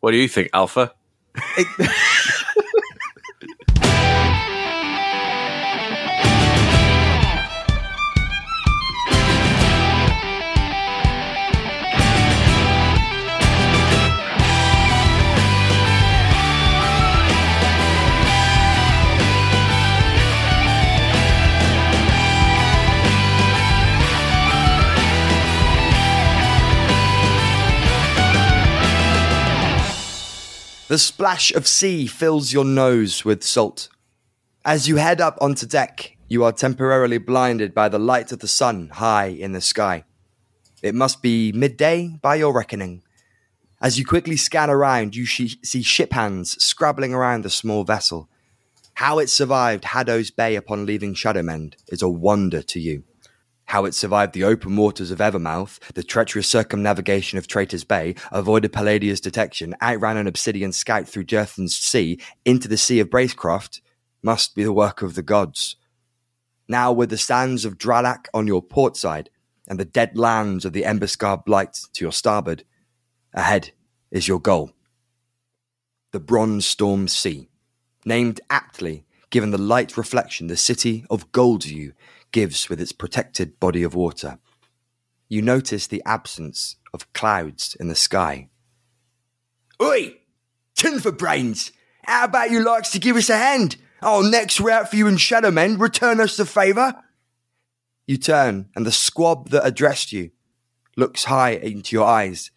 What 0.00 0.12
do 0.12 0.16
you 0.16 0.28
think, 0.28 0.50
Alpha? 0.52 0.94
The 30.88 30.96
splash 30.96 31.52
of 31.52 31.66
sea 31.66 32.06
fills 32.06 32.54
your 32.54 32.64
nose 32.64 33.22
with 33.22 33.44
salt. 33.44 33.90
As 34.64 34.88
you 34.88 34.96
head 34.96 35.20
up 35.20 35.36
onto 35.38 35.66
deck, 35.66 36.16
you 36.28 36.42
are 36.44 36.50
temporarily 36.50 37.18
blinded 37.18 37.74
by 37.74 37.90
the 37.90 37.98
light 37.98 38.32
of 38.32 38.38
the 38.38 38.48
sun 38.48 38.88
high 38.94 39.26
in 39.26 39.52
the 39.52 39.60
sky. 39.60 40.04
It 40.82 40.94
must 40.94 41.20
be 41.20 41.52
midday 41.52 42.16
by 42.22 42.36
your 42.36 42.54
reckoning. 42.54 43.02
As 43.82 43.98
you 43.98 44.06
quickly 44.06 44.38
scan 44.38 44.70
around, 44.70 45.14
you 45.14 45.26
sh- 45.26 45.56
see 45.62 45.82
ship 45.82 46.14
hands 46.14 46.52
scrabbling 46.52 47.12
around 47.12 47.44
the 47.44 47.50
small 47.50 47.84
vessel. 47.84 48.30
How 48.94 49.18
it 49.18 49.28
survived 49.28 49.84
Haddo's 49.84 50.30
Bay 50.30 50.56
upon 50.56 50.86
leaving 50.86 51.12
Shadowmend 51.12 51.76
is 51.88 52.00
a 52.00 52.08
wonder 52.08 52.62
to 52.62 52.80
you. 52.80 53.04
How 53.68 53.84
it 53.84 53.94
survived 53.94 54.32
the 54.32 54.44
open 54.44 54.76
waters 54.76 55.10
of 55.10 55.20
Evermouth, 55.20 55.78
the 55.92 56.02
treacherous 56.02 56.48
circumnavigation 56.48 57.36
of 57.36 57.46
Traitor's 57.46 57.84
Bay, 57.84 58.14
avoided 58.32 58.72
Palladia's 58.72 59.20
detection, 59.20 59.74
outran 59.82 60.16
an 60.16 60.26
obsidian 60.26 60.72
scout 60.72 61.06
through 61.06 61.24
Jerthan's 61.24 61.76
Sea 61.76 62.18
into 62.46 62.66
the 62.66 62.78
Sea 62.78 63.00
of 63.00 63.10
Bracecroft, 63.10 63.82
must 64.22 64.54
be 64.54 64.64
the 64.64 64.72
work 64.72 65.02
of 65.02 65.14
the 65.14 65.22
gods. 65.22 65.76
Now, 66.66 66.92
with 66.92 67.10
the 67.10 67.18
sands 67.18 67.66
of 67.66 67.76
Dralak 67.76 68.24
on 68.32 68.46
your 68.46 68.62
port 68.62 68.96
side 68.96 69.28
and 69.68 69.78
the 69.78 69.84
dead 69.84 70.16
lands 70.16 70.64
of 70.64 70.72
the 70.72 70.84
Emberscar 70.84 71.44
Blight 71.44 71.78
to 71.92 72.04
your 72.06 72.12
starboard, 72.12 72.64
ahead 73.34 73.72
is 74.10 74.26
your 74.26 74.40
goal. 74.40 74.72
The 76.12 76.20
Bronze 76.20 76.66
Storm 76.66 77.06
Sea, 77.06 77.50
named 78.06 78.40
aptly 78.48 79.04
given 79.28 79.50
the 79.50 79.58
light 79.58 79.98
reflection 79.98 80.46
the 80.46 80.56
city 80.56 81.04
of 81.10 81.30
Goldview 81.32 81.92
gives 82.32 82.68
with 82.68 82.80
its 82.80 82.92
protected 82.92 83.58
body 83.60 83.82
of 83.82 83.94
water. 83.94 84.38
You 85.28 85.42
notice 85.42 85.86
the 85.86 86.02
absence 86.06 86.76
of 86.92 87.12
clouds 87.12 87.76
in 87.78 87.88
the 87.88 87.94
sky. 87.94 88.48
Oi! 89.80 90.16
Tin 90.74 91.00
for 91.00 91.12
brains! 91.12 91.72
How 92.04 92.24
about 92.24 92.50
you 92.50 92.64
likes 92.64 92.90
to 92.92 92.98
give 92.98 93.16
us 93.16 93.28
a 93.28 93.36
hand? 93.36 93.76
Our 94.00 94.22
next 94.22 94.60
route 94.60 94.90
for 94.90 94.96
you 94.96 95.06
and 95.06 95.18
Shadowmen, 95.18 95.78
return 95.78 96.20
us 96.20 96.36
the 96.36 96.46
favour? 96.46 97.02
You 98.06 98.16
turn, 98.16 98.70
and 98.74 98.86
the 98.86 98.92
squab 98.92 99.50
that 99.50 99.66
addressed 99.66 100.12
you 100.12 100.30
looks 100.96 101.24
high 101.24 101.50
into 101.50 101.94
your 101.94 102.06
eyes. 102.06 102.50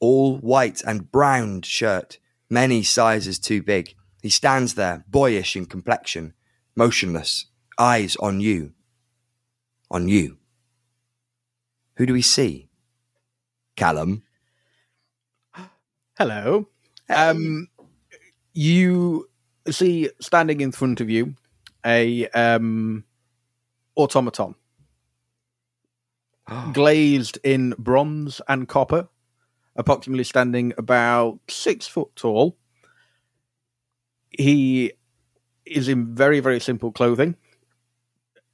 All 0.00 0.36
white 0.38 0.82
and 0.82 1.10
browned 1.10 1.64
shirt, 1.64 2.18
many 2.50 2.82
sizes 2.82 3.38
too 3.38 3.62
big. 3.62 3.94
He 4.22 4.30
stands 4.30 4.74
there, 4.74 5.04
boyish 5.08 5.54
in 5.54 5.66
complexion, 5.66 6.34
motionless, 6.74 7.46
eyes 7.78 8.16
on 8.16 8.40
you 8.40 8.73
on 9.90 10.08
you. 10.08 10.38
Who 11.96 12.06
do 12.06 12.12
we 12.12 12.22
see? 12.22 12.68
Callum. 13.76 14.22
Hello. 16.16 16.68
Um, 17.08 17.68
you 18.52 19.28
see 19.68 20.10
standing 20.20 20.60
in 20.60 20.72
front 20.72 21.00
of 21.00 21.10
you 21.10 21.34
a 21.84 22.28
um, 22.28 23.04
automaton, 23.96 24.54
glazed 26.72 27.38
in 27.42 27.74
bronze 27.78 28.40
and 28.48 28.68
copper, 28.68 29.08
approximately 29.76 30.24
standing 30.24 30.72
about 30.78 31.40
six 31.48 31.86
foot 31.86 32.14
tall. 32.16 32.56
He 34.30 34.92
is 35.66 35.88
in 35.88 36.14
very 36.14 36.40
very 36.40 36.60
simple 36.60 36.92
clothing 36.92 37.36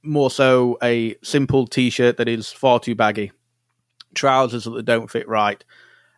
more 0.03 0.31
so 0.31 0.77
a 0.81 1.15
simple 1.23 1.67
t-shirt 1.67 2.17
that 2.17 2.27
is 2.27 2.51
far 2.51 2.79
too 2.79 2.95
baggy, 2.95 3.31
trousers 4.15 4.65
that 4.65 4.85
don't 4.85 5.09
fit 5.09 5.27
right, 5.27 5.63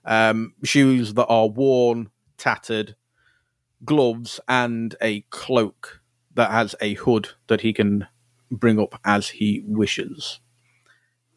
um, 0.05 0.53
shoes 0.63 1.13
that 1.15 1.25
are 1.27 1.47
worn, 1.47 2.09
tattered, 2.37 2.95
gloves, 3.85 4.39
and 4.47 4.95
a 5.01 5.21
cloak 5.29 6.01
that 6.33 6.51
has 6.51 6.75
a 6.81 6.95
hood 6.95 7.29
that 7.47 7.61
he 7.61 7.73
can 7.73 8.07
bring 8.49 8.79
up 8.79 8.99
as 9.05 9.29
he 9.29 9.63
wishes. 9.65 10.39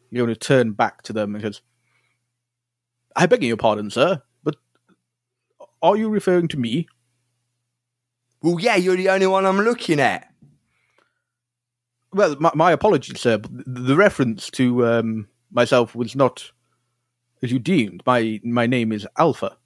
You're 0.09 0.25
going 0.25 0.33
to 0.33 0.39
turn 0.39 0.71
back 0.71 1.01
to 1.03 1.13
them 1.13 1.35
and 1.35 1.43
says, 1.43 1.61
"I 3.15 3.25
beg 3.25 3.43
your 3.43 3.57
pardon, 3.57 3.89
sir, 3.89 4.21
but 4.43 4.55
are 5.81 5.97
you 5.97 6.09
referring 6.09 6.47
to 6.49 6.57
me?" 6.57 6.87
Well, 8.41 8.59
yeah, 8.59 8.75
you're 8.75 8.95
the 8.95 9.09
only 9.09 9.27
one 9.27 9.45
I'm 9.45 9.59
looking 9.59 9.99
at. 9.99 10.26
Well, 12.13 12.35
my, 12.39 12.51
my 12.55 12.71
apologies, 12.71 13.19
sir. 13.21 13.37
But 13.37 13.51
the 13.65 13.95
reference 13.95 14.49
to 14.51 14.85
um, 14.87 15.27
myself 15.51 15.95
was 15.95 16.15
not 16.15 16.51
as 17.41 17.51
you 17.51 17.59
deemed. 17.59 18.03
My 18.05 18.39
my 18.43 18.65
name 18.65 18.91
is 18.91 19.07
Alpha. 19.17 19.57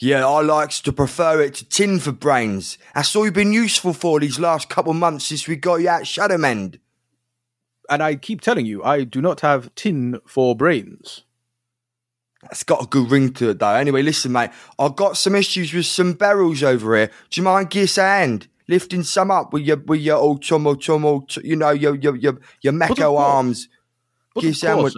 Yeah, 0.00 0.24
I 0.26 0.42
likes 0.42 0.80
to 0.82 0.92
prefer 0.92 1.42
it 1.42 1.54
to 1.54 1.68
tin 1.68 1.98
for 1.98 2.12
brains. 2.12 2.78
That's 2.94 3.16
all 3.16 3.24
you've 3.24 3.34
been 3.34 3.52
useful 3.52 3.92
for 3.92 4.20
these 4.20 4.38
last 4.38 4.68
couple 4.68 4.94
months 4.94 5.26
since 5.26 5.48
we 5.48 5.56
got 5.56 5.76
you 5.80 5.88
out 5.88 6.06
Shadowmend. 6.06 6.78
And 7.90 8.00
I 8.00 8.14
keep 8.14 8.40
telling 8.40 8.64
you, 8.64 8.84
I 8.84 9.02
do 9.02 9.20
not 9.20 9.40
have 9.40 9.74
tin 9.74 10.20
for 10.24 10.54
brains. 10.54 11.24
That's 12.42 12.62
got 12.62 12.84
a 12.84 12.86
good 12.86 13.10
ring 13.10 13.32
to 13.34 13.50
it, 13.50 13.58
though. 13.58 13.74
Anyway, 13.74 14.02
listen, 14.02 14.30
mate, 14.30 14.50
I've 14.78 14.94
got 14.94 15.16
some 15.16 15.34
issues 15.34 15.72
with 15.72 15.86
some 15.86 16.12
barrels 16.12 16.62
over 16.62 16.96
here. 16.96 17.10
Do 17.30 17.40
you 17.40 17.44
mind 17.44 17.70
give 17.70 17.84
us 17.84 17.98
a 17.98 18.02
hand? 18.02 18.46
Lifting 18.68 19.02
some 19.02 19.30
up 19.30 19.52
with 19.52 19.62
your 19.64 19.78
with 19.78 20.00
your 20.00 20.16
old 20.18 20.42
tomo 20.42 20.74
tomo, 20.74 21.26
you 21.42 21.56
know, 21.56 21.70
your 21.70 21.94
your 21.96 22.16
your 22.16 22.38
your 22.62 22.72
Mecco 22.72 23.18
arms. 23.18 23.68
Of 24.36 24.42
course. 24.80 24.96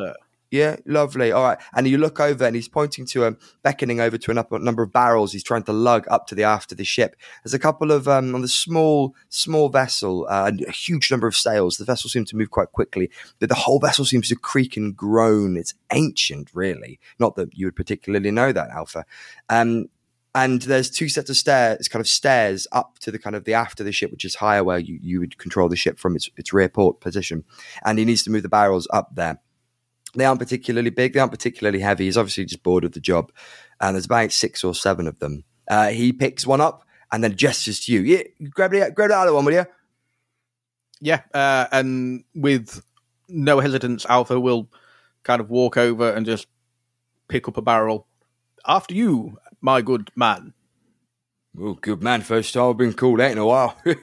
Yeah, 0.51 0.79
lovely. 0.85 1.31
All 1.31 1.45
right. 1.45 1.59
And 1.75 1.87
you 1.87 1.97
look 1.97 2.19
over 2.19 2.45
and 2.45 2.57
he's 2.57 2.69
pointing 2.69 3.07
to 3.07 3.23
him, 3.23 3.39
beckoning 3.63 4.01
over 4.01 4.19
to 4.19 4.33
a 4.33 4.59
number 4.59 4.83
of 4.83 4.93
barrels 4.93 5.33
he's 5.33 5.45
trying 5.45 5.63
to 5.63 5.73
lug 5.73 6.07
up 6.11 6.27
to 6.27 6.35
the 6.35 6.43
aft 6.43 6.73
of 6.73 6.79
the 6.79 6.85
ship. 6.85 7.15
There's 7.45 7.55
a 7.55 7.59
couple 7.61 7.93
of, 7.93 8.09
um, 8.09 8.35
on 8.35 8.43
the 8.43 8.49
small, 8.49 9.15
small 9.29 9.69
vessel, 9.69 10.27
uh, 10.29 10.47
and 10.49 10.63
a 10.63 10.73
huge 10.73 11.09
number 11.09 11.29
of 11.29 11.37
sails. 11.37 11.77
The 11.77 11.85
vessel 11.85 12.11
seems 12.11 12.31
to 12.31 12.37
move 12.37 12.51
quite 12.51 12.73
quickly, 12.73 13.13
but 13.39 13.49
the 13.49 13.55
whole 13.55 13.79
vessel 13.79 14.05
seems 14.05 14.29
to 14.31 14.35
creak 14.35 14.77
and 14.77 14.97
groan. 14.97 15.57
It's 15.57 15.75
ancient, 15.93 16.51
really. 16.53 16.99
Not 17.21 17.37
that 17.37 17.57
you 17.57 17.67
would 17.69 17.77
particularly 17.77 18.33
know 18.33 18.51
that, 18.51 18.71
Alpha. 18.71 19.05
Um, 19.49 19.87
and 20.35 20.63
there's 20.63 20.91
two 20.91 21.09
sets 21.09 21.29
of 21.29 21.37
stairs, 21.37 21.89
kind 21.89 22.01
of 22.01 22.09
stairs 22.09 22.67
up 22.71 22.99
to 23.01 23.11
the 23.11 23.19
kind 23.19 23.35
of 23.35 23.45
the 23.45 23.55
after 23.55 23.83
the 23.83 23.93
ship, 23.93 24.13
which 24.13 24.25
is 24.25 24.37
higher 24.37 24.63
where 24.63 24.79
you, 24.79 24.99
you 25.03 25.21
would 25.21 25.39
control 25.39 25.69
the 25.69 25.77
ship 25.77 25.99
from 25.99 26.15
its, 26.15 26.31
its 26.37 26.53
rear 26.53 26.69
port 26.69 27.01
position. 27.01 27.45
And 27.85 27.99
he 27.99 28.05
needs 28.05 28.23
to 28.25 28.31
move 28.31 28.43
the 28.43 28.49
barrels 28.49 28.87
up 28.93 29.15
there. 29.15 29.41
They 30.15 30.25
aren't 30.25 30.41
particularly 30.41 30.91
big. 30.91 31.13
They 31.13 31.21
aren't 31.21 31.33
particularly 31.33 31.81
heavy. 31.81 32.05
He's 32.05 32.17
obviously 32.17 32.45
just 32.45 32.63
bored 32.63 32.85
of 32.85 32.93
the 32.93 33.01
job. 33.01 33.33
And 33.81 33.95
there's 33.95 34.07
about 34.07 34.33
six 34.33 34.63
or 34.63 34.75
seven 34.75 35.07
of 35.07 35.19
them. 35.19 35.45
Uh, 35.69 35.89
he 35.89 36.13
picks 36.13 36.47
one 36.47 36.61
up 36.61 36.85
and 37.13 37.25
then 37.25 37.37
gestures 37.37 37.81
to 37.87 37.93
you. 37.93 38.01
Yeah, 38.01 38.23
grab 38.51 38.71
the, 38.71 38.93
grab 38.95 39.11
the 39.11 39.17
other 39.17 39.33
one, 39.33 39.45
will 39.45 39.53
you? 39.53 39.67
Yeah. 41.01 41.23
Uh, 41.35 41.67
and 41.73 42.25
with 42.35 42.83
no 43.29 43.59
hesitance, 43.59 44.07
Alpha 44.09 44.39
will 44.39 44.69
kind 45.25 45.41
of 45.41 45.51
walk 45.51 45.77
over 45.77 46.11
and 46.11 46.25
just 46.25 46.47
pick 47.29 47.49
up 47.49 47.57
a 47.57 47.63
barrel. 47.63 48.07
After 48.67 48.95
you, 48.95 49.39
my 49.61 49.83
good 49.83 50.11
man. 50.17 50.55
Oh, 51.59 51.75
good 51.75 52.01
man. 52.01 52.21
First 52.21 52.55
time 52.55 52.71
I've 52.71 52.77
been 52.77 52.93
called 52.93 53.21
out 53.21 53.33
in 53.33 53.39
a 53.39 53.45
while. 53.45 53.77
and 53.85 53.97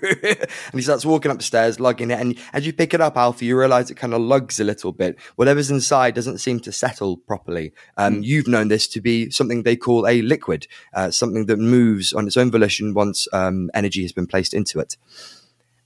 he 0.74 0.82
starts 0.82 1.06
walking 1.06 1.32
up 1.32 1.38
the 1.38 1.44
stairs, 1.44 1.80
lugging 1.80 2.12
it. 2.12 2.20
And 2.20 2.38
as 2.52 2.66
you 2.66 2.74
pick 2.74 2.94
it 2.94 3.00
up, 3.00 3.16
Alpha, 3.16 3.46
you 3.46 3.58
realize 3.58 3.90
it 3.90 3.96
kind 3.96 4.14
of 4.14 4.20
lugs 4.20 4.60
a 4.60 4.66
little 4.66 4.92
bit. 4.92 5.18
Whatever's 5.38 5.72
inside 5.72 6.14
doesn't 6.14 6.40
seem 6.40 6.60
to 6.62 6.74
settle 6.74 7.16
properly. 7.16 7.72
Um, 7.96 8.16
mm. 8.16 8.26
You've 8.26 8.50
known 8.50 8.68
this 8.68 8.86
to 8.90 9.02
be 9.02 9.30
something 9.30 9.64
they 9.64 9.78
call 9.78 10.06
a 10.08 10.22
liquid, 10.22 10.68
uh, 10.94 11.10
something 11.10 11.46
that 11.46 11.58
moves 11.58 12.12
on 12.12 12.28
its 12.28 12.36
own 12.36 12.52
volition 12.52 12.94
once 12.94 13.30
um, 13.32 13.72
energy 13.74 14.02
has 14.02 14.12
been 14.12 14.28
placed 14.28 14.54
into 14.54 14.80
it. 14.80 14.98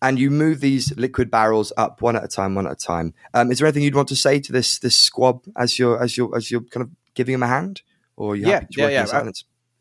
And 0.01 0.17
you 0.17 0.31
move 0.31 0.62
these 0.62 0.97
liquid 0.97 1.29
barrels 1.29 1.71
up 1.77 2.01
one 2.01 2.15
at 2.15 2.24
a 2.24 2.27
time, 2.27 2.56
one 2.56 2.65
at 2.65 2.74
a 2.74 2.75
time. 2.75 3.13
Um, 3.35 3.51
is 3.51 3.59
there 3.59 3.67
anything 3.67 3.83
you'd 3.83 3.94
want 3.94 4.07
to 4.07 4.15
say 4.15 4.39
to 4.39 4.51
this 4.51 4.79
this 4.79 5.00
squab 5.00 5.45
as 5.56 5.77
you're 5.77 6.01
as 6.01 6.17
you're 6.17 6.35
as 6.35 6.50
you're 6.50 6.62
kind 6.62 6.88
of 6.88 6.89
giving 7.13 7.35
him 7.35 7.44
a 7.44 7.47
hand, 7.47 7.83
or 8.17 8.33
are 8.33 8.35
you 8.35 8.47
yeah, 8.47 8.53
happy 8.53 8.67
to 8.71 8.81
yeah, 8.81 9.06
yeah. 9.06 9.31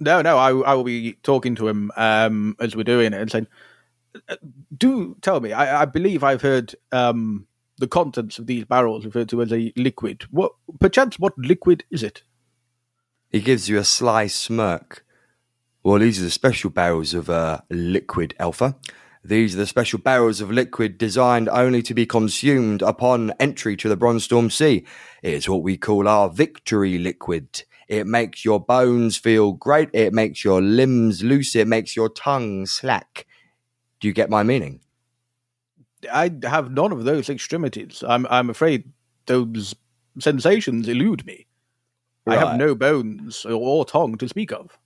No, 0.01 0.23
no, 0.23 0.39
I, 0.39 0.49
I 0.49 0.75
will 0.75 0.85
be 0.85 1.13
talking 1.23 1.55
to 1.57 1.69
him 1.69 1.93
um, 1.97 2.57
as 2.59 2.75
we're 2.75 2.85
doing 2.85 3.13
it 3.13 3.21
and 3.21 3.31
saying, 3.31 3.47
uh, 4.29 4.37
"Do 4.77 5.17
tell 5.21 5.41
me. 5.41 5.53
I, 5.53 5.83
I 5.83 5.85
believe 5.85 6.25
I've 6.25 6.43
heard 6.43 6.75
um, 6.91 7.47
the 7.77 7.87
contents 7.87 8.39
of 8.39 8.47
these 8.47 8.65
barrels 8.65 9.05
referred 9.05 9.29
to 9.29 9.43
as 9.43 9.53
a 9.53 9.73
liquid. 9.77 10.25
What, 10.31 10.53
perchance, 10.81 11.19
what 11.19 11.37
liquid 11.37 11.85
is 11.91 12.03
it?" 12.03 12.23
He 13.29 13.41
gives 13.41 13.69
you 13.69 13.79
a 13.79 13.85
sly 13.85 14.27
smirk. 14.27 15.05
Well, 15.83 15.99
these 16.01 16.19
are 16.21 16.25
the 16.25 16.31
special 16.31 16.71
barrels 16.71 17.15
of 17.15 17.31
uh, 17.31 17.61
liquid 17.71 18.35
alpha. 18.39 18.77
These 19.23 19.55
are 19.55 19.59
the 19.59 19.67
special 19.67 19.99
barrels 19.99 20.41
of 20.41 20.51
liquid 20.51 20.97
designed 20.97 21.49
only 21.51 21.83
to 21.83 21.93
be 21.93 22.07
consumed 22.07 22.81
upon 22.81 23.33
entry 23.39 23.77
to 23.77 23.89
the 23.89 23.97
Bronze 23.97 24.25
Storm 24.25 24.49
Sea. 24.49 24.85
It's 25.23 25.49
what 25.49 25.63
we 25.63 25.77
call 25.77 26.09
our 26.09 26.31
victory 26.31 26.99
liquid. 26.99 27.65
It 27.91 28.07
makes 28.07 28.45
your 28.45 28.61
bones 28.61 29.17
feel 29.17 29.53
great. 29.53 29.91
It 29.93 30.15
makes 30.15 30.45
your 30.45 30.63
limbs 30.63 31.25
loose. 31.25 31.57
It 31.57 31.67
makes 31.67 31.97
your 31.97 32.09
tongue 32.09 32.65
slack. 32.67 33.27
Do 33.99 34.07
you 34.07 34.15
get 34.15 34.31
my 34.31 34.45
meaning? 34.45 34.79
I 36.11 36.31
have 36.45 36.71
none 36.71 36.93
of 36.93 37.03
those 37.03 37.29
extremities. 37.29 38.05
I'm 38.07 38.29
I'm 38.31 38.49
afraid 38.49 38.93
those 39.27 39.75
sensations 40.21 40.87
elude 40.87 41.27
me. 41.27 41.49
I 42.29 42.37
have 42.37 42.57
no 42.57 42.77
bones 42.77 43.45
or 43.45 43.85
tongue 43.85 44.17
to 44.19 44.29
speak 44.29 44.53
of. 44.53 44.79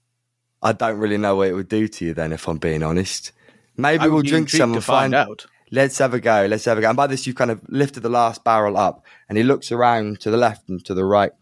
I 0.63 0.73
don't 0.73 0.99
really 0.99 1.19
know 1.19 1.37
what 1.37 1.49
it 1.49 1.53
would 1.53 1.69
do 1.69 1.87
to 1.87 2.05
you 2.07 2.15
then, 2.15 2.33
if 2.33 2.49
I'm 2.49 2.57
being 2.57 2.83
honest. 2.83 3.33
Maybe 3.77 4.05
I 4.05 4.07
we'll 4.07 4.23
drink 4.23 4.49
some 4.49 4.71
to 4.71 4.77
and 4.77 4.85
find, 4.85 5.15
out. 5.15 5.45
Let's 5.71 5.99
have 5.99 6.15
a 6.15 6.21
go. 6.21 6.47
Let's 6.47 6.65
have 6.65 6.79
a 6.79 6.81
go. 6.81 6.89
And 6.89 6.97
by 6.97 7.07
this, 7.07 7.27
you've 7.27 7.37
kind 7.37 7.51
of 7.51 7.61
lifted 7.69 8.01
the 8.01 8.09
last 8.09 8.45
barrel 8.45 8.79
up, 8.79 9.05
and 9.29 9.37
he 9.37 9.45
looks 9.45 9.71
around 9.71 10.21
to 10.21 10.31
the 10.31 10.39
left 10.39 10.71
and 10.71 10.83
to 10.87 10.95
the 10.95 11.05
right, 11.05 11.33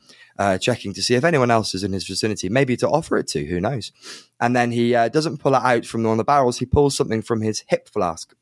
uh, 0.43 0.59
checking 0.59 0.93
to 0.95 1.03
see 1.03 1.15
if 1.15 1.23
anyone 1.23 1.53
else 1.53 1.73
is 1.73 1.85
in 1.85 1.93
his 1.93 2.07
vicinity, 2.07 2.49
maybe 2.49 2.77
to 2.77 2.89
offer 2.89 3.17
it 3.17 3.29
to. 3.29 3.45
Who 3.45 3.61
knows? 3.61 3.93
And 4.41 4.57
then 4.57 4.73
he 4.73 4.93
uh, 4.93 5.09
doesn't 5.09 5.39
pull 5.39 5.55
it 5.55 5.63
out 5.63 5.87
from 5.87 6.03
one 6.03 6.13
of 6.13 6.19
the 6.19 6.25
barrels. 6.25 6.59
He 6.59 6.67
pulls 6.67 6.97
something 6.97 7.23
from 7.23 7.43
his 7.43 7.63
hip 7.69 7.89
flask 7.89 8.35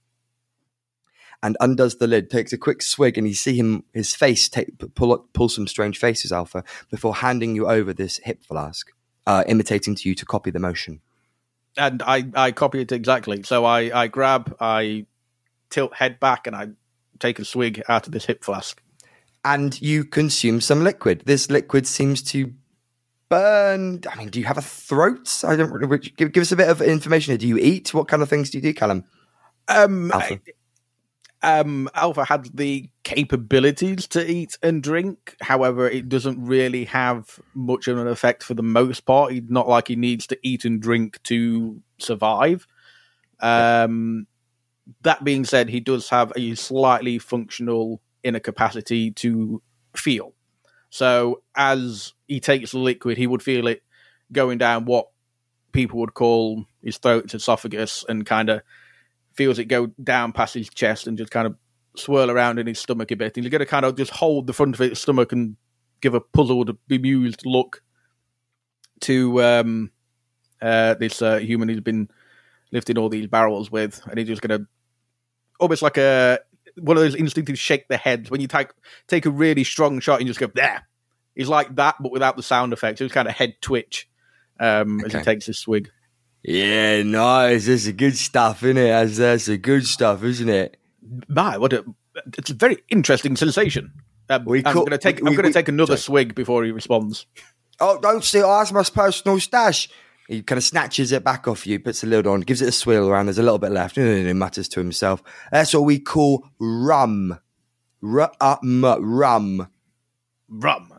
and 1.42 1.58
undoes 1.60 1.96
the 1.96 2.06
lid, 2.06 2.30
takes 2.30 2.54
a 2.54 2.58
quick 2.58 2.80
swig, 2.80 3.18
and 3.18 3.26
you 3.28 3.34
see 3.34 3.54
him 3.54 3.84
his 3.92 4.14
face 4.14 4.48
take, 4.48 4.94
pull 4.94 5.26
pull 5.34 5.48
some 5.50 5.66
strange 5.66 5.98
faces, 5.98 6.32
Alpha, 6.32 6.64
before 6.90 7.16
handing 7.16 7.54
you 7.54 7.66
over 7.66 7.92
this 7.92 8.18
hip 8.24 8.42
flask, 8.44 8.92
uh, 9.26 9.44
imitating 9.46 9.94
to 9.96 10.08
you 10.08 10.14
to 10.14 10.24
copy 10.24 10.50
the 10.50 10.58
motion. 10.58 11.00
and 11.76 12.02
I, 12.02 12.30
I 12.34 12.52
copy 12.52 12.80
it 12.80 12.92
exactly. 12.92 13.42
So 13.42 13.64
I, 13.64 14.02
I 14.02 14.06
grab, 14.08 14.56
I 14.58 15.06
tilt 15.68 15.94
head 15.94 16.18
back, 16.18 16.46
and 16.46 16.56
I 16.56 16.68
take 17.18 17.38
a 17.38 17.44
swig 17.44 17.82
out 17.88 18.06
of 18.06 18.12
this 18.12 18.24
hip 18.24 18.42
flask. 18.42 18.82
And 19.44 19.80
you 19.80 20.04
consume 20.04 20.60
some 20.60 20.82
liquid. 20.84 21.22
This 21.26 21.50
liquid 21.50 21.86
seems 21.86 22.22
to 22.24 22.52
burn. 23.28 24.00
I 24.10 24.16
mean, 24.16 24.28
do 24.28 24.38
you 24.38 24.46
have 24.46 24.58
a 24.58 24.62
throat? 24.62 25.42
I 25.44 25.56
don't 25.56 25.70
really. 25.70 25.98
Give, 26.16 26.32
give 26.32 26.42
us 26.42 26.52
a 26.52 26.56
bit 26.56 26.68
of 26.68 26.82
information. 26.82 27.32
here. 27.32 27.38
Do 27.38 27.48
you 27.48 27.58
eat? 27.58 27.94
What 27.94 28.08
kind 28.08 28.22
of 28.22 28.28
things 28.28 28.50
do 28.50 28.58
you 28.58 28.62
do, 28.62 28.74
Callum? 28.74 29.04
Um, 29.68 30.10
Alpha. 30.12 30.40
um, 31.42 31.88
Alpha 31.94 32.24
had 32.24 32.56
the 32.56 32.90
capabilities 33.04 34.06
to 34.08 34.30
eat 34.30 34.58
and 34.62 34.82
drink. 34.82 35.36
However, 35.40 35.88
it 35.88 36.08
doesn't 36.08 36.44
really 36.44 36.84
have 36.86 37.38
much 37.54 37.88
of 37.88 37.98
an 37.98 38.08
effect 38.08 38.42
for 38.42 38.54
the 38.54 38.62
most 38.62 39.06
part. 39.06 39.32
He's 39.32 39.42
not 39.48 39.68
like 39.68 39.88
he 39.88 39.96
needs 39.96 40.26
to 40.28 40.38
eat 40.42 40.64
and 40.64 40.82
drink 40.82 41.22
to 41.24 41.80
survive. 41.98 42.66
Um, 43.40 44.26
that 45.02 45.24
being 45.24 45.44
said, 45.44 45.68
he 45.68 45.80
does 45.80 46.08
have 46.10 46.32
a 46.36 46.54
slightly 46.56 47.18
functional 47.18 48.02
inner 48.22 48.40
capacity 48.40 49.10
to 49.12 49.62
feel. 49.96 50.34
So 50.90 51.42
as 51.54 52.14
he 52.26 52.40
takes 52.40 52.72
the 52.72 52.78
liquid, 52.78 53.16
he 53.16 53.26
would 53.26 53.42
feel 53.42 53.66
it 53.66 53.82
going 54.32 54.58
down 54.58 54.84
what 54.84 55.06
people 55.72 56.00
would 56.00 56.14
call 56.14 56.64
his 56.82 56.98
throat, 56.98 57.30
his 57.30 57.42
esophagus, 57.42 58.04
and 58.08 58.26
kind 58.26 58.50
of 58.50 58.62
feels 59.34 59.58
it 59.58 59.66
go 59.66 59.86
down 60.02 60.32
past 60.32 60.54
his 60.54 60.68
chest 60.68 61.06
and 61.06 61.16
just 61.16 61.30
kind 61.30 61.46
of 61.46 61.56
swirl 61.96 62.30
around 62.30 62.58
in 62.58 62.66
his 62.66 62.78
stomach 62.78 63.10
a 63.10 63.16
bit. 63.16 63.36
And 63.36 63.44
he's 63.44 63.50
going 63.50 63.60
to 63.60 63.66
kind 63.66 63.84
of 63.84 63.96
just 63.96 64.10
hold 64.10 64.46
the 64.46 64.52
front 64.52 64.74
of 64.74 64.80
his 64.80 64.98
stomach 64.98 65.32
and 65.32 65.56
give 66.00 66.14
a 66.14 66.20
puzzled, 66.20 66.76
bemused 66.88 67.42
look 67.44 67.82
to 69.02 69.42
um, 69.42 69.90
uh, 70.60 70.94
this 70.94 71.22
uh, 71.22 71.38
human 71.38 71.68
who's 71.68 71.80
been 71.80 72.08
lifting 72.72 72.98
all 72.98 73.08
these 73.08 73.26
barrels 73.26 73.70
with, 73.70 74.00
and 74.08 74.18
he's 74.18 74.28
just 74.28 74.42
going 74.42 74.60
to 74.60 74.66
almost 75.58 75.82
like 75.82 75.98
a 75.98 76.38
one 76.80 76.96
of 76.96 77.02
those 77.02 77.14
instinctive 77.14 77.58
shake 77.58 77.88
the 77.88 77.96
heads 77.96 78.30
when 78.30 78.40
you 78.40 78.46
take 78.48 78.68
take 79.08 79.26
a 79.26 79.30
really 79.30 79.64
strong 79.64 80.00
shot 80.00 80.20
and 80.20 80.26
just 80.26 80.40
go 80.40 80.50
there. 80.54 80.86
He's 81.34 81.48
like 81.48 81.74
that, 81.76 81.96
but 82.00 82.12
without 82.12 82.36
the 82.36 82.42
sound 82.42 82.72
effects. 82.72 83.00
It's 83.00 83.14
kind 83.14 83.28
of 83.28 83.34
head 83.34 83.54
twitch 83.60 84.08
um, 84.58 85.00
as 85.04 85.12
he 85.12 85.20
takes 85.20 85.46
his 85.46 85.58
swig. 85.58 85.90
Yeah, 86.42 87.02
nice. 87.02 87.66
That's 87.66 87.86
a 87.86 87.92
good 87.92 88.16
stuff, 88.16 88.62
isn't 88.62 88.76
it? 88.78 88.88
That's, 88.88 89.16
that's 89.16 89.48
a 89.48 89.56
good 89.56 89.86
stuff, 89.86 90.24
isn't 90.24 90.48
it? 90.48 90.76
My, 91.28 91.58
what 91.58 91.72
a 91.72 91.84
it's 92.38 92.50
a 92.50 92.54
very 92.54 92.78
interesting 92.88 93.36
sensation. 93.36 93.92
Um, 94.28 94.44
We 94.44 94.62
I'm 94.64 94.74
going 94.74 94.90
to 94.90 94.98
take. 94.98 95.20
we- 95.20 95.28
I'm 95.28 95.34
going 95.34 95.46
to 95.46 95.52
take 95.52 95.68
another 95.68 95.96
sorry. 95.96 96.24
swig 96.24 96.34
before 96.34 96.64
he 96.64 96.72
responds. 96.72 97.26
Oh, 97.78 97.98
don't 98.00 98.22
steal. 98.22 98.48
That's 98.48 98.72
my 98.72 98.82
personal 98.82 99.40
stash. 99.40 99.88
He 100.30 100.42
kind 100.42 100.58
of 100.58 100.62
snatches 100.62 101.10
it 101.10 101.24
back 101.24 101.48
off 101.48 101.66
you, 101.66 101.80
puts 101.80 102.02
the 102.02 102.06
lid 102.06 102.24
on, 102.24 102.42
gives 102.42 102.62
it 102.62 102.68
a 102.68 102.72
swirl 102.72 103.08
around. 103.08 103.26
There's 103.26 103.38
a 103.38 103.42
little 103.42 103.58
bit 103.58 103.72
left. 103.72 103.98
And 103.98 104.28
he 104.28 104.32
mutters 104.32 104.68
to 104.68 104.78
himself. 104.78 105.24
That's 105.50 105.74
what 105.74 105.82
we 105.82 105.98
call 105.98 106.46
rum. 106.60 107.40
Rum. 108.00 108.30
Rum. 108.40 109.68
Rum. 110.48 110.92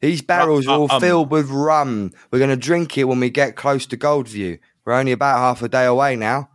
These 0.00 0.22
barrels 0.22 0.66
are 0.66 0.78
all 0.78 0.90
um. 0.90 0.98
filled 0.98 1.30
with 1.30 1.50
rum. 1.50 2.12
We're 2.30 2.38
going 2.38 2.48
to 2.48 2.56
drink 2.56 2.96
it 2.96 3.04
when 3.04 3.20
we 3.20 3.28
get 3.28 3.54
close 3.54 3.84
to 3.84 3.98
Goldview. 3.98 4.58
We're 4.86 4.94
only 4.94 5.12
about 5.12 5.40
half 5.40 5.60
a 5.60 5.68
day 5.68 5.84
away 5.84 6.16
now. 6.16 6.48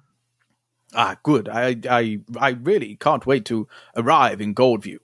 Ah, 0.96 1.18
good. 1.22 1.48
I, 1.48 1.78
I, 1.88 2.22
I 2.40 2.50
really 2.50 2.96
can't 2.96 3.28
wait 3.28 3.46
to 3.46 3.68
arrive 3.96 4.42
in 4.42 4.56
Goldview. 4.56 4.98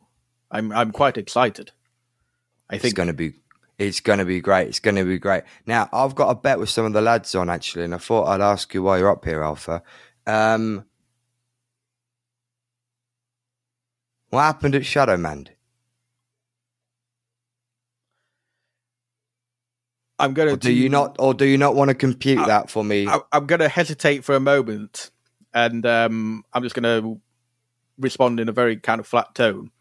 I'm, 0.50 0.72
I'm 0.72 0.92
quite 0.92 1.18
excited. 1.18 1.72
I 2.68 2.80
think 2.80 2.86
It's 2.86 2.94
going 2.94 3.10
to 3.10 3.14
be, 3.14 3.34
it's 3.78 4.00
going 4.00 4.20
to 4.20 4.26
be 4.26 4.40
great. 4.40 4.68
It's 4.68 4.80
going 4.80 4.96
to 4.96 5.04
be 5.06 5.20
great. 5.20 5.44
Now, 5.66 5.90
I've 5.92 6.16
got 6.16 6.30
a 6.30 6.36
bet 6.36 6.60
with 6.60 6.70
some 6.70 6.86
of 6.86 6.94
the 6.94 7.02
lads 7.02 7.36
on 7.36 7.50
actually, 7.50 7.86
and 7.86 7.96
I 7.96 7.98
thought 7.98 8.28
I'd 8.28 8.42
ask 8.42 8.74
you 8.74 8.84
while 8.84 8.98
you're 8.98 9.12
up 9.12 9.26
here, 9.26 9.42
Alpha. 9.42 9.82
Um, 10.26 10.86
what 14.30 14.42
happened 14.42 14.76
at 14.76 14.86
Shadowmend? 14.86 15.52
I'm 20.18 20.34
going 20.34 20.48
to. 20.50 20.58
do 20.58 20.72
you 20.72 20.88
not, 20.88 21.18
or 21.20 21.34
do 21.34 21.46
you 21.46 21.58
not 21.58 21.76
want 21.76 21.90
to 21.90 21.96
compute 21.96 22.40
I- 22.40 22.48
that 22.48 22.70
for 22.70 22.84
me? 22.84 23.08
I, 23.08 23.20
I'm 23.32 23.46
going 23.46 23.60
to 23.60 23.68
hesitate 23.68 24.24
for 24.24 24.36
a 24.36 24.40
moment, 24.40 25.12
and 25.54 25.86
um, 25.86 26.44
I'm 26.54 26.64
just 26.64 26.76
going 26.76 26.84
to 26.84 27.20
respond 27.98 28.40
in 28.40 28.48
a 28.48 28.54
very 28.54 28.78
kind 28.78 29.00
of 29.00 29.08
flat 29.08 29.36
tone. 29.36 29.72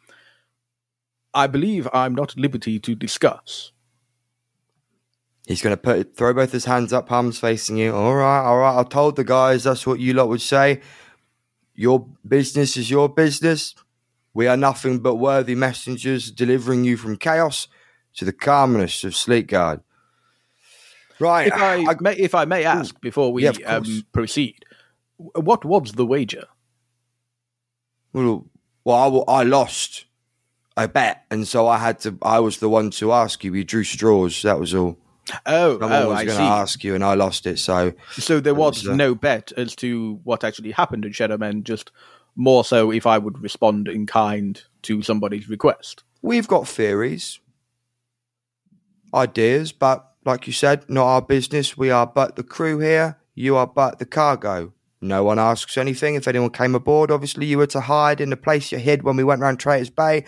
I 1.33 1.47
believe 1.47 1.89
I'm 1.93 2.15
not 2.15 2.33
at 2.33 2.39
liberty 2.39 2.79
to 2.81 2.95
discuss. 2.95 3.73
He's 5.47 5.61
going 5.61 5.75
to 5.77 5.81
put 5.81 6.17
throw 6.17 6.33
both 6.33 6.53
his 6.53 6.65
hands 6.65 6.93
up, 6.93 7.09
palms 7.09 7.39
facing 7.39 7.77
you. 7.77 7.95
All 7.95 8.15
right, 8.15 8.41
all 8.45 8.59
right. 8.59 8.79
I 8.79 8.83
told 8.85 9.17
the 9.17 9.25
guys 9.25 9.65
that's 9.65 9.87
what 9.87 10.01
you 10.01 10.15
lot 10.15 10.29
would 10.29 10.41
say. 10.41 10.81
Your 11.75 12.07
business 12.27 12.77
is 12.77 12.91
your 12.91 13.09
business. 13.09 13.75
We 14.33 14.47
are 14.47 14.57
nothing 14.57 15.01
but 15.01 15.17
worthy 15.17 15.55
messengers 15.55 16.31
delivering 16.31 16.85
you 16.85 16.97
from 16.97 17.17
chaos 17.17 17.69
to 18.15 18.25
the 18.25 18.33
calmness 18.33 19.05
of 19.05 19.13
Sleekguard. 19.13 19.83
Right. 21.21 21.49
If 21.49 21.53
I, 21.55 21.75
I- 21.91 21.97
may, 22.01 22.17
if 22.17 22.35
I 22.35 22.45
may 22.47 22.65
ask 22.65 22.99
before 23.01 23.33
we 23.33 23.45
Yeah, 23.45 23.53
um, 23.67 24.07
proceed, 24.13 24.65
what 25.17 25.65
was 25.65 25.93
the 25.93 26.07
wager? 26.07 26.47
well, 28.13 28.47
well, 28.85 29.25
I, 29.29 29.41
I 29.41 29.43
lost 29.43 30.07
a 30.77 30.89
bet, 30.89 31.25
and 31.31 31.47
so 31.47 31.67
I 31.69 31.79
had 31.79 31.99
to. 32.01 32.17
I 32.23 32.41
was 32.41 32.59
the 32.59 32.69
one 32.69 32.91
to 32.93 33.13
ask 33.13 33.45
you. 33.45 33.53
We 33.53 33.65
drew 33.65 33.85
straws. 33.85 34.43
That 34.43 34.59
was 34.59 34.75
all. 34.75 34.99
Oh, 35.47 35.79
Someone 35.79 36.03
oh 36.03 36.09
was 36.11 36.21
I 36.21 36.25
going 36.25 36.37
to 36.37 36.43
ask 36.43 36.85
you, 36.85 36.95
and 36.95 37.03
I 37.03 37.15
lost 37.15 37.47
it. 37.47 37.59
So 37.59 37.93
So 38.13 38.41
there 38.41 38.55
was 38.55 38.85
was, 38.85 38.89
uh, 38.89 38.95
no 38.95 39.15
bet 39.15 39.53
as 39.57 39.75
to 39.77 40.21
what 40.25 40.45
actually 40.45 40.73
happened 40.73 41.05
in 41.05 41.13
Shadowmen, 41.13 41.63
just 41.63 41.91
more 42.37 42.65
so 42.65 42.91
if 42.91 43.07
I 43.07 43.19
would 43.19 43.41
respond 43.41 43.89
in 43.89 44.07
kind 44.07 44.63
to 44.83 45.03
somebody's 45.03 45.49
request. 45.49 46.05
We've 46.21 46.49
got 46.49 46.69
theories, 46.69 47.41
ideas, 49.15 49.73
but 49.73 50.11
like 50.25 50.47
you 50.47 50.53
said, 50.53 50.89
not 50.89 51.07
our 51.07 51.23
business. 51.23 51.77
We 51.77 51.91
are 51.91 52.07
but 52.07 52.37
the 52.37 52.43
crew 52.43 52.79
here. 52.79 53.19
You 53.35 53.57
are 53.57 53.67
but 53.67 53.99
the 53.99 54.07
cargo. 54.07 54.73
No 55.01 55.23
one 55.23 55.39
asks 55.39 55.77
anything. 55.77 56.15
If 56.15 56.27
anyone 56.27 56.51
came 56.51 56.75
aboard, 56.75 57.11
obviously 57.11 57.45
you 57.47 57.59
were 57.59 57.67
to 57.69 57.81
hide 57.83 58.21
in 58.21 58.31
the 58.31 58.37
place 58.37 58.73
you 58.73 58.79
hid 58.79 59.03
when 59.03 59.17
we 59.17 59.25
went 59.25 59.43
round 59.43 59.61
Traitors 59.61 59.91
Bay. 59.91 60.25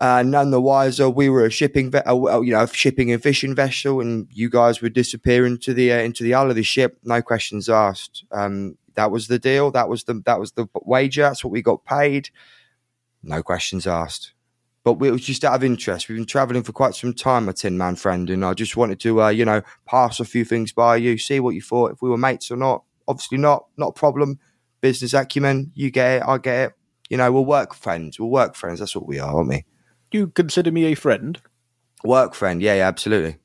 Uh, 0.00 0.22
none 0.22 0.50
the 0.50 0.60
wiser, 0.60 1.08
we 1.08 1.28
were 1.28 1.46
a 1.46 1.50
shipping, 1.50 1.90
ve- 1.90 1.98
uh, 2.06 2.40
you 2.40 2.52
know, 2.52 2.66
shipping 2.66 3.12
and 3.12 3.22
fishing 3.22 3.54
vessel, 3.54 4.00
and 4.00 4.28
you 4.32 4.48
guys 4.48 4.80
would 4.80 4.92
disappear 4.92 5.46
into 5.46 5.74
the 5.74 5.92
uh, 5.92 5.98
into 5.98 6.22
the 6.22 6.32
hull 6.32 6.50
of 6.50 6.56
the 6.56 6.62
ship. 6.62 6.98
No 7.04 7.22
questions 7.22 7.68
asked. 7.68 8.24
Um, 8.30 8.76
that 8.94 9.10
was 9.10 9.28
the 9.28 9.38
deal. 9.38 9.70
That 9.70 9.88
was 9.88 10.04
the 10.04 10.22
that 10.26 10.38
was 10.38 10.52
the 10.52 10.66
wager. 10.84 11.22
That's 11.22 11.44
what 11.44 11.52
we 11.52 11.62
got 11.62 11.84
paid. 11.84 12.30
No 13.22 13.42
questions 13.42 13.86
asked. 13.86 14.32
But 14.84 14.94
we, 14.94 15.08
it 15.08 15.12
was 15.12 15.24
just 15.24 15.44
out 15.44 15.54
of 15.54 15.62
interest. 15.62 16.08
We've 16.08 16.18
been 16.18 16.26
travelling 16.26 16.64
for 16.64 16.72
quite 16.72 16.94
some 16.94 17.14
time, 17.14 17.44
my 17.44 17.52
Tin 17.52 17.78
Man 17.78 17.94
friend, 17.94 18.28
and 18.28 18.44
I 18.44 18.52
just 18.52 18.76
wanted 18.76 18.98
to, 19.00 19.22
uh, 19.22 19.28
you 19.28 19.44
know, 19.44 19.62
pass 19.86 20.18
a 20.18 20.24
few 20.24 20.44
things 20.44 20.72
by 20.72 20.96
you, 20.96 21.18
see 21.18 21.38
what 21.38 21.54
you 21.54 21.62
thought, 21.62 21.92
if 21.92 22.02
we 22.02 22.10
were 22.10 22.18
mates 22.18 22.50
or 22.50 22.56
not. 22.56 22.82
Obviously 23.06 23.38
not, 23.38 23.66
not 23.76 23.88
a 23.88 23.92
problem. 23.92 24.40
Business 24.80 25.14
acumen, 25.14 25.70
you 25.74 25.90
get 25.90 26.16
it, 26.16 26.22
I 26.26 26.38
get 26.38 26.70
it. 26.70 26.72
You 27.08 27.16
know, 27.16 27.30
we'll 27.30 27.44
work 27.44 27.74
friends. 27.74 28.18
We'll 28.18 28.30
work 28.30 28.56
friends. 28.56 28.80
That's 28.80 28.96
what 28.96 29.06
we 29.06 29.20
are, 29.20 29.36
aren't 29.36 29.48
we? 29.50 29.64
You 30.12 30.28
consider 30.28 30.70
me 30.70 30.84
a 30.86 30.94
friend? 30.94 31.40
Work 32.04 32.34
friend, 32.34 32.60
yeah, 32.60 32.74
yeah, 32.74 32.88
absolutely. 32.88 33.36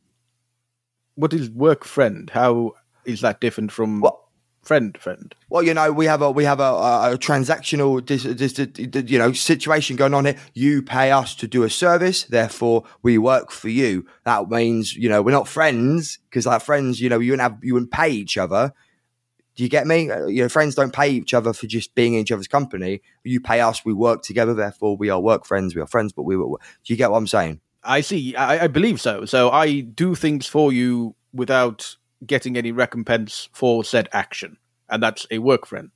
what 1.16 1.34
is 1.34 1.50
work 1.50 1.84
friend? 1.84 2.30
How 2.32 2.74
is 3.06 3.22
that 3.22 3.40
different 3.42 3.72
from 3.72 4.02
Well- 4.02 4.24
friend 4.64 4.98
friend? 5.00 5.34
Well, 5.50 5.64
you 5.64 5.74
know, 5.74 5.92
we 5.92 6.06
have 6.08 6.22
a 6.22 6.30
we 6.30 6.44
have 6.44 6.60
a, 6.60 6.64
a, 6.64 7.14
a 7.14 7.18
transactional 7.18 8.04
dis, 8.06 8.24
dis, 8.24 8.54
dis- 8.54 9.10
you 9.12 9.18
know 9.18 9.32
situation 9.32 9.96
going 9.96 10.14
on 10.14 10.26
here. 10.26 10.36
You 10.54 10.82
pay 10.82 11.12
us 11.12 11.36
to 11.36 11.48
do 11.48 11.64
a 11.64 11.70
service, 11.70 12.24
therefore 12.24 12.84
we 13.02 13.18
work 13.18 13.52
for 13.52 13.70
you. 13.70 14.06
That 14.26 14.50
means 14.50 14.96
you 14.96 15.08
know 15.10 15.22
we're 15.22 15.32
not 15.32 15.48
friends 15.48 16.20
because 16.30 16.46
like 16.46 16.62
friends, 16.62 17.00
you 17.00 17.10
know, 17.10 17.20
you 17.20 17.32
wouldn't 17.32 17.52
have 17.52 17.64
you 17.64 17.74
wouldn't 17.76 17.92
pay 17.92 18.10
each 18.10 18.38
other. 18.38 18.74
Do 19.58 19.64
you 19.64 19.70
get 19.70 19.88
me? 19.88 20.10
Uh, 20.10 20.28
You 20.28 20.44
know, 20.44 20.50
friends 20.50 20.76
don't 20.76 20.94
pay 20.94 21.10
each 21.10 21.34
other 21.34 21.52
for 21.52 21.66
just 21.66 21.96
being 21.96 22.14
in 22.14 22.22
each 22.22 22.32
other's 22.32 22.48
company. 22.48 23.02
You 23.24 23.42
pay 23.42 23.60
us, 23.60 23.84
we 23.84 23.92
work 23.92 24.22
together. 24.22 24.54
Therefore, 24.54 24.96
we 24.96 25.10
are 25.10 25.20
work 25.20 25.46
friends. 25.46 25.76
We 25.76 25.82
are 25.82 25.88
friends, 25.88 26.14
but 26.14 26.24
we 26.24 26.38
were. 26.38 26.46
Do 26.46 26.94
you 26.94 26.96
get 26.96 27.10
what 27.10 27.18
I'm 27.18 27.28
saying? 27.28 27.60
I 27.84 28.02
see. 28.02 28.36
I, 28.36 28.66
I 28.66 28.68
believe 28.68 29.02
so. 29.02 29.26
So 29.26 29.50
I 29.50 29.82
do 29.82 30.14
things 30.14 30.46
for 30.46 30.72
you 30.72 31.16
without 31.34 31.98
getting 32.26 32.56
any 32.56 32.72
recompense 32.72 33.50
for 33.52 33.84
said 33.84 34.08
action, 34.14 34.58
and 34.90 35.02
that's 35.02 35.26
a 35.32 35.40
work 35.40 35.66
friend. 35.66 35.90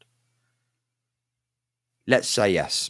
Let's 2.07 2.27
say 2.27 2.51
yes. 2.51 2.89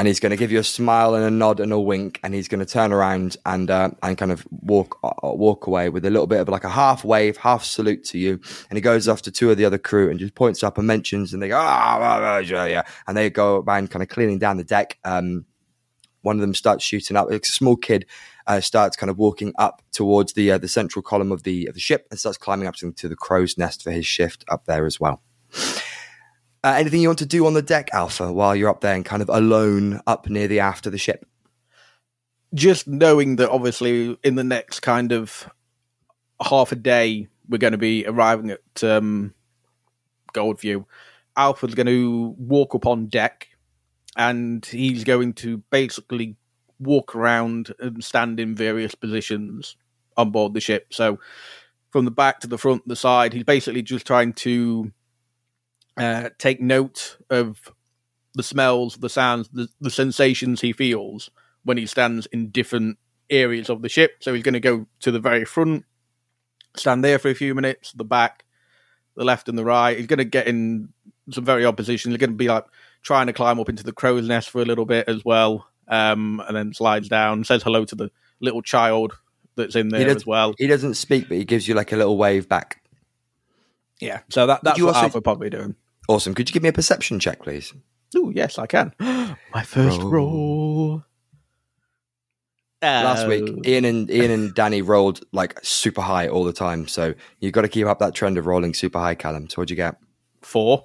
And 0.00 0.06
he's 0.06 0.18
going 0.18 0.30
to 0.30 0.36
give 0.36 0.50
you 0.50 0.58
a 0.58 0.64
smile 0.64 1.14
and 1.14 1.22
a 1.22 1.30
nod 1.30 1.60
and 1.60 1.74
a 1.74 1.78
wink, 1.78 2.20
and 2.24 2.32
he's 2.32 2.48
going 2.48 2.64
to 2.64 2.64
turn 2.64 2.90
around 2.90 3.36
and 3.44 3.70
uh, 3.70 3.90
and 4.02 4.16
kind 4.16 4.32
of 4.32 4.46
walk 4.50 4.98
uh, 5.04 5.12
walk 5.22 5.66
away 5.66 5.90
with 5.90 6.06
a 6.06 6.10
little 6.10 6.26
bit 6.26 6.40
of 6.40 6.48
like 6.48 6.64
a 6.64 6.70
half 6.70 7.04
wave, 7.04 7.36
half 7.36 7.64
salute 7.64 8.02
to 8.04 8.18
you. 8.18 8.40
And 8.70 8.78
he 8.78 8.80
goes 8.80 9.08
off 9.08 9.20
to 9.22 9.30
two 9.30 9.50
of 9.50 9.58
the 9.58 9.66
other 9.66 9.76
crew 9.76 10.08
and 10.08 10.18
just 10.18 10.34
points 10.34 10.62
up 10.62 10.78
and 10.78 10.86
mentions, 10.86 11.34
and 11.34 11.42
they 11.42 11.48
go, 11.48 11.58
ah, 11.58 11.98
ah, 12.00 12.38
yeah, 12.38 12.64
yeah, 12.64 12.82
and 13.06 13.14
they 13.14 13.28
go 13.28 13.58
around 13.58 13.90
kind 13.90 14.02
of 14.02 14.08
cleaning 14.08 14.38
down 14.38 14.56
the 14.56 14.64
deck. 14.64 14.96
Um, 15.04 15.44
one 16.22 16.36
of 16.36 16.40
them 16.40 16.54
starts 16.54 16.82
shooting 16.82 17.18
up. 17.18 17.30
It's 17.30 17.50
a 17.50 17.52
small 17.52 17.76
kid 17.76 18.06
uh, 18.46 18.60
starts 18.60 18.96
kind 18.96 19.10
of 19.10 19.18
walking 19.18 19.52
up 19.58 19.82
towards 19.92 20.32
the 20.32 20.52
uh, 20.52 20.58
the 20.58 20.68
central 20.68 21.02
column 21.02 21.30
of 21.30 21.42
the 21.42 21.66
of 21.66 21.74
the 21.74 21.80
ship 21.80 22.06
and 22.10 22.18
starts 22.18 22.38
climbing 22.38 22.66
up 22.66 22.74
to 22.76 23.08
the 23.08 23.16
crow's 23.16 23.58
nest 23.58 23.82
for 23.82 23.90
his 23.90 24.06
shift 24.06 24.46
up 24.48 24.64
there 24.64 24.86
as 24.86 24.98
well. 24.98 25.22
Uh, 26.62 26.74
anything 26.76 27.00
you 27.00 27.08
want 27.08 27.18
to 27.18 27.26
do 27.26 27.46
on 27.46 27.54
the 27.54 27.62
deck, 27.62 27.88
Alpha, 27.92 28.30
while 28.32 28.54
you're 28.54 28.68
up 28.68 28.82
there 28.82 28.94
and 28.94 29.04
kind 29.04 29.22
of 29.22 29.30
alone 29.30 30.00
up 30.06 30.28
near 30.28 30.46
the 30.46 30.60
aft 30.60 30.86
of 30.86 30.92
the 30.92 30.98
ship? 30.98 31.24
Just 32.52 32.86
knowing 32.86 33.36
that 33.36 33.50
obviously 33.50 34.18
in 34.22 34.34
the 34.34 34.44
next 34.44 34.80
kind 34.80 35.12
of 35.12 35.48
half 36.42 36.72
a 36.72 36.76
day 36.76 37.28
we're 37.48 37.58
going 37.58 37.72
to 37.72 37.78
be 37.78 38.06
arriving 38.06 38.50
at 38.50 38.84
um, 38.84 39.34
Goldview. 40.34 40.84
Alpha's 41.36 41.74
going 41.74 41.86
to 41.86 42.34
walk 42.38 42.74
up 42.74 42.86
on 42.86 43.06
deck, 43.06 43.48
and 44.16 44.64
he's 44.66 45.04
going 45.04 45.32
to 45.34 45.58
basically 45.70 46.36
walk 46.78 47.14
around 47.14 47.74
and 47.78 48.02
stand 48.02 48.38
in 48.40 48.54
various 48.54 48.94
positions 48.94 49.76
on 50.16 50.30
board 50.30 50.54
the 50.54 50.60
ship. 50.60 50.92
So 50.92 51.18
from 51.90 52.04
the 52.04 52.10
back 52.10 52.40
to 52.40 52.46
the 52.46 52.58
front, 52.58 52.86
the 52.86 52.96
side, 52.96 53.32
he's 53.32 53.44
basically 53.44 53.82
just 53.82 54.06
trying 54.06 54.32
to 54.34 54.92
uh, 56.00 56.30
take 56.38 56.60
note 56.60 57.18
of 57.28 57.70
the 58.34 58.42
smells, 58.42 58.96
the 58.96 59.08
sounds, 59.08 59.48
the, 59.52 59.68
the 59.80 59.90
sensations 59.90 60.60
he 60.60 60.72
feels 60.72 61.30
when 61.64 61.76
he 61.76 61.84
stands 61.86 62.26
in 62.26 62.48
different 62.48 62.98
areas 63.28 63.68
of 63.68 63.82
the 63.82 63.88
ship. 63.88 64.12
So 64.20 64.32
he's 64.32 64.42
going 64.42 64.54
to 64.54 64.60
go 64.60 64.86
to 65.00 65.10
the 65.10 65.20
very 65.20 65.44
front, 65.44 65.84
stand 66.76 67.04
there 67.04 67.18
for 67.18 67.28
a 67.28 67.34
few 67.34 67.54
minutes, 67.54 67.92
the 67.92 68.04
back, 68.04 68.44
the 69.14 69.24
left, 69.24 69.48
and 69.48 69.58
the 69.58 69.64
right. 69.64 69.96
He's 69.98 70.06
going 70.06 70.18
to 70.18 70.24
get 70.24 70.46
in 70.46 70.88
some 71.30 71.44
very 71.44 71.64
odd 71.64 71.76
positions. 71.76 72.12
He's 72.14 72.20
going 72.20 72.30
to 72.30 72.36
be 72.36 72.48
like 72.48 72.64
trying 73.02 73.26
to 73.26 73.32
climb 73.32 73.60
up 73.60 73.68
into 73.68 73.82
the 73.82 73.92
crow's 73.92 74.26
nest 74.26 74.48
for 74.50 74.62
a 74.62 74.64
little 74.64 74.86
bit 74.86 75.08
as 75.08 75.24
well, 75.24 75.68
um, 75.88 76.42
and 76.46 76.56
then 76.56 76.72
slides 76.72 77.08
down, 77.08 77.44
says 77.44 77.62
hello 77.62 77.84
to 77.84 77.94
the 77.94 78.10
little 78.40 78.62
child 78.62 79.12
that's 79.56 79.76
in 79.76 79.88
there 79.88 80.08
as 80.08 80.24
well. 80.24 80.54
He 80.56 80.66
doesn't 80.66 80.94
speak, 80.94 81.28
but 81.28 81.36
he 81.36 81.44
gives 81.44 81.68
you 81.68 81.74
like 81.74 81.92
a 81.92 81.96
little 81.96 82.16
wave 82.16 82.48
back. 82.48 82.82
Yeah, 84.00 84.20
so 84.30 84.46
that, 84.46 84.64
that's 84.64 84.80
what 84.80 84.94
also- 84.94 85.00
Alpha 85.00 85.20
probably 85.20 85.50
doing. 85.50 85.76
Awesome. 86.10 86.34
Could 86.34 86.48
you 86.48 86.52
give 86.52 86.64
me 86.64 86.70
a 86.70 86.72
perception 86.72 87.20
check, 87.20 87.40
please? 87.40 87.72
Oh, 88.16 88.30
yes, 88.30 88.58
I 88.58 88.66
can. 88.66 88.92
My 88.98 89.62
first 89.62 90.00
Roll. 90.00 90.10
roll. 90.10 91.04
Last 92.82 93.28
week, 93.28 93.48
Ian 93.64 93.84
and 93.84 94.10
Ian 94.10 94.32
and 94.32 94.54
Danny 94.54 94.82
rolled 94.82 95.20
like 95.32 95.56
super 95.62 96.00
high 96.00 96.26
all 96.26 96.42
the 96.42 96.52
time, 96.52 96.88
so 96.88 97.14
you've 97.38 97.52
got 97.52 97.62
to 97.62 97.68
keep 97.68 97.86
up 97.86 98.00
that 98.00 98.14
trend 98.14 98.38
of 98.38 98.46
rolling 98.46 98.74
super 98.74 98.98
high, 98.98 99.14
Callum. 99.14 99.48
So 99.48 99.56
what'd 99.56 99.70
you 99.70 99.76
get? 99.76 99.98
Four. 100.40 100.84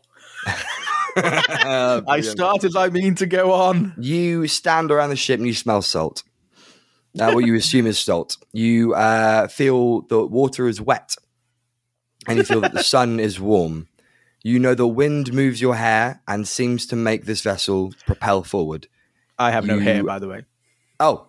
Uh, 1.15 2.01
I 2.07 2.21
started 2.21 2.75
I 2.75 2.89
mean 2.89 3.15
to 3.15 3.25
go 3.25 3.51
on. 3.51 3.95
you 3.97 4.45
stand 4.47 4.91
around 4.91 5.09
the 5.09 5.15
ship 5.15 5.39
and 5.39 5.47
you 5.47 5.55
smell 5.55 5.81
salt. 5.81 6.21
Uh, 7.19 7.31
what 7.31 7.45
you 7.45 7.55
assume 7.55 7.87
is 7.87 7.97
salt. 7.97 8.37
You 8.53 8.93
uh, 8.93 9.47
feel 9.47 10.01
the 10.01 10.23
water 10.23 10.67
is 10.67 10.79
wet, 10.79 11.15
and 12.27 12.37
you 12.37 12.43
feel 12.43 12.61
that 12.61 12.73
the 12.73 12.83
sun 12.83 13.19
is 13.19 13.39
warm. 13.39 13.87
You 14.45 14.59
know 14.59 14.75
the 14.75 14.87
wind 14.87 15.33
moves 15.33 15.59
your 15.59 15.73
hair 15.73 16.21
and 16.27 16.47
seems 16.47 16.85
to 16.87 16.95
make 16.95 17.25
this 17.25 17.41
vessel 17.41 17.93
propel 18.05 18.43
forward. 18.43 18.87
I 19.39 19.49
have 19.49 19.65
no 19.65 19.73
You- 19.73 19.79
hair, 19.79 20.03
by 20.03 20.19
the 20.19 20.27
way. 20.27 20.45
Oh, 20.99 21.25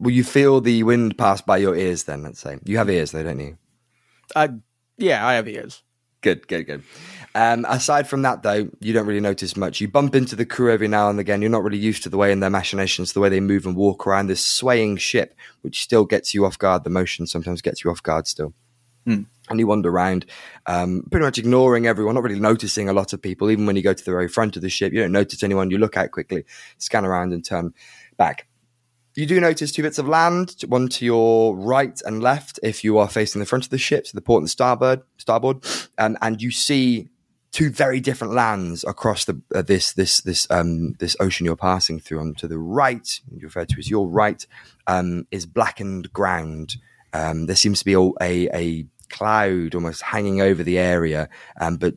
well, 0.00 0.10
you 0.10 0.24
feel 0.24 0.60
the 0.60 0.82
wind 0.82 1.16
pass 1.16 1.40
by 1.40 1.58
your 1.58 1.76
ears. 1.76 2.02
Then 2.02 2.24
let's 2.24 2.40
say 2.40 2.58
you 2.64 2.78
have 2.78 2.90
ears, 2.90 3.12
though, 3.12 3.22
don't 3.22 3.38
you? 3.38 3.58
I, 4.34 4.48
yeah, 4.98 5.24
I 5.24 5.34
have 5.34 5.46
ears. 5.46 5.84
Good, 6.20 6.48
good, 6.48 6.64
good. 6.64 6.82
Um, 7.36 7.64
aside 7.68 8.08
from 8.08 8.22
that, 8.22 8.42
though, 8.42 8.68
you 8.80 8.92
don't 8.92 9.06
really 9.06 9.20
notice 9.20 9.56
much. 9.56 9.80
You 9.80 9.86
bump 9.86 10.16
into 10.16 10.34
the 10.34 10.44
crew 10.44 10.72
every 10.72 10.88
now 10.88 11.10
and 11.10 11.20
again. 11.20 11.42
You're 11.42 11.50
not 11.50 11.62
really 11.62 11.78
used 11.78 12.02
to 12.02 12.08
the 12.08 12.16
way 12.16 12.32
in 12.32 12.40
their 12.40 12.50
machinations, 12.50 13.12
the 13.12 13.20
way 13.20 13.28
they 13.28 13.38
move 13.38 13.66
and 13.66 13.76
walk 13.76 14.04
around 14.04 14.26
this 14.26 14.44
swaying 14.44 14.96
ship, 14.96 15.36
which 15.60 15.80
still 15.80 16.04
gets 16.06 16.34
you 16.34 16.44
off 16.44 16.58
guard. 16.58 16.82
The 16.82 16.90
motion 16.90 17.28
sometimes 17.28 17.62
gets 17.62 17.84
you 17.84 17.90
off 17.92 18.02
guard 18.02 18.26
still. 18.26 18.52
Hmm. 19.04 19.22
And 19.48 19.58
you 19.58 19.66
wander 19.66 19.90
around, 19.90 20.26
um, 20.66 21.04
pretty 21.10 21.24
much 21.24 21.38
ignoring 21.38 21.86
everyone, 21.86 22.14
not 22.14 22.22
really 22.22 22.38
noticing 22.38 22.88
a 22.88 22.92
lot 22.92 23.12
of 23.12 23.20
people. 23.20 23.50
Even 23.50 23.66
when 23.66 23.76
you 23.76 23.82
go 23.82 23.92
to 23.92 24.04
the 24.04 24.10
very 24.10 24.28
front 24.28 24.56
of 24.56 24.62
the 24.62 24.70
ship, 24.70 24.92
you 24.92 25.00
don't 25.00 25.12
notice 25.12 25.42
anyone. 25.42 25.70
You 25.70 25.78
look 25.78 25.96
out 25.96 26.12
quickly, 26.12 26.44
scan 26.78 27.04
around, 27.04 27.32
and 27.32 27.44
turn 27.44 27.74
back. 28.16 28.46
You 29.14 29.26
do 29.26 29.40
notice 29.40 29.72
two 29.72 29.82
bits 29.82 29.98
of 29.98 30.08
land, 30.08 30.62
one 30.68 30.88
to 30.88 31.04
your 31.04 31.54
right 31.54 32.00
and 32.06 32.22
left 32.22 32.58
if 32.62 32.82
you 32.82 32.96
are 32.96 33.08
facing 33.08 33.40
the 33.40 33.46
front 33.46 33.64
of 33.64 33.70
the 33.70 33.76
ship, 33.76 34.06
so 34.06 34.12
the 34.14 34.22
port 34.22 34.40
and 34.40 34.48
starboard, 34.48 35.02
starboard, 35.18 35.64
um, 35.98 36.16
and 36.22 36.40
you 36.40 36.50
see 36.50 37.10
two 37.50 37.68
very 37.68 38.00
different 38.00 38.32
lands 38.32 38.82
across 38.84 39.26
the 39.26 39.38
uh, 39.54 39.60
this 39.60 39.92
this 39.92 40.22
this 40.22 40.50
um 40.50 40.94
this 40.94 41.14
ocean 41.20 41.44
you're 41.44 41.56
passing 41.56 42.00
through. 42.00 42.20
On 42.20 42.34
to 42.36 42.48
the 42.48 42.58
right, 42.58 43.20
you 43.30 43.46
refer 43.46 43.66
to 43.66 43.78
as 43.78 43.90
your 43.90 44.08
right, 44.08 44.46
um, 44.86 45.26
is 45.30 45.44
blackened 45.44 46.10
ground. 46.14 46.76
Um, 47.12 47.46
there 47.46 47.56
seems 47.56 47.80
to 47.80 47.84
be 47.84 47.94
a, 47.94 48.10
a, 48.20 48.48
a 48.54 48.86
cloud 49.08 49.74
almost 49.74 50.02
hanging 50.02 50.40
over 50.40 50.62
the 50.62 50.78
area, 50.78 51.28
um, 51.60 51.76
but 51.76 51.94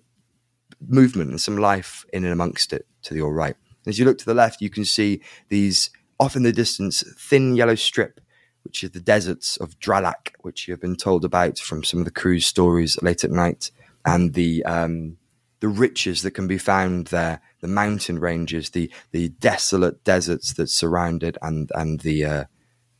movement 0.87 1.31
and 1.31 1.41
some 1.41 1.57
life 1.57 2.05
in 2.13 2.23
and 2.23 2.33
amongst 2.33 2.73
it 2.73 2.85
to 3.03 3.15
your 3.15 3.33
right. 3.33 3.55
As 3.87 3.99
you 3.99 4.05
look 4.05 4.17
to 4.19 4.25
the 4.25 4.33
left, 4.33 4.61
you 4.61 4.69
can 4.69 4.85
see 4.85 5.21
these 5.49 5.89
off 6.19 6.35
in 6.35 6.43
the 6.43 6.51
distance 6.51 7.03
thin 7.17 7.55
yellow 7.55 7.75
strip, 7.75 8.19
which 8.63 8.83
is 8.83 8.91
the 8.91 8.99
deserts 8.99 9.57
of 9.57 9.79
Dralak, 9.79 10.33
which 10.41 10.67
you 10.67 10.73
have 10.73 10.81
been 10.81 10.95
told 10.95 11.23
about 11.23 11.59
from 11.59 11.83
some 11.83 11.99
of 11.99 12.05
the 12.05 12.11
crew's 12.11 12.45
stories 12.45 13.01
late 13.01 13.23
at 13.23 13.31
night, 13.31 13.71
and 14.05 14.33
the 14.33 14.63
um, 14.65 15.17
the 15.59 15.67
riches 15.67 16.21
that 16.21 16.31
can 16.31 16.47
be 16.47 16.57
found 16.57 17.07
there, 17.07 17.41
the 17.61 17.67
mountain 17.67 18.19
ranges, 18.19 18.71
the 18.71 18.91
the 19.11 19.29
desolate 19.29 20.03
deserts 20.03 20.53
that 20.53 20.69
surround 20.69 21.23
it, 21.23 21.37
and 21.41 21.71
and 21.75 21.99
the 22.01 22.25
uh, 22.25 22.43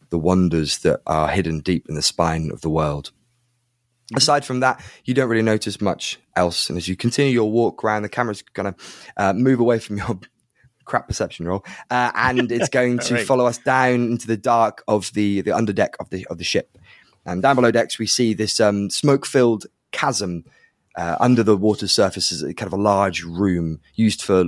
the 0.10 0.18
wonders 0.20 0.80
that 0.80 1.02
are 1.08 1.30
hidden 1.30 1.60
deep 1.60 1.88
in 1.90 1.96
the 1.96 2.02
spine 2.02 2.52
of 2.52 2.62
the 2.62 2.70
world. 2.70 3.12
Aside 4.16 4.46
from 4.46 4.60
that, 4.60 4.84
you 5.06 5.14
don't 5.16 5.30
really 5.30 5.42
notice 5.42 5.82
much 5.82 6.20
else. 6.36 6.70
And 6.70 6.78
as 6.78 6.88
you 6.88 6.96
continue 6.96 7.32
your 7.32 7.50
walk 7.52 7.84
around, 7.84 8.04
the 8.04 8.10
camera's 8.10 8.44
going 8.44 8.72
to 8.74 8.80
uh, 9.18 9.34
move 9.34 9.60
away 9.60 9.80
from 9.80 9.98
your 9.98 10.20
crap 10.86 11.08
perception 11.08 11.48
roll, 11.48 11.66
uh, 11.90 12.12
and 12.14 12.52
it's 12.52 12.70
going 12.80 13.00
to 13.00 13.16
Right. 13.16 13.26
follow 13.26 13.48
us 13.48 13.58
down 13.58 14.12
into 14.12 14.28
the 14.28 14.38
dark 14.38 14.84
of 14.88 15.12
the 15.14 15.42
the 15.42 15.50
underdeck 15.52 15.96
of 16.00 16.12
the 16.12 16.26
of 16.28 16.38
the 16.38 16.44
ship. 16.44 16.78
And 17.26 17.42
down 17.42 17.56
below 17.56 17.72
decks, 17.72 17.98
we 17.98 18.06
see 18.06 18.36
this 18.36 18.60
um, 18.60 18.92
smoke-filled 18.92 19.66
chasm 19.92 20.46
uh, 20.96 21.16
under 21.20 21.42
the 21.42 21.58
water 21.58 21.88
surface 21.88 22.32
is 22.32 22.44
kind 22.54 22.68
of 22.72 22.74
a 22.74 22.82
large 22.82 23.24
room 23.24 23.80
used 23.96 24.22
for 24.22 24.46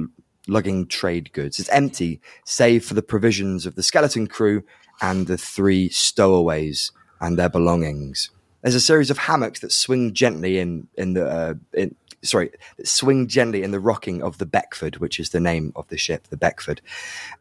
lugging 0.47 0.85
trade 0.85 1.33
goods. 1.33 1.59
It's 1.59 1.69
empty, 1.69 2.21
save 2.45 2.85
for 2.85 2.93
the 2.93 3.01
provisions 3.01 3.65
of 3.65 3.73
the 3.73 3.81
skeleton 3.81 4.27
crew 4.27 4.61
and 5.01 5.27
the 5.27 5.37
three 5.37 5.89
stowaways 5.89 6.91
and 7.19 7.37
their 7.37 7.49
belongings. 7.49 8.29
There's 8.61 8.75
a 8.75 8.81
series 8.81 9.09
of 9.09 9.17
hammocks 9.17 9.59
that 9.61 9.71
swing 9.71 10.13
gently 10.13 10.59
in 10.59 10.87
in 10.95 11.13
the 11.13 11.29
uh, 11.29 11.53
in, 11.73 11.95
sorry 12.23 12.51
that 12.77 12.87
swing 12.87 13.27
gently 13.27 13.63
in 13.63 13.71
the 13.71 13.79
rocking 13.79 14.21
of 14.21 14.37
the 14.37 14.45
Beckford, 14.45 14.97
which 14.97 15.19
is 15.19 15.29
the 15.29 15.39
name 15.39 15.71
of 15.75 15.87
the 15.89 15.97
ship, 15.97 16.27
the 16.27 16.37
Beckford. 16.37 16.81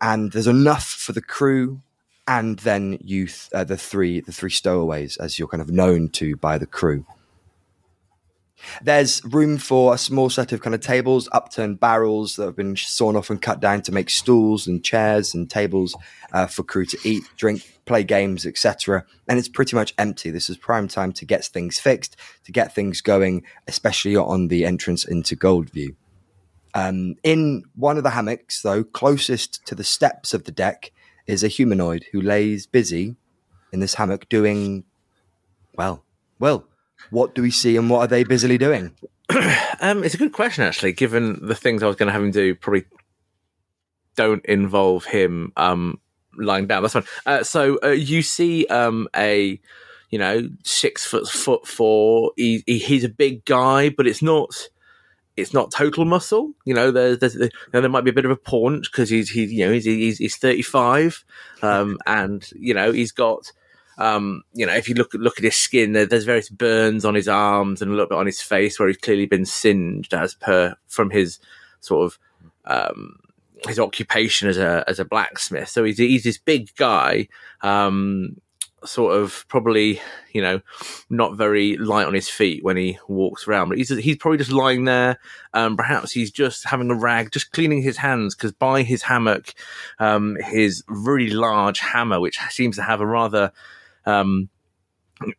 And 0.01 0.33
there's 0.33 0.47
enough 0.47 0.87
for 0.87 1.13
the 1.13 1.23
crew 1.23 1.81
and 2.29 2.59
then 2.61 2.99
you 3.03 3.27
th- 3.27 3.49
uh, 3.53 3.65
the 3.65 3.77
three 3.77 4.21
the 4.21 4.33
three 4.33 4.51
stowaways 4.51 5.17
as 5.19 5.39
you're 5.39 5.49
kind 5.49 5.63
of 5.63 5.71
known 5.71 6.09
to 6.11 6.37
by 6.37 6.59
the 6.59 6.67
crew. 6.67 7.05
There's 8.83 9.25
room 9.25 9.59
for 9.59 9.95
a 9.95 9.99
small 9.99 10.31
set 10.31 10.53
of 10.53 10.61
kind 10.61 10.75
of 10.75 10.81
tables, 10.81 11.29
upturned 11.33 11.81
barrels 11.81 12.37
that 12.37 12.47
have 12.47 12.57
been 12.57 12.77
sawn 12.77 13.17
off 13.17 13.31
and 13.31 13.41
cut 13.41 13.61
down 13.61 13.83
to 13.83 13.93
make 13.93 14.11
stools 14.11 14.67
and 14.67 14.83
chairs 14.83 15.35
and 15.35 15.49
tables 15.49 15.95
uh, 16.33 16.47
for 16.47 16.63
crew 16.63 16.85
to 16.87 16.99
eat, 17.05 17.23
drink, 17.37 17.81
play 17.85 18.03
games, 18.03 18.47
etc. 18.47 19.05
And 19.29 19.39
it's 19.39 19.49
pretty 19.49 19.77
much 19.77 19.95
empty. 19.99 20.31
This 20.31 20.51
is 20.51 20.57
prime 20.57 20.89
time 20.89 21.13
to 21.13 21.25
get 21.25 21.45
things 21.45 21.79
fixed, 21.79 22.17
to 22.45 22.53
get 22.53 22.75
things 22.75 23.01
going, 23.01 23.45
especially 23.69 24.17
on 24.17 24.49
the 24.49 24.65
entrance 24.65 25.05
into 25.05 25.37
Goldview. 25.37 25.95
Um, 26.75 27.17
in 27.23 27.65
one 27.75 27.97
of 27.97 28.03
the 28.03 28.11
hammocks, 28.11 28.63
though, 28.63 28.85
closest 28.85 29.65
to 29.67 29.75
the 29.75 29.85
steps 29.85 30.35
of 30.35 30.45
the 30.45 30.53
deck, 30.53 30.93
is 31.27 31.43
a 31.43 31.49
humanoid 31.49 32.05
who 32.13 32.21
lays 32.21 32.67
busy 32.67 33.17
in 33.73 33.81
this 33.81 33.95
hammock 33.95 34.29
doing, 34.29 34.85
well, 35.75 36.05
well, 36.39 36.67
what 37.11 37.35
do 37.35 37.43
we 37.43 37.51
see 37.51 37.77
and 37.77 37.91
what 37.91 38.01
are 38.01 38.07
they 38.07 38.25
busily 38.25 38.59
doing? 38.59 38.93
um, 39.81 40.05
it's 40.05 40.15
a 40.15 40.19
good 40.19 40.33
question, 40.33 40.65
actually, 40.65 40.93
given 40.93 41.39
the 41.47 41.55
things 41.55 41.83
I 41.83 41.87
was 41.87 41.97
going 41.97 42.07
to 42.07 42.13
have 42.13 42.23
him 42.23 42.31
do 42.31 42.55
probably 42.55 42.85
don't 44.17 44.45
involve 44.47 45.05
him 45.05 45.53
um, 45.57 46.01
lying 46.37 46.67
down. 46.67 46.83
That's 46.83 46.95
fine. 46.95 47.05
Uh, 47.25 47.43
so 47.43 47.79
uh, 47.83 47.89
you 47.89 48.23
see 48.23 48.67
um, 48.67 49.09
a, 49.15 49.61
you 50.11 50.19
know, 50.19 50.49
six 50.65 51.07
foot 51.07 51.29
foot 51.29 51.67
four. 51.67 52.33
He, 52.37 52.63
he, 52.67 52.79
he's 52.79 53.05
a 53.05 53.09
big 53.09 53.45
guy, 53.45 53.91
but 53.91 54.07
it's 54.07 54.23
not. 54.23 54.69
It's 55.37 55.53
not 55.53 55.71
total 55.71 56.07
muscle, 56.07 56.55
you 56.65 56.73
know. 56.73 56.91
There's, 56.91 57.19
there's 57.19 57.37
know, 57.37 57.83
there 57.83 57.91
might 57.91 58.05
be 58.05 58.11
a 58.11 58.15
bit 58.15 58.25
of 58.25 58.31
a 58.31 58.37
paunch 58.37 58.91
because 58.91 59.11
he's 59.11 59.29
he's 59.29 59.53
you 59.53 59.67
know 59.67 59.73
he's 59.73 59.85
he's, 59.85 60.17
he's 60.17 60.37
35, 60.39 61.23
um, 61.61 61.99
and 62.07 62.49
you 62.55 62.73
know 62.73 62.91
he's 62.91 63.13
got 63.13 63.53
um, 63.99 64.43
you 64.53 64.67
know, 64.67 64.75
if 64.75 64.89
you 64.89 64.95
look 64.95 65.15
look 65.15 65.39
at 65.39 65.45
his 65.45 65.57
skin, 65.57 65.93
there, 65.93 66.07
there's 66.07 66.25
various 66.25 66.51
burns 66.51 67.05
on 67.05 67.15
his 67.15 67.29
arms 67.29 67.81
and 67.81 67.91
a 67.91 67.95
little 67.95 68.09
bit 68.09 68.19
on 68.19 68.27
his 68.27 68.43
face 68.43 68.79
where 68.79 68.89
he's 68.89 68.99
clearly 68.99 69.27
been 69.27 69.47
singed, 69.47 70.13
as 70.13 70.35
per 70.35 70.77
from 70.87 71.11
his 71.11 71.39
sort 71.81 72.05
of 72.05 72.19
um, 72.67 73.19
his 73.67 73.79
occupation 73.79 74.49
as 74.49 74.59
a 74.59 74.85
as 74.87 74.99
a 74.99 75.05
blacksmith. 75.05 75.69
So 75.69 75.85
he's 75.85 75.97
he's 75.97 76.25
this 76.25 76.37
big 76.37 76.75
guy, 76.77 77.29
um, 77.63 78.37
sort 78.85 79.17
of 79.17 79.47
probably 79.49 79.99
you 80.33 80.43
know 80.43 80.61
not 81.09 81.37
very 81.37 81.79
light 81.79 82.07
on 82.07 82.13
his 82.13 82.29
feet 82.29 82.63
when 82.63 82.77
he 82.77 82.99
walks 83.09 83.49
around. 83.49 83.71
But 83.71 83.79
he's 83.79 83.89
he's 83.89 84.17
probably 84.17 84.39
just 84.39 84.53
lying 84.53 84.85
there. 84.85 85.19
Um, 85.55 85.75
perhaps 85.75 86.13
he's 86.13 86.31
just 86.31 86.67
having 86.67 86.91
a 86.91 86.95
rag, 86.95 87.33
just 87.33 87.53
cleaning 87.53 87.81
his 87.81 87.97
hands 87.97 88.35
because 88.35 88.53
by 88.53 88.83
his 88.83 89.03
hammock, 89.03 89.55
um, 89.99 90.37
his 90.45 90.85
really 90.87 91.31
large 91.31 91.79
hammer, 91.79 92.21
which 92.21 92.39
seems 92.51 92.77
to 92.77 92.83
have 92.83 93.01
a 93.01 93.07
rather 93.07 93.53
um, 94.07 94.49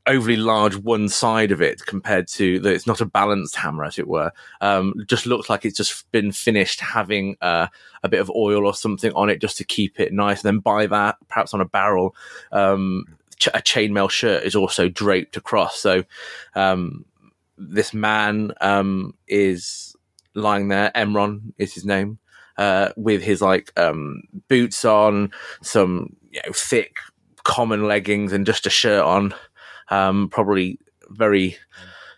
overly 0.08 0.38
large 0.38 0.76
one 0.76 1.08
side 1.08 1.52
of 1.52 1.62
it 1.62 1.86
compared 1.86 2.28
to 2.28 2.60
that 2.60 2.74
it's 2.74 2.88
not 2.88 3.02
a 3.02 3.06
balanced 3.06 3.56
hammer 3.56 3.84
as 3.84 4.00
it 4.00 4.08
were. 4.08 4.32
Um, 4.62 4.94
just 5.08 5.26
looks 5.26 5.50
like 5.50 5.66
it's 5.66 5.78
just 5.78 6.12
been 6.12 6.32
finished 6.32 6.80
having 6.80 7.38
uh, 7.42 7.68
a 8.04 8.10
bit 8.10 8.20
of 8.20 8.32
oil 8.32 8.66
or 8.66 8.74
something 8.74 9.12
on 9.14 9.30
it 9.30 9.40
just 9.40 9.58
to 9.58 9.64
keep 9.64 10.00
it 10.00 10.14
nice. 10.14 10.44
And 10.44 10.48
then 10.56 10.60
by 10.60 10.88
that 10.88 11.18
perhaps 11.28 11.54
on 11.54 11.62
a 11.62 11.66
barrel 11.66 12.16
um, 12.52 13.06
ch- 13.38 13.48
a 13.48 13.62
chainmail 13.62 14.10
shirt 14.10 14.44
is 14.44 14.56
also 14.56 14.90
draped 14.90 15.38
across. 15.38 15.80
So 15.80 16.04
um, 16.56 17.06
this 17.58 17.94
man 17.94 18.54
um, 18.62 19.14
is 19.28 19.96
lying 20.34 20.68
there 20.68 20.92
emron 20.96 21.54
is 21.58 21.74
his 21.74 21.84
name 21.84 22.20
uh, 22.58 22.90
with 22.96 23.22
his 23.22 23.42
like 23.42 23.72
um, 23.80 24.24
boots 24.48 24.86
on 24.86 25.32
some 25.62 26.16
you 26.32 26.42
know 26.46 26.52
thick 26.54 26.98
common 27.48 27.88
leggings 27.88 28.34
and 28.34 28.46
just 28.46 28.68
a 28.68 28.70
shirt 28.70 29.04
on. 29.04 29.34
Um, 29.90 30.28
probably 30.28 30.80
very 31.10 31.58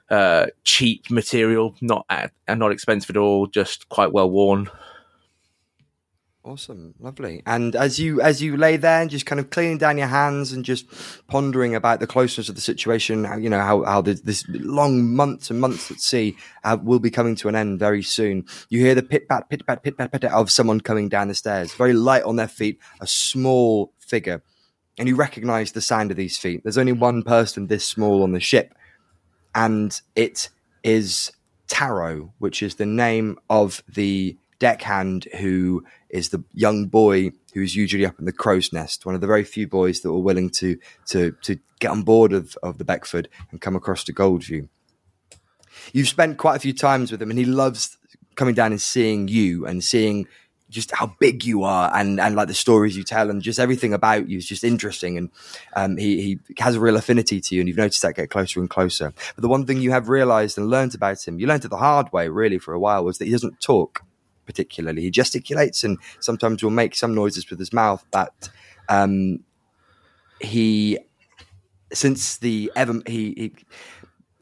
uh, 0.09 0.47
cheap 0.63 1.09
material, 1.11 1.75
not 1.81 2.05
at, 2.09 2.31
and 2.47 2.59
not 2.59 2.71
expensive 2.71 3.11
at 3.11 3.17
all, 3.17 3.45
just 3.45 3.87
quite 3.89 4.11
well 4.11 4.29
worn. 4.29 4.69
Awesome, 6.43 6.95
lovely. 6.99 7.43
And 7.45 7.75
as 7.75 7.99
you 7.99 8.21
as 8.21 8.41
you 8.41 8.57
lay 8.57 8.77
there 8.77 9.01
and 9.01 9.11
just 9.11 9.27
kind 9.27 9.39
of 9.39 9.51
cleaning 9.51 9.77
down 9.77 9.99
your 9.99 10.07
hands 10.07 10.51
and 10.51 10.65
just 10.65 10.87
pondering 11.27 11.75
about 11.75 11.99
the 11.99 12.07
closeness 12.07 12.49
of 12.49 12.55
the 12.55 12.61
situation, 12.61 13.27
you 13.39 13.51
know 13.51 13.59
how 13.59 13.83
how 13.83 14.01
this, 14.01 14.21
this 14.21 14.45
long 14.49 15.15
months 15.15 15.51
and 15.51 15.61
months 15.61 15.91
at 15.91 15.99
sea 15.99 16.35
uh, 16.63 16.77
will 16.81 16.97
be 16.97 17.11
coming 17.11 17.35
to 17.35 17.49
an 17.49 17.55
end 17.55 17.77
very 17.77 18.01
soon. 18.01 18.45
You 18.69 18.79
hear 18.79 18.95
the 18.95 19.03
pit 19.03 19.29
pat 19.29 19.47
pit 19.47 19.67
pat 19.67 19.83
pit 19.83 19.95
pat 19.95 20.11
pit 20.11 20.23
of 20.23 20.49
someone 20.49 20.81
coming 20.81 21.07
down 21.07 21.27
the 21.27 21.35
stairs, 21.35 21.73
very 21.75 21.93
light 21.93 22.23
on 22.23 22.37
their 22.37 22.47
feet, 22.47 22.79
a 22.99 23.05
small 23.05 23.93
figure 23.99 24.41
and 24.97 25.07
you 25.07 25.15
recognize 25.15 25.71
the 25.71 25.81
sound 25.81 26.11
of 26.11 26.17
these 26.17 26.37
feet. 26.37 26.63
There's 26.63 26.77
only 26.77 26.91
one 26.91 27.23
person 27.23 27.67
this 27.67 27.85
small 27.85 28.23
on 28.23 28.31
the 28.31 28.39
ship, 28.39 28.73
and 29.55 29.99
it 30.15 30.49
is 30.83 31.31
Taro, 31.67 32.33
which 32.39 32.63
is 32.63 32.75
the 32.75 32.85
name 32.85 33.37
of 33.49 33.83
the 33.87 34.37
deckhand 34.59 35.25
who 35.39 35.83
is 36.09 36.29
the 36.29 36.43
young 36.53 36.87
boy 36.87 37.31
who's 37.53 37.75
usually 37.75 38.05
up 38.05 38.19
in 38.19 38.25
the 38.25 38.33
crow's 38.33 38.73
nest, 38.73 39.05
one 39.05 39.15
of 39.15 39.21
the 39.21 39.27
very 39.27 39.43
few 39.43 39.67
boys 39.67 40.01
that 40.01 40.11
were 40.11 40.19
willing 40.19 40.49
to 40.49 40.77
to 41.07 41.31
to 41.43 41.59
get 41.79 41.91
on 41.91 42.03
board 42.03 42.33
of, 42.33 42.57
of 42.61 42.77
the 42.77 42.83
Beckford 42.83 43.29
and 43.51 43.61
come 43.61 43.75
across 43.75 44.03
to 44.03 44.13
Goldview. 44.13 44.67
You've 45.93 46.09
spent 46.09 46.37
quite 46.37 46.57
a 46.57 46.59
few 46.59 46.73
times 46.73 47.11
with 47.11 47.21
him, 47.21 47.29
and 47.29 47.39
he 47.39 47.45
loves 47.45 47.97
coming 48.35 48.55
down 48.55 48.71
and 48.71 48.81
seeing 48.81 49.27
you 49.27 49.65
and 49.65 49.83
seeing 49.83 50.27
just 50.69 50.91
how 50.91 51.07
big 51.19 51.43
you 51.43 51.63
are 51.63 51.91
and 51.95 52.19
and 52.19 52.35
like 52.35 52.47
the 52.47 52.53
stories 52.53 52.95
you 52.95 53.03
tell 53.03 53.29
and 53.29 53.41
just 53.41 53.59
everything 53.59 53.93
about 53.93 54.29
you 54.29 54.37
is 54.37 54.45
just 54.45 54.63
interesting. 54.63 55.17
And 55.17 55.29
um, 55.75 55.97
he 55.97 56.21
he 56.21 56.39
has 56.59 56.75
a 56.75 56.79
real 56.79 56.95
affinity 56.95 57.41
to 57.41 57.55
you 57.55 57.61
and 57.61 57.67
you've 57.67 57.77
noticed 57.77 58.01
that 58.01 58.15
get 58.15 58.29
closer 58.29 58.59
and 58.59 58.69
closer. 58.69 59.13
But 59.35 59.41
the 59.41 59.47
one 59.49 59.65
thing 59.65 59.81
you 59.81 59.91
have 59.91 60.09
realized 60.09 60.57
and 60.57 60.69
learned 60.69 60.95
about 60.95 61.27
him 61.27 61.39
you 61.39 61.47
learned 61.47 61.65
it 61.65 61.69
the 61.69 61.77
hard 61.77 62.11
way 62.13 62.29
really 62.29 62.59
for 62.59 62.73
a 62.73 62.79
while 62.79 63.03
was 63.03 63.17
that 63.17 63.25
he 63.25 63.31
doesn't 63.31 63.59
talk 63.59 64.03
particularly. 64.45 65.03
He 65.03 65.11
gesticulates 65.11 65.83
and 65.83 65.97
sometimes 66.19 66.63
will 66.63 66.71
make 66.71 66.95
some 66.95 67.13
noises 67.13 67.49
with 67.49 67.59
his 67.59 67.73
mouth 67.73 68.03
but 68.11 68.49
um, 68.87 69.43
he 70.41 70.97
since 71.93 72.37
the 72.37 72.71
ever 72.75 73.01
he, 73.05 73.33
he 73.35 73.53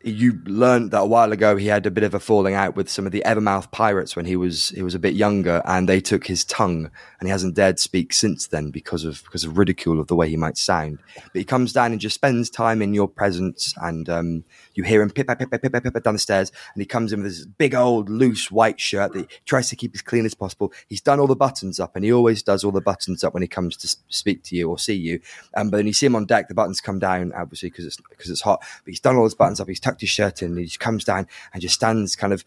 you 0.07 0.41
learned 0.45 0.91
that 0.91 1.01
a 1.01 1.05
while 1.05 1.31
ago 1.31 1.55
he 1.55 1.67
had 1.67 1.85
a 1.85 1.91
bit 1.91 2.03
of 2.03 2.13
a 2.13 2.19
falling 2.19 2.53
out 2.53 2.75
with 2.75 2.89
some 2.89 3.05
of 3.05 3.11
the 3.11 3.23
Evermouth 3.25 3.71
pirates 3.71 4.15
when 4.15 4.25
he 4.25 4.35
was 4.35 4.69
he 4.69 4.81
was 4.81 4.95
a 4.95 4.99
bit 4.99 5.13
younger, 5.13 5.61
and 5.65 5.87
they 5.87 6.01
took 6.01 6.27
his 6.27 6.43
tongue, 6.43 6.89
and 7.19 7.27
he 7.27 7.31
hasn't 7.31 7.55
dared 7.55 7.79
speak 7.79 8.13
since 8.13 8.47
then 8.47 8.71
because 8.71 9.05
of 9.05 9.23
because 9.23 9.43
of 9.43 9.57
ridicule 9.57 9.99
of 9.99 10.07
the 10.07 10.15
way 10.15 10.29
he 10.29 10.37
might 10.37 10.57
sound. 10.57 10.99
But 11.15 11.35
he 11.39 11.43
comes 11.43 11.73
down 11.73 11.91
and 11.91 12.01
just 12.01 12.15
spends 12.15 12.49
time 12.49 12.81
in 12.81 12.93
your 12.93 13.07
presence, 13.07 13.73
and 13.81 14.09
um, 14.09 14.43
you 14.73 14.83
hear 14.83 15.01
him 15.01 15.09
pip 15.09 15.27
pip 15.27 15.39
pip 15.39 15.61
pip 15.61 15.83
pip 15.83 16.03
down 16.03 16.13
the 16.13 16.19
stairs, 16.19 16.51
and 16.73 16.81
he 16.81 16.85
comes 16.85 17.13
in 17.13 17.23
with 17.23 17.31
this 17.31 17.45
big 17.45 17.75
old 17.75 18.09
loose 18.09 18.51
white 18.51 18.79
shirt 18.79 19.13
that 19.13 19.19
he 19.19 19.37
tries 19.45 19.69
to 19.69 19.75
keep 19.75 19.93
as 19.93 20.01
clean 20.01 20.25
as 20.25 20.33
possible. 20.33 20.73
He's 20.87 21.01
done 21.01 21.19
all 21.19 21.27
the 21.27 21.35
buttons 21.35 21.79
up, 21.79 21.95
and 21.95 22.03
he 22.03 22.11
always 22.11 22.43
does 22.43 22.63
all 22.63 22.71
the 22.71 22.81
buttons 22.81 23.23
up 23.23 23.33
when 23.33 23.43
he 23.43 23.47
comes 23.47 23.77
to 23.77 23.95
speak 24.09 24.43
to 24.43 24.55
you 24.55 24.69
or 24.69 24.77
see 24.77 24.95
you. 24.95 25.19
Um, 25.55 25.69
but 25.69 25.77
then 25.77 25.87
you 25.87 25.93
see 25.93 26.05
him 26.05 26.15
on 26.15 26.25
deck, 26.25 26.47
the 26.47 26.53
buttons 26.53 26.81
come 26.81 26.99
down 26.99 27.31
obviously 27.33 27.69
because 27.69 27.85
it's 27.85 27.97
because 28.09 28.29
it's 28.29 28.41
hot. 28.41 28.59
But 28.59 28.91
he's 28.91 28.99
done 28.99 29.15
all 29.15 29.23
his 29.23 29.35
buttons 29.35 29.59
up. 29.59 29.67
He's 29.67 29.79
tucked 29.79 29.96
his 30.01 30.09
shirt 30.09 30.41
in. 30.41 30.49
And 30.49 30.59
he 30.59 30.65
just 30.65 30.79
comes 30.79 31.03
down 31.03 31.27
and 31.53 31.61
just 31.61 31.75
stands 31.75 32.15
kind 32.15 32.33
of 32.33 32.43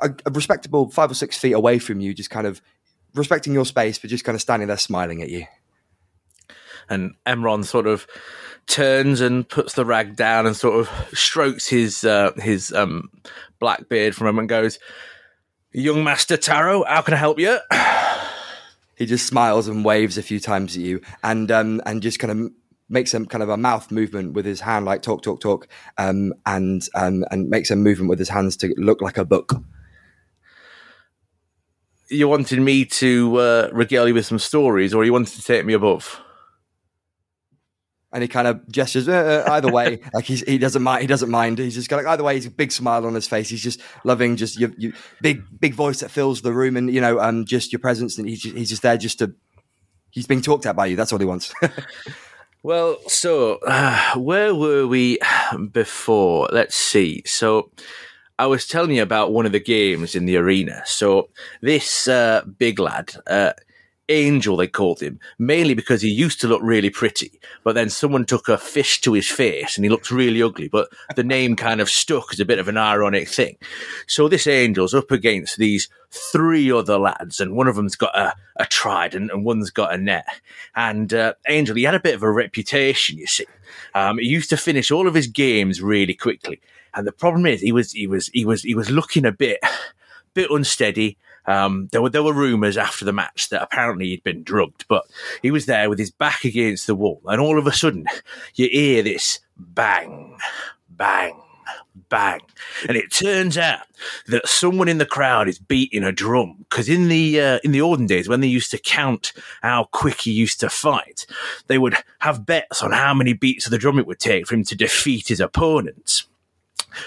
a, 0.00 0.10
a 0.26 0.30
respectable 0.30 0.90
five 0.90 1.10
or 1.10 1.14
six 1.14 1.36
feet 1.36 1.52
away 1.52 1.78
from 1.78 2.00
you, 2.00 2.14
just 2.14 2.30
kind 2.30 2.46
of 2.46 2.60
respecting 3.14 3.52
your 3.52 3.64
space, 3.64 3.98
but 3.98 4.10
just 4.10 4.24
kind 4.24 4.34
of 4.34 4.42
standing 4.42 4.68
there 4.68 4.76
smiling 4.76 5.22
at 5.22 5.28
you. 5.28 5.46
And 6.88 7.14
Emron 7.26 7.64
sort 7.64 7.86
of 7.86 8.06
turns 8.66 9.20
and 9.20 9.48
puts 9.48 9.74
the 9.74 9.84
rag 9.84 10.16
down 10.16 10.46
and 10.46 10.56
sort 10.56 10.80
of 10.80 11.18
strokes 11.18 11.68
his 11.68 12.04
uh, 12.04 12.32
his 12.36 12.72
um, 12.72 13.10
black 13.58 13.88
beard 13.88 14.14
from 14.14 14.26
him 14.26 14.38
and 14.38 14.48
goes, 14.48 14.78
"Young 15.72 16.02
Master 16.02 16.36
Taro, 16.36 16.84
how 16.84 17.02
can 17.02 17.14
I 17.14 17.18
help 17.18 17.38
you?" 17.38 17.58
He 18.96 19.06
just 19.06 19.26
smiles 19.26 19.66
and 19.66 19.82
waves 19.82 20.18
a 20.18 20.22
few 20.22 20.38
times 20.38 20.76
at 20.76 20.82
you, 20.82 21.00
and 21.24 21.50
um, 21.50 21.80
and 21.86 22.02
just 22.02 22.18
kind 22.18 22.30
of 22.30 22.52
makes 22.90 23.14
a 23.14 23.24
kind 23.24 23.42
of 23.42 23.48
a 23.48 23.56
mouth 23.56 23.90
movement 23.90 24.34
with 24.34 24.44
his 24.44 24.60
hand, 24.60 24.84
like 24.84 25.02
talk, 25.02 25.22
talk, 25.22 25.40
talk, 25.40 25.68
um, 25.96 26.34
and 26.44 26.86
um, 26.94 27.24
and 27.30 27.48
makes 27.48 27.70
a 27.70 27.76
movement 27.76 28.10
with 28.10 28.18
his 28.18 28.28
hands 28.28 28.56
to 28.58 28.74
look 28.76 29.00
like 29.00 29.16
a 29.16 29.24
book. 29.24 29.54
You 32.10 32.28
wanted 32.28 32.60
me 32.60 32.84
to 32.84 33.36
uh, 33.36 33.68
regale 33.72 34.08
you 34.08 34.14
with 34.14 34.26
some 34.26 34.40
stories, 34.40 34.92
or 34.92 35.04
you 35.04 35.12
wanted 35.12 35.34
to 35.34 35.42
take 35.42 35.64
me 35.64 35.74
above? 35.74 36.20
and 38.12 38.22
he 38.22 38.28
kind 38.28 38.48
of 38.48 38.66
gestures 38.68 39.08
uh, 39.08 39.44
uh, 39.46 39.52
either 39.52 39.70
way. 39.70 40.00
like 40.14 40.24
he's, 40.24 40.40
he 40.42 40.58
doesn't 40.58 40.82
mind. 40.82 41.02
He 41.02 41.06
doesn't 41.06 41.30
mind. 41.30 41.58
He's 41.58 41.74
just 41.74 41.88
got 41.88 41.96
like 41.96 42.06
either 42.06 42.24
way. 42.24 42.34
He's 42.34 42.46
a 42.46 42.50
big 42.50 42.72
smile 42.72 43.06
on 43.06 43.14
his 43.14 43.28
face. 43.28 43.48
He's 43.48 43.62
just 43.62 43.80
loving 44.04 44.36
just 44.36 44.58
your, 44.58 44.70
your 44.78 44.92
big 45.20 45.42
big 45.60 45.74
voice 45.74 46.00
that 46.00 46.10
fills 46.10 46.42
the 46.42 46.52
room, 46.52 46.76
and 46.76 46.92
you 46.92 47.00
know, 47.00 47.20
um, 47.20 47.44
just 47.44 47.72
your 47.72 47.78
presence. 47.78 48.18
And 48.18 48.28
he's 48.28 48.42
just, 48.42 48.56
he's 48.56 48.68
just 48.68 48.82
there 48.82 48.96
just 48.96 49.18
to. 49.20 49.34
He's 50.10 50.26
being 50.26 50.42
talked 50.42 50.66
at 50.66 50.74
by 50.74 50.86
you. 50.86 50.96
That's 50.96 51.12
all 51.12 51.20
he 51.20 51.24
wants. 51.24 51.54
well, 52.62 52.98
so 53.06 53.58
uh, 53.66 54.14
where 54.16 54.54
were 54.54 54.86
we 54.86 55.18
before? 55.72 56.48
Let's 56.52 56.76
see. 56.76 57.22
So. 57.26 57.70
I 58.38 58.46
was 58.46 58.66
telling 58.66 58.92
you 58.92 59.02
about 59.02 59.34
one 59.34 59.44
of 59.44 59.52
the 59.52 59.60
games 59.60 60.14
in 60.14 60.24
the 60.24 60.38
arena. 60.38 60.80
So 60.86 61.28
this 61.60 62.08
uh, 62.08 62.42
big 62.56 62.78
lad, 62.78 63.12
uh, 63.26 63.52
Angel, 64.10 64.56
they 64.56 64.66
called 64.66 65.00
him, 65.00 65.20
mainly 65.38 65.72
because 65.72 66.02
he 66.02 66.10
used 66.10 66.40
to 66.40 66.48
look 66.48 66.60
really 66.62 66.90
pretty, 66.90 67.40
but 67.62 67.74
then 67.74 67.88
someone 67.88 68.26
took 68.26 68.48
a 68.48 68.58
fish 68.58 69.00
to 69.02 69.12
his 69.12 69.28
face 69.28 69.76
and 69.76 69.84
he 69.84 69.88
looked 69.88 70.10
really 70.10 70.42
ugly, 70.42 70.68
but 70.68 70.88
the 71.16 71.22
name 71.22 71.54
kind 71.56 71.80
of 71.80 71.88
stuck 71.88 72.32
as 72.32 72.40
a 72.40 72.44
bit 72.44 72.58
of 72.58 72.68
an 72.68 72.76
ironic 72.76 73.28
thing. 73.28 73.56
So 74.06 74.28
this 74.28 74.46
Angel's 74.46 74.94
up 74.94 75.10
against 75.10 75.56
these 75.56 75.88
three 76.10 76.70
other 76.72 76.98
lads, 76.98 77.38
and 77.38 77.54
one 77.54 77.68
of 77.68 77.76
them's 77.76 77.96
got 77.96 78.16
a, 78.18 78.34
a 78.56 78.66
trident 78.66 79.30
and 79.30 79.44
one's 79.44 79.70
got 79.70 79.94
a 79.94 79.98
net. 79.98 80.26
And 80.74 81.14
uh, 81.14 81.34
Angel, 81.48 81.76
he 81.76 81.84
had 81.84 81.94
a 81.94 82.00
bit 82.00 82.16
of 82.16 82.22
a 82.22 82.30
reputation, 82.30 83.16
you 83.16 83.26
see. 83.26 83.46
Um, 83.94 84.18
he 84.18 84.26
used 84.26 84.50
to 84.50 84.56
finish 84.56 84.90
all 84.90 85.06
of 85.06 85.14
his 85.14 85.28
games 85.28 85.80
really 85.80 86.14
quickly. 86.14 86.60
And 86.94 87.06
the 87.06 87.12
problem 87.12 87.46
is 87.46 87.60
he 87.60 87.70
was 87.70 87.92
he 87.92 88.08
was 88.08 88.26
he 88.28 88.44
was 88.44 88.62
he 88.62 88.74
was 88.74 88.90
looking 88.90 89.24
a 89.24 89.32
bit 89.32 89.60
bit 90.34 90.50
unsteady. 90.50 91.16
Um, 91.50 91.88
there 91.90 92.00
were 92.00 92.10
there 92.10 92.22
were 92.22 92.32
rumours 92.32 92.76
after 92.76 93.04
the 93.04 93.12
match 93.12 93.48
that 93.48 93.62
apparently 93.62 94.06
he'd 94.06 94.22
been 94.22 94.44
drugged, 94.44 94.84
but 94.88 95.04
he 95.42 95.50
was 95.50 95.66
there 95.66 95.90
with 95.90 95.98
his 95.98 96.12
back 96.12 96.44
against 96.44 96.86
the 96.86 96.94
wall, 96.94 97.20
and 97.26 97.40
all 97.40 97.58
of 97.58 97.66
a 97.66 97.72
sudden 97.72 98.06
you 98.54 98.68
hear 98.68 99.02
this 99.02 99.40
bang, 99.56 100.38
bang, 100.88 101.34
bang, 102.08 102.40
and 102.86 102.96
it 102.96 103.10
turns 103.10 103.58
out 103.58 103.86
that 104.28 104.46
someone 104.46 104.86
in 104.86 104.98
the 104.98 105.06
crowd 105.06 105.48
is 105.48 105.58
beating 105.58 106.04
a 106.04 106.12
drum 106.12 106.54
because 106.70 106.88
in 106.88 107.08
the 107.08 107.40
uh, 107.40 107.58
in 107.64 107.72
the 107.72 107.80
olden 107.80 108.06
days 108.06 108.28
when 108.28 108.40
they 108.40 108.46
used 108.46 108.70
to 108.70 108.78
count 108.78 109.32
how 109.60 109.88
quick 109.90 110.20
he 110.20 110.30
used 110.30 110.60
to 110.60 110.70
fight, 110.70 111.26
they 111.66 111.78
would 111.78 111.96
have 112.20 112.46
bets 112.46 112.80
on 112.80 112.92
how 112.92 113.12
many 113.12 113.32
beats 113.32 113.66
of 113.66 113.72
the 113.72 113.78
drum 113.78 113.98
it 113.98 114.06
would 114.06 114.20
take 114.20 114.46
for 114.46 114.54
him 114.54 114.62
to 114.62 114.76
defeat 114.76 115.26
his 115.26 115.40
opponents. 115.40 116.28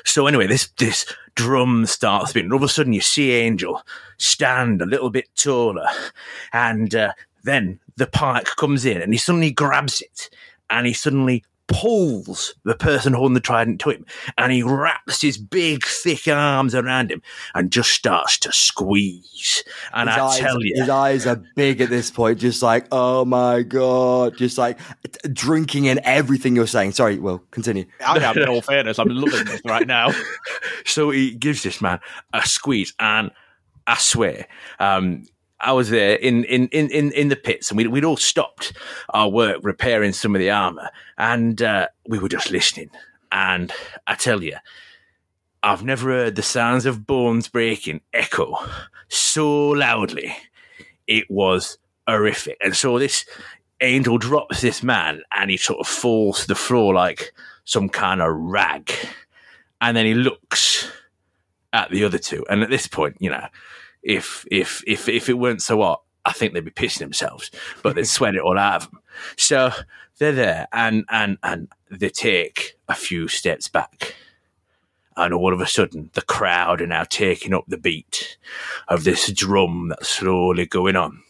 So 0.06 0.28
anyway, 0.28 0.48
this 0.48 0.68
this 0.78 1.06
drum 1.36 1.86
starts 1.86 2.32
spinning. 2.32 2.52
All 2.52 2.58
of 2.58 2.64
a 2.64 2.68
sudden, 2.68 2.94
you 2.94 3.02
see 3.02 3.32
Angel 3.32 3.82
stand 4.18 4.82
a 4.82 4.86
little 4.86 5.10
bit 5.10 5.30
taller, 5.36 5.88
and 6.52 6.94
uh, 6.94 7.14
then 7.44 7.80
the 7.98 8.08
pike 8.08 8.48
comes 8.58 8.86
in, 8.86 9.02
and 9.02 9.14
he 9.14 9.18
suddenly 9.18 9.52
grabs 9.52 10.02
it, 10.02 10.30
and 10.70 10.88
he 10.88 10.94
suddenly 10.94 11.44
pulls 11.68 12.54
the 12.64 12.76
person 12.76 13.14
holding 13.14 13.34
the 13.34 13.40
trident 13.40 13.80
to 13.82 13.90
him, 13.90 14.06
and 14.38 14.52
he 14.52 14.64
wraps 14.64 15.22
his 15.22 15.38
big, 15.38 15.86
thick 15.86 16.28
arms 16.28 16.76
around 16.76 17.12
him, 17.12 17.22
and 17.56 17.72
just 17.72 17.92
starts 17.92 18.38
to 18.40 18.52
squeeze. 18.52 19.64
And 19.94 20.10
his 20.10 20.18
I 20.18 20.26
eyes, 20.26 20.40
tell 20.40 20.64
you, 20.64 20.74
his 20.76 20.90
eyes 20.90 21.26
are 21.26 21.42
big 21.56 21.82
at 21.82 21.90
this 21.90 22.12
point, 22.12 22.40
just 22.40 22.62
like, 22.62 22.88
oh 22.92 23.26
my 23.26 23.64
god, 23.64 24.38
just 24.38 24.58
like 24.58 24.78
t- 24.78 25.30
drinking 25.32 25.86
in 25.86 26.00
everything 26.04 26.56
you're 26.56 26.68
saying. 26.68 26.92
Sorry, 26.92 27.18
Will, 27.18 27.40
continue. 27.52 27.86
I 28.06 28.20
am, 28.20 28.38
in 28.38 28.50
all 28.50 28.62
fairness, 28.62 29.00
I'm 29.00 29.10
loving 29.10 29.46
this 29.46 29.62
right 29.66 29.88
now. 29.88 30.12
so 30.86 31.10
he 31.10 31.32
gives 31.36 31.64
this 31.64 31.82
man 31.82 32.00
a 32.34 32.46
squeeze, 32.46 32.94
and 33.00 33.32
I 33.88 33.98
swear, 33.98 34.48
um, 34.80 35.24
I 35.64 35.72
was 35.72 35.90
there 35.90 36.16
in, 36.16 36.44
in, 36.44 36.68
in, 36.68 37.12
in, 37.12 37.30
the 37.30 37.36
pits, 37.38 37.72
and 37.72 37.78
we'd, 37.78 37.88
we'd 37.88 38.04
all 38.04 38.18
stopped 38.18 38.74
our 39.10 39.30
work 39.30 39.60
repairing 39.64 40.12
some 40.12 40.36
of 40.36 40.40
the 40.40 40.52
armor, 40.52 40.90
and 41.18 41.62
uh, 41.62 41.88
we 42.08 42.20
were 42.20 42.30
just 42.30 42.52
listening. 42.52 42.90
And 43.32 43.72
I 44.06 44.16
tell 44.16 44.44
you, 44.44 44.58
I've 45.64 45.84
never 45.84 46.10
heard 46.10 46.36
the 46.36 46.44
sounds 46.44 46.86
of 46.86 47.08
bones 47.08 47.48
breaking 47.48 48.02
echo 48.14 48.58
so 49.08 49.70
loudly. 49.70 50.36
It 51.08 51.32
was 51.32 51.78
horrific. 52.08 52.58
And 52.62 52.76
so 52.76 53.00
this 53.00 53.26
angel 53.80 54.18
drops 54.18 54.60
this 54.60 54.84
man, 54.84 55.22
and 55.32 55.50
he 55.50 55.56
sort 55.56 55.80
of 55.80 55.88
falls 55.88 56.42
to 56.42 56.48
the 56.50 56.56
floor 56.56 56.94
like 56.94 57.34
some 57.64 57.88
kind 57.88 58.22
of 58.22 58.36
rag. 58.36 58.92
And 59.80 59.96
then 59.96 60.06
he 60.06 60.14
looks 60.14 60.92
at 61.72 61.90
the 61.90 62.04
other 62.04 62.18
two. 62.18 62.46
And 62.50 62.62
at 62.62 62.70
this 62.70 62.88
point, 62.88 63.16
you 63.20 63.30
know, 63.30 63.48
if 64.04 64.46
if 64.52 64.84
if 64.86 65.08
if 65.10 65.30
it 65.30 65.38
weren't 65.38 65.62
so 65.62 65.82
hot, 65.82 66.02
I 66.26 66.34
think 66.34 66.54
they'd 66.54 66.66
be 66.66 66.72
pissing 66.72 67.00
themselves, 67.00 67.52
but 67.82 67.96
they'd 67.96 68.08
sweat 68.08 68.36
it 68.36 68.42
all 68.42 68.58
out 68.58 68.84
of 68.84 68.92
them. 68.92 69.00
So 69.38 69.72
they're 70.20 70.32
there, 70.32 70.68
and 70.72 71.06
and 71.10 71.38
and 71.44 71.68
they 71.90 72.10
take 72.10 72.76
a 72.88 72.96
few 72.96 73.28
steps 73.28 73.68
back, 73.68 74.16
and 75.16 75.34
all 75.34 75.54
of 75.54 75.62
a 75.62 75.68
sudden, 75.68 76.10
the 76.14 76.22
crowd 76.22 76.82
are 76.82 76.88
now 76.88 77.04
taking 77.04 77.54
up 77.54 77.66
the 77.68 77.78
beat 77.78 78.38
of 78.88 79.04
this 79.04 79.32
drum 79.32 79.90
that's 79.90 80.10
slowly 80.10 80.66
going 80.66 80.96
on. 80.96 81.22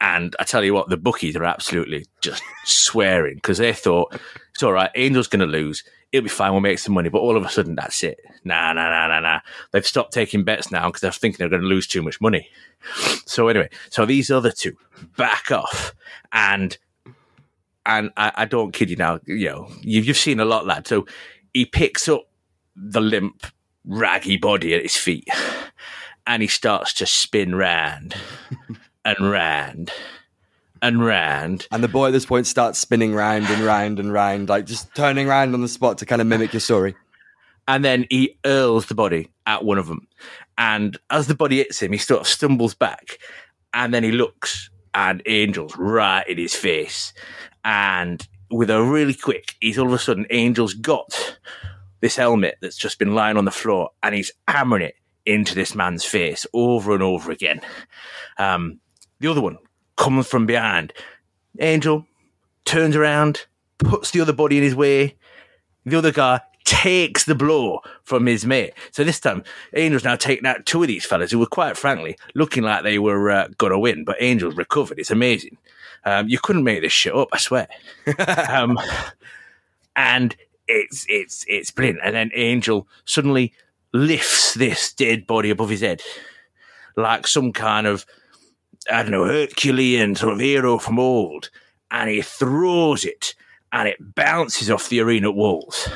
And 0.00 0.34
I 0.40 0.44
tell 0.44 0.64
you 0.64 0.72
what, 0.72 0.88
the 0.88 0.96
bookies 0.96 1.36
are 1.36 1.44
absolutely 1.44 2.06
just 2.22 2.42
swearing 2.64 3.34
because 3.34 3.58
they 3.58 3.74
thought 3.74 4.18
it's 4.54 4.62
all 4.62 4.72
right. 4.72 4.90
Angel's 4.94 5.28
going 5.28 5.40
to 5.40 5.46
lose. 5.46 5.84
It'll 6.12 6.24
be 6.24 6.28
fine. 6.28 6.52
We'll 6.52 6.60
make 6.60 6.78
some 6.78 6.94
money. 6.94 7.08
But 7.08 7.20
all 7.20 7.36
of 7.36 7.44
a 7.44 7.48
sudden, 7.48 7.76
that's 7.76 8.02
it. 8.02 8.20
Nah, 8.44 8.72
nah, 8.72 8.90
nah, 8.90 9.06
nah, 9.06 9.20
nah. 9.20 9.40
They've 9.70 9.86
stopped 9.86 10.12
taking 10.12 10.42
bets 10.42 10.70
now 10.70 10.88
because 10.88 11.00
they're 11.02 11.12
thinking 11.12 11.38
they're 11.38 11.48
going 11.48 11.62
to 11.62 11.68
lose 11.68 11.86
too 11.86 12.02
much 12.02 12.20
money. 12.20 12.48
So 13.26 13.48
anyway, 13.48 13.70
so 13.90 14.04
these 14.06 14.30
other 14.30 14.50
two 14.50 14.76
back 15.16 15.52
off, 15.52 15.94
and 16.32 16.76
and 17.86 18.10
I, 18.16 18.32
I 18.34 18.44
don't 18.44 18.72
kid 18.72 18.90
you 18.90 18.96
now. 18.96 19.20
You 19.26 19.48
know, 19.48 19.68
you've, 19.82 20.06
you've 20.06 20.16
seen 20.16 20.40
a 20.40 20.44
lot, 20.44 20.66
lad. 20.66 20.86
So 20.86 21.06
he 21.54 21.64
picks 21.64 22.08
up 22.08 22.28
the 22.74 23.00
limp, 23.00 23.46
raggy 23.84 24.36
body 24.36 24.74
at 24.74 24.82
his 24.82 24.96
feet, 24.96 25.28
and 26.26 26.42
he 26.42 26.48
starts 26.48 26.92
to 26.94 27.06
spin 27.06 27.54
round 27.54 28.14
and 29.04 29.30
round 29.30 29.90
and 30.82 31.04
round. 31.04 31.66
And 31.70 31.82
the 31.82 31.88
boy 31.88 32.08
at 32.08 32.12
this 32.12 32.26
point 32.26 32.46
starts 32.46 32.78
spinning 32.78 33.14
round 33.14 33.46
and 33.46 33.62
round 33.62 33.98
and 33.98 34.12
round, 34.12 34.48
like 34.48 34.66
just 34.66 34.94
turning 34.94 35.28
around 35.28 35.54
on 35.54 35.60
the 35.60 35.68
spot 35.68 35.98
to 35.98 36.06
kind 36.06 36.20
of 36.20 36.26
mimic 36.26 36.52
your 36.52 36.60
story. 36.60 36.94
And 37.68 37.84
then 37.84 38.06
he 38.10 38.38
hurls 38.44 38.86
the 38.86 38.94
body 38.94 39.30
at 39.46 39.64
one 39.64 39.78
of 39.78 39.86
them. 39.86 40.08
And 40.58 40.98
as 41.10 41.26
the 41.26 41.34
body 41.34 41.58
hits 41.58 41.80
him, 41.80 41.92
he 41.92 41.98
sort 41.98 42.20
of 42.20 42.26
stumbles 42.26 42.74
back. 42.74 43.18
And 43.72 43.94
then 43.94 44.02
he 44.02 44.12
looks, 44.12 44.70
and 44.94 45.22
Angel's 45.26 45.76
right 45.76 46.26
in 46.28 46.38
his 46.38 46.54
face. 46.54 47.12
And 47.64 48.26
with 48.50 48.70
a 48.70 48.82
really 48.82 49.14
quick, 49.14 49.54
he's 49.60 49.78
all 49.78 49.86
of 49.86 49.92
a 49.92 49.98
sudden, 49.98 50.26
Angel's 50.30 50.74
got 50.74 51.38
this 52.00 52.16
helmet 52.16 52.56
that's 52.60 52.76
just 52.76 52.98
been 52.98 53.14
lying 53.14 53.36
on 53.36 53.44
the 53.44 53.50
floor, 53.50 53.90
and 54.02 54.14
he's 54.14 54.32
hammering 54.48 54.82
it 54.82 54.96
into 55.26 55.54
this 55.54 55.74
man's 55.74 56.04
face 56.04 56.46
over 56.52 56.92
and 56.94 57.02
over 57.02 57.30
again. 57.30 57.60
Um, 58.38 58.80
the 59.20 59.28
other 59.28 59.40
one 59.40 59.58
comes 60.00 60.26
from 60.26 60.46
behind. 60.46 60.94
Angel 61.60 62.06
turns 62.64 62.96
around, 62.96 63.46
puts 63.78 64.10
the 64.10 64.20
other 64.22 64.32
body 64.32 64.56
in 64.56 64.62
his 64.62 64.74
way. 64.74 65.14
The 65.84 65.98
other 65.98 66.10
guy 66.10 66.40
takes 66.64 67.24
the 67.24 67.34
blow 67.34 67.80
from 68.02 68.24
his 68.24 68.46
mate. 68.46 68.72
So 68.92 69.04
this 69.04 69.20
time, 69.20 69.44
Angel's 69.74 70.04
now 70.04 70.16
taken 70.16 70.46
out 70.46 70.64
two 70.64 70.82
of 70.82 70.88
these 70.88 71.04
fellas 71.04 71.30
who 71.30 71.38
were 71.38 71.46
quite 71.46 71.76
frankly 71.76 72.16
looking 72.34 72.62
like 72.62 72.82
they 72.82 72.98
were 72.98 73.30
uh, 73.30 73.48
going 73.58 73.72
to 73.72 73.78
win, 73.78 74.04
but 74.04 74.20
Angel's 74.20 74.56
recovered. 74.56 74.98
It's 74.98 75.10
amazing. 75.10 75.58
Um, 76.04 76.28
you 76.28 76.38
couldn't 76.38 76.64
make 76.64 76.80
this 76.80 76.92
shit 76.92 77.14
up, 77.14 77.28
I 77.32 77.38
swear. 77.38 77.68
um, 78.48 78.78
and 79.96 80.34
it's 80.66 81.04
it's 81.10 81.44
it's 81.46 81.70
brilliant. 81.70 82.00
And 82.02 82.14
then 82.14 82.30
Angel 82.34 82.88
suddenly 83.04 83.52
lifts 83.92 84.54
this 84.54 84.94
dead 84.94 85.26
body 85.26 85.50
above 85.50 85.68
his 85.68 85.82
head, 85.82 86.00
like 86.96 87.26
some 87.26 87.52
kind 87.52 87.86
of 87.86 88.06
I 88.90 89.02
don't 89.02 89.10
know 89.10 89.24
Herculean 89.24 90.14
sort 90.14 90.34
of 90.34 90.40
hero 90.40 90.78
from 90.78 90.98
old, 90.98 91.50
and 91.90 92.08
he 92.08 92.22
throws 92.22 93.04
it, 93.04 93.34
and 93.72 93.88
it 93.88 94.14
bounces 94.14 94.70
off 94.70 94.88
the 94.88 95.00
arena 95.00 95.30
walls. 95.30 95.88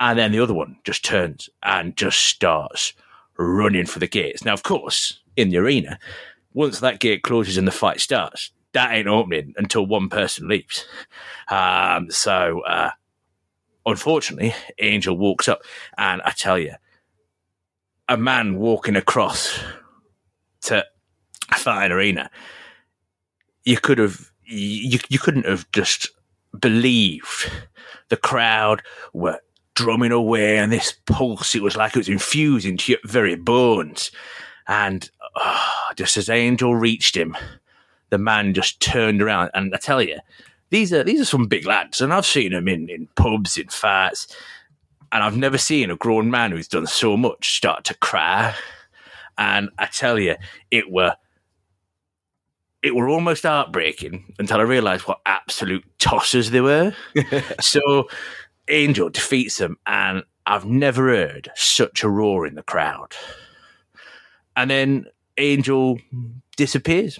And 0.00 0.18
then 0.18 0.32
the 0.32 0.40
other 0.40 0.54
one 0.54 0.76
just 0.84 1.04
turns 1.04 1.48
and 1.62 1.96
just 1.96 2.18
starts 2.18 2.92
running 3.38 3.86
for 3.86 3.98
the 3.98 4.06
gates. 4.06 4.44
Now, 4.44 4.52
of 4.52 4.62
course, 4.62 5.20
in 5.36 5.50
the 5.50 5.58
arena, 5.58 5.98
once 6.52 6.80
that 6.80 7.00
gate 7.00 7.22
closes 7.22 7.56
and 7.56 7.66
the 7.66 7.72
fight 7.72 8.00
starts, 8.00 8.50
that 8.72 8.92
ain't 8.92 9.08
opening 9.08 9.54
until 9.56 9.86
one 9.86 10.08
person 10.08 10.48
leaves. 10.48 10.84
Um, 11.48 12.10
so, 12.10 12.60
uh, 12.62 12.90
unfortunately, 13.86 14.54
Angel 14.80 15.16
walks 15.16 15.48
up, 15.48 15.62
and 15.96 16.20
I 16.22 16.30
tell 16.30 16.58
you, 16.58 16.74
a 18.08 18.16
man 18.16 18.56
walking 18.56 18.96
across 18.96 19.58
to 20.62 20.84
a 21.54 21.58
fighting 21.58 21.96
arena, 21.96 22.30
you 23.64 23.78
could 23.78 23.98
have, 23.98 24.30
you, 24.44 24.98
you 25.08 25.18
couldn't 25.18 25.46
have 25.46 25.70
just 25.72 26.10
believed 26.58 27.50
the 28.08 28.16
crowd 28.16 28.82
were 29.12 29.40
drumming 29.74 30.12
away 30.12 30.58
and 30.58 30.72
this 30.72 30.92
pulse, 31.06 31.54
it 31.54 31.62
was 31.62 31.76
like 31.76 31.94
it 31.94 31.98
was 31.98 32.08
infused 32.08 32.66
into 32.66 32.92
your 32.92 33.00
very 33.04 33.34
bones. 33.34 34.10
And 34.68 35.08
oh, 35.36 35.90
just 35.96 36.16
as 36.16 36.28
Angel 36.28 36.74
reached 36.74 37.16
him, 37.16 37.36
the 38.10 38.18
man 38.18 38.54
just 38.54 38.80
turned 38.80 39.20
around. 39.20 39.50
And 39.54 39.74
I 39.74 39.78
tell 39.78 40.00
you, 40.00 40.18
these 40.70 40.92
are 40.92 41.04
these 41.04 41.20
are 41.20 41.26
some 41.26 41.46
big 41.46 41.66
lads, 41.66 42.00
and 42.00 42.12
I've 42.12 42.26
seen 42.26 42.52
them 42.52 42.68
in, 42.68 42.88
in 42.88 43.08
pubs, 43.16 43.58
in 43.58 43.68
fights, 43.68 44.34
and 45.12 45.22
I've 45.22 45.36
never 45.36 45.58
seen 45.58 45.90
a 45.90 45.96
grown 45.96 46.30
man 46.30 46.52
who's 46.52 46.68
done 46.68 46.86
so 46.86 47.16
much 47.16 47.56
start 47.56 47.84
to 47.84 47.94
cry. 47.94 48.54
And 49.36 49.70
I 49.78 49.86
tell 49.86 50.18
you, 50.18 50.36
it 50.70 50.90
were 50.90 51.16
it 52.84 52.94
were 52.94 53.08
almost 53.08 53.44
heartbreaking 53.44 54.34
until 54.38 54.58
I 54.58 54.64
realised 54.64 55.08
what 55.08 55.22
absolute 55.24 55.84
tossers 55.98 56.50
they 56.50 56.60
were. 56.60 56.94
so 57.60 58.08
Angel 58.68 59.08
defeats 59.08 59.56
them, 59.56 59.78
and 59.86 60.22
I've 60.44 60.66
never 60.66 61.08
heard 61.08 61.50
such 61.54 62.04
a 62.04 62.10
roar 62.10 62.46
in 62.46 62.56
the 62.56 62.62
crowd. 62.62 63.14
And 64.54 64.70
then 64.70 65.06
Angel 65.38 65.98
disappears. 66.56 67.18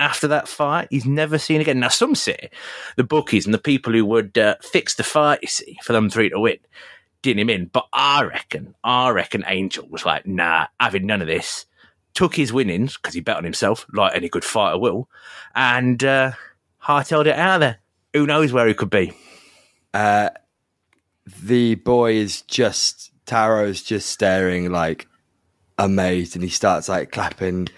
after 0.00 0.28
that 0.28 0.48
fight, 0.48 0.88
he's 0.90 1.06
never 1.06 1.38
seen 1.38 1.60
again. 1.60 1.78
Now, 1.80 1.88
some 1.88 2.16
say 2.16 2.50
the 2.96 3.04
bookies 3.04 3.46
and 3.46 3.54
the 3.54 3.58
people 3.58 3.92
who 3.92 4.04
would 4.04 4.36
uh, 4.36 4.56
fix 4.60 4.94
the 4.94 5.04
fight, 5.04 5.38
you 5.40 5.48
see, 5.48 5.78
for 5.84 5.92
them 5.92 6.10
three 6.10 6.28
to 6.30 6.40
win, 6.40 6.58
did 7.22 7.38
him 7.38 7.48
in. 7.48 7.66
But 7.66 7.86
I 7.92 8.24
reckon, 8.24 8.74
I 8.82 9.10
reckon 9.10 9.44
Angel 9.46 9.86
was 9.88 10.04
like, 10.04 10.26
nah, 10.26 10.66
having 10.80 11.06
none 11.06 11.22
of 11.22 11.28
this. 11.28 11.64
Took 12.16 12.34
his 12.34 12.50
winnings 12.50 12.96
because 12.96 13.12
he 13.14 13.20
bet 13.20 13.36
on 13.36 13.44
himself, 13.44 13.84
like 13.92 14.14
any 14.14 14.30
good 14.30 14.42
fighter 14.44 14.78
will, 14.78 15.08
and 15.54 16.02
uh, 16.02 16.32
hightailed 16.82 17.26
it 17.26 17.36
out 17.36 17.56
of 17.56 17.60
there. 17.60 17.78
Who 18.14 18.26
knows 18.26 18.52
where 18.54 18.66
he 18.66 18.72
could 18.72 18.88
be? 18.88 19.12
Uh, 19.92 20.30
the 21.42 21.74
boy 21.74 22.14
is 22.14 22.40
just 22.42 23.12
Taro's 23.26 23.82
just 23.82 24.08
staring 24.08 24.70
like 24.72 25.06
amazed, 25.78 26.34
and 26.36 26.42
he 26.42 26.48
starts 26.48 26.88
like 26.88 27.12
clapping, 27.12 27.68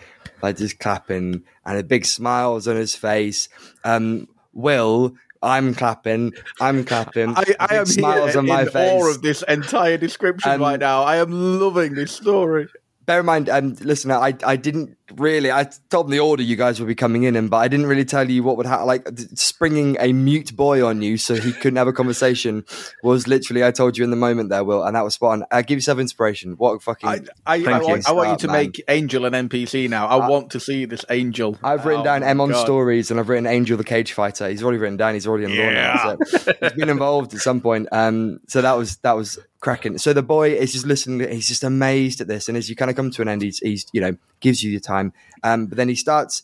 like 0.41 0.57
just 0.57 0.79
clapping, 0.79 1.43
and 1.67 1.79
a 1.79 1.83
big 1.83 2.05
smiles 2.05 2.69
on 2.69 2.77
his 2.77 2.95
face. 2.95 3.49
Um, 3.83 4.29
Will, 4.53 5.15
I'm 5.43 5.75
clapping, 5.75 6.33
I'm 6.61 6.85
clapping. 6.85 7.35
I, 7.37 7.57
I 7.59 7.75
am 7.75 7.87
smiles 7.87 8.31
here 8.31 8.39
on 8.39 8.47
my 8.47 8.63
in 8.63 8.71
face. 8.71 9.03
awe 9.03 9.11
of 9.11 9.21
this 9.23 9.43
entire 9.49 9.97
description 9.99 10.53
Um, 10.53 10.61
right 10.61 10.79
now. 10.79 11.03
I 11.03 11.17
am 11.17 11.31
loving 11.59 11.95
this 11.95 12.13
story. 12.13 12.69
Bear 13.09 13.21
in 13.21 13.27
mind, 13.27 13.49
um, 13.49 13.73
listen, 13.81 14.11
I 14.11 14.37
I 14.45 14.57
didn't 14.57 14.98
really. 15.17 15.51
I 15.51 15.65
told 15.91 16.07
them 16.07 16.13
the 16.13 16.21
order 16.21 16.43
you 16.43 16.57
guys 16.57 16.81
would 16.81 16.87
be 16.87 16.95
coming 16.95 17.23
in 17.25 17.37
and 17.37 17.51
but 17.51 17.59
I 17.59 17.69
didn't 17.69 17.87
really 17.87 18.05
tell 18.05 18.29
you 18.31 18.43
what 18.43 18.57
would 18.57 18.67
happen. 18.67 18.87
Like 18.87 19.09
springing 19.35 19.97
a 20.01 20.13
mute 20.13 20.55
boy 20.57 20.85
on 20.85 21.03
you 21.03 21.17
so 21.17 21.35
he 21.35 21.53
couldn't 21.53 21.77
have 21.77 21.89
a 21.89 21.93
conversation 21.93 22.65
was 23.03 23.27
literally. 23.27 23.65
I 23.65 23.71
told 23.71 23.97
you 23.97 24.05
in 24.05 24.11
the 24.11 24.17
moment 24.17 24.51
there, 24.51 24.65
Will, 24.65 24.83
and 24.83 24.95
that 24.97 25.05
was 25.05 25.15
spot 25.15 25.33
on. 25.33 25.45
i 25.51 25.63
give 25.63 25.77
yourself 25.77 25.99
inspiration. 25.99 26.53
What 26.53 26.73
a 26.73 26.81
fucking. 26.81 27.09
I, 27.09 27.21
I, 27.47 27.65
I, 27.65 27.79
want, 27.81 27.99
you. 27.99 28.03
I 28.07 28.13
want 28.13 28.31
you 28.31 28.37
to 28.39 28.47
man. 28.49 28.57
make 28.57 28.83
Angel 28.89 29.25
an 29.25 29.33
NPC 29.49 29.89
now. 29.89 30.07
I 30.07 30.29
want 30.29 30.51
to 30.53 30.61
see 30.61 30.85
this 30.85 31.05
Angel. 31.11 31.59
I've 31.63 31.85
written 31.85 32.03
Oh 32.03 32.05
down 32.05 32.23
M 32.23 32.41
on 32.41 32.51
God. 32.51 32.65
stories 32.65 33.11
and 33.11 33.19
I've 33.19 33.29
written 33.29 33.47
Angel 33.47 33.77
the 33.77 33.85
Cage 33.85 34.13
Fighter. 34.13 34.49
He's 34.49 34.63
already 34.63 34.79
written 34.79 34.97
down. 34.97 35.15
He's 35.15 35.27
already 35.27 35.45
in 35.45 35.51
Yeah. 35.53 35.73
now. 35.73 36.17
So 36.29 36.53
he's 36.61 36.73
been 36.73 36.89
involved 36.89 37.35
at 37.35 37.41
some 37.41 37.61
point. 37.61 37.89
Um, 37.93 38.41
so 38.49 38.63
that 38.63 38.73
was 38.73 38.97
that 38.99 39.13
was 39.13 39.39
cracking. 39.61 39.99
So 39.99 40.13
the 40.13 40.23
boy 40.23 40.51
is 40.53 40.73
just 40.73 40.87
listening. 40.87 41.29
He's 41.31 41.49
just 41.49 41.65
amazed 41.65 42.21
at 42.21 42.29
this, 42.29 42.49
and 42.49 42.57
as 42.57 42.69
you 42.69 42.77
kind 42.77 42.91
of 42.91 42.97
come 42.97 43.11
to 43.11 43.23
an 43.23 43.29
end, 43.29 43.43
he's, 43.43 43.59
he's 43.59 43.87
you 43.93 44.01
know 44.01 44.17
gives 44.41 44.63
you 44.63 44.71
your 44.71 44.81
time. 44.81 45.13
Um, 45.43 45.67
but 45.67 45.77
then 45.77 45.89
he 45.89 45.95
starts 45.95 46.43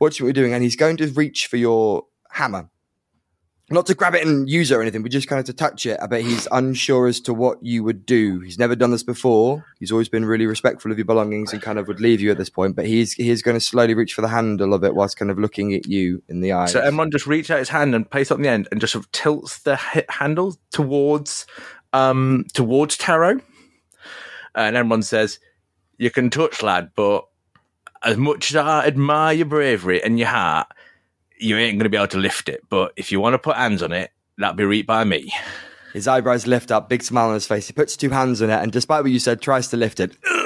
watching 0.00 0.24
what 0.24 0.28
you're 0.28 0.44
doing, 0.44 0.54
and 0.54 0.62
he's 0.62 0.76
going 0.76 0.96
to 0.98 1.08
reach 1.08 1.46
for 1.46 1.56
your 1.56 2.06
hammer. 2.30 2.68
Not 3.68 3.86
to 3.86 3.94
grab 3.96 4.14
it 4.14 4.24
and 4.24 4.48
use 4.48 4.70
it 4.70 4.76
or 4.76 4.82
anything, 4.82 5.02
but 5.02 5.10
just 5.10 5.26
kind 5.26 5.40
of 5.40 5.46
to 5.46 5.52
touch 5.52 5.86
it. 5.86 5.98
But 6.08 6.22
he's 6.22 6.46
unsure 6.52 7.08
as 7.08 7.18
to 7.22 7.34
what 7.34 7.58
you 7.64 7.82
would 7.82 8.06
do. 8.06 8.38
He's 8.38 8.60
never 8.60 8.76
done 8.76 8.92
this 8.92 9.02
before. 9.02 9.64
He's 9.80 9.90
always 9.90 10.08
been 10.08 10.24
really 10.24 10.46
respectful 10.46 10.92
of 10.92 10.98
your 10.98 11.04
belongings 11.04 11.52
and 11.52 11.60
kind 11.60 11.76
of 11.76 11.88
would 11.88 11.98
leave 12.00 12.20
you 12.20 12.30
at 12.30 12.38
this 12.38 12.48
point. 12.48 12.76
But 12.76 12.86
he's 12.86 13.14
he 13.14 13.28
is 13.28 13.42
going 13.42 13.56
to 13.56 13.60
slowly 13.60 13.94
reach 13.94 14.14
for 14.14 14.22
the 14.22 14.28
handle 14.28 14.72
of 14.72 14.84
it 14.84 14.94
whilst 14.94 15.16
kind 15.16 15.32
of 15.32 15.38
looking 15.40 15.74
at 15.74 15.88
you 15.88 16.22
in 16.28 16.42
the 16.42 16.52
eyes. 16.52 16.70
So 16.70 16.80
Emron 16.80 17.10
just 17.10 17.26
reaches 17.26 17.50
out 17.50 17.58
his 17.58 17.68
hand 17.68 17.92
and 17.96 18.08
places 18.08 18.30
it 18.30 18.34
on 18.34 18.42
the 18.42 18.48
end 18.48 18.68
and 18.70 18.80
just 18.80 18.92
sort 18.92 19.04
of 19.04 19.10
tilts 19.10 19.58
the 19.58 19.74
handle 20.10 20.56
towards 20.70 21.44
um 21.92 22.44
towards 22.52 22.96
Taro. 22.96 23.40
And 24.54 24.76
Emron 24.76 25.02
says, 25.02 25.40
"You 25.98 26.10
can 26.10 26.30
touch, 26.30 26.62
lad, 26.62 26.90
but 26.94 27.26
as 28.02 28.16
much 28.16 28.50
as 28.50 28.56
I 28.56 28.86
admire 28.86 29.34
your 29.34 29.46
bravery 29.46 30.02
and 30.02 30.18
your 30.18 30.28
heart, 30.28 30.68
you 31.38 31.56
ain't 31.56 31.78
going 31.78 31.84
to 31.84 31.90
be 31.90 31.96
able 31.96 32.08
to 32.08 32.18
lift 32.18 32.48
it. 32.48 32.62
But 32.68 32.92
if 32.96 33.12
you 33.12 33.20
want 33.20 33.34
to 33.34 33.38
put 33.38 33.56
hands 33.56 33.82
on 33.82 33.92
it, 33.92 34.10
that'll 34.38 34.54
be 34.54 34.64
right 34.64 34.86
by 34.86 35.04
me." 35.04 35.32
His 35.92 36.06
eyebrows 36.06 36.46
lift 36.46 36.70
up, 36.70 36.90
big 36.90 37.02
smile 37.02 37.28
on 37.28 37.34
his 37.34 37.46
face. 37.46 37.68
He 37.68 37.72
puts 37.72 37.96
two 37.96 38.10
hands 38.10 38.42
on 38.42 38.50
it, 38.50 38.62
and 38.62 38.70
despite 38.70 39.02
what 39.02 39.12
you 39.12 39.18
said, 39.18 39.40
tries 39.40 39.68
to 39.68 39.76
lift 39.76 40.00
it. 40.00 40.16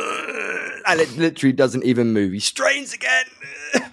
And 0.86 1.00
it 1.00 1.16
literally 1.16 1.52
doesn't 1.52 1.84
even 1.84 2.12
move. 2.12 2.32
He 2.32 2.40
strains 2.40 2.94
again. 2.94 3.24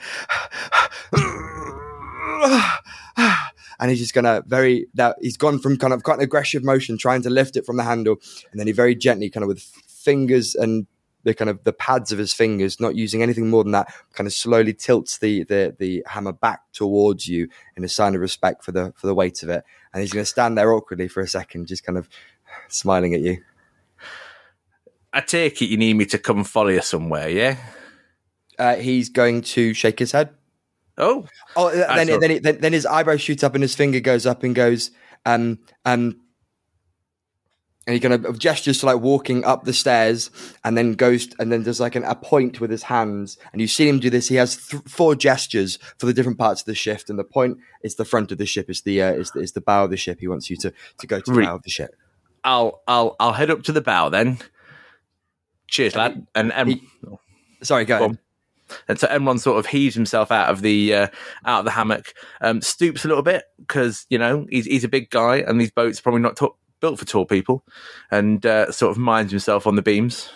And 3.79 3.91
he's 3.91 3.99
just 3.99 4.15
gonna 4.15 4.41
very 4.47 4.87
now 4.95 5.13
he's 5.21 5.37
gone 5.37 5.59
from 5.59 5.77
kind 5.77 5.93
of 5.93 6.01
quite 6.01 6.17
an 6.17 6.23
aggressive 6.23 6.63
motion 6.63 6.97
trying 6.97 7.21
to 7.23 7.29
lift 7.29 7.55
it 7.55 7.65
from 7.65 7.77
the 7.77 7.83
handle, 7.83 8.15
and 8.51 8.59
then 8.59 8.65
he 8.65 8.73
very 8.73 8.95
gently, 8.95 9.29
kind 9.29 9.43
of 9.43 9.49
with 9.49 9.61
fingers 9.87 10.55
and 10.55 10.87
the 11.27 11.33
kind 11.33 11.49
of 11.49 11.61
the 11.65 11.73
pads 11.73 12.13
of 12.13 12.17
his 12.17 12.31
fingers, 12.31 12.79
not 12.79 12.95
using 12.95 13.21
anything 13.21 13.49
more 13.49 13.61
than 13.61 13.73
that, 13.73 13.93
kind 14.13 14.25
of 14.25 14.33
slowly 14.33 14.73
tilts 14.73 15.17
the 15.17 15.43
the 15.43 15.75
the 15.77 16.01
hammer 16.07 16.31
back 16.31 16.61
towards 16.71 17.27
you 17.27 17.49
in 17.75 17.83
a 17.83 17.89
sign 17.89 18.15
of 18.15 18.21
respect 18.21 18.63
for 18.63 18.71
the 18.71 18.93
for 18.95 19.07
the 19.07 19.13
weight 19.13 19.43
of 19.43 19.49
it. 19.49 19.65
And 19.93 20.01
he's 20.01 20.13
gonna 20.13 20.25
stand 20.25 20.57
there 20.57 20.71
awkwardly 20.71 21.09
for 21.09 21.19
a 21.19 21.27
second, 21.27 21.67
just 21.67 21.83
kind 21.83 21.97
of 21.97 22.07
smiling 22.69 23.13
at 23.13 23.19
you. 23.19 23.43
I 25.11 25.19
take 25.19 25.61
it 25.61 25.65
you 25.65 25.75
need 25.75 25.95
me 25.95 26.05
to 26.05 26.17
come 26.17 26.45
follow 26.45 26.69
you 26.69 26.81
somewhere, 26.81 27.27
yeah? 27.27 27.57
Uh, 28.57 28.75
he's 28.75 29.09
going 29.09 29.41
to 29.41 29.73
shake 29.73 29.99
his 29.99 30.13
head. 30.13 30.29
Oh, 30.97 31.27
Oh, 31.55 31.69
then, 31.71 32.19
then, 32.19 32.41
then, 32.41 32.57
then 32.59 32.73
his 32.73 32.85
eyebrow 32.85 33.17
shoots 33.17 33.43
up 33.43 33.53
and 33.53 33.61
his 33.61 33.75
finger 33.75 33.99
goes 33.99 34.25
up 34.25 34.43
and 34.43 34.55
goes, 34.55 34.91
um, 35.25 35.59
um, 35.85 36.19
and 37.87 37.93
he 37.95 37.99
kind 37.99 38.13
of 38.13 38.37
gestures 38.37 38.79
to 38.81 38.85
like 38.85 38.99
walking 38.99 39.43
up 39.45 39.63
the 39.63 39.73
stairs 39.73 40.29
and 40.63 40.77
then 40.77 40.93
goes, 40.93 41.29
and 41.39 41.51
then 41.51 41.63
there's 41.63 41.79
like 41.79 41.95
an, 41.95 42.03
a 42.03 42.13
point 42.15 42.59
with 42.61 42.69
his 42.69 42.83
hands. 42.83 43.37
And 43.53 43.61
you 43.61 43.67
see 43.67 43.87
him 43.87 43.99
do 43.99 44.09
this. 44.09 44.27
He 44.27 44.35
has 44.35 44.57
th- 44.67 44.83
four 44.83 45.15
gestures 45.15 45.79
for 45.97 46.05
the 46.05 46.13
different 46.13 46.37
parts 46.37 46.61
of 46.61 46.65
the 46.65 46.75
shift. 46.75 47.09
And 47.09 47.17
the 47.17 47.23
point 47.23 47.57
is 47.83 47.95
the 47.95 48.05
front 48.05 48.31
of 48.31 48.37
the 48.37 48.45
ship, 48.45 48.69
is 48.69 48.81
the, 48.81 49.01
uh, 49.01 49.13
is 49.13 49.31
the, 49.31 49.39
is 49.39 49.53
the 49.53 49.61
bow 49.61 49.85
of 49.85 49.89
the 49.89 49.97
ship. 49.97 50.19
He 50.19 50.27
wants 50.27 50.49
you 50.49 50.57
to, 50.57 50.73
to 50.99 51.07
go 51.07 51.19
to 51.21 51.31
the 51.31 51.37
Re- 51.39 51.45
bow 51.45 51.55
of 51.55 51.63
the 51.63 51.69
ship. 51.71 51.95
I'll 52.43 52.81
I'll 52.87 53.15
I'll 53.19 53.33
head 53.33 53.49
up 53.49 53.63
to 53.63 53.71
the 53.71 53.81
bow 53.81 54.09
then. 54.09 54.37
Cheers, 55.67 55.95
lad. 55.95 56.27
And 56.35 56.51
em- 56.53 56.67
He- 56.67 56.87
Sorry, 57.63 57.85
go 57.85 57.97
Go 57.99 58.05
ahead. 58.05 58.09
on. 58.69 58.79
and 58.87 58.99
so 58.99 59.07
Emron 59.07 59.39
sort 59.39 59.57
of 59.59 59.65
heaves 59.65 59.95
himself 59.95 60.31
out 60.31 60.49
of 60.49 60.61
the 60.61 60.93
uh, 60.93 61.07
out 61.45 61.59
of 61.59 61.65
the 61.65 61.71
hammock, 61.71 62.13
um, 62.41 62.61
stoops 62.61 63.03
a 63.03 63.07
little 63.07 63.23
bit 63.23 63.43
because 63.59 64.05
you 64.09 64.17
know 64.17 64.45
he's 64.49 64.65
he's 64.65 64.83
a 64.83 64.87
big 64.89 65.09
guy 65.09 65.37
and 65.37 65.59
these 65.59 65.71
boats 65.71 65.99
are 65.99 66.03
probably 66.03 66.21
not 66.21 66.35
ta- 66.37 66.53
built 66.79 66.99
for 66.99 67.05
tall 67.05 67.25
people, 67.25 67.63
and 68.11 68.45
uh, 68.45 68.71
sort 68.71 68.91
of 68.91 68.97
minds 68.97 69.31
himself 69.31 69.67
on 69.67 69.75
the 69.75 69.81
beams. 69.81 70.29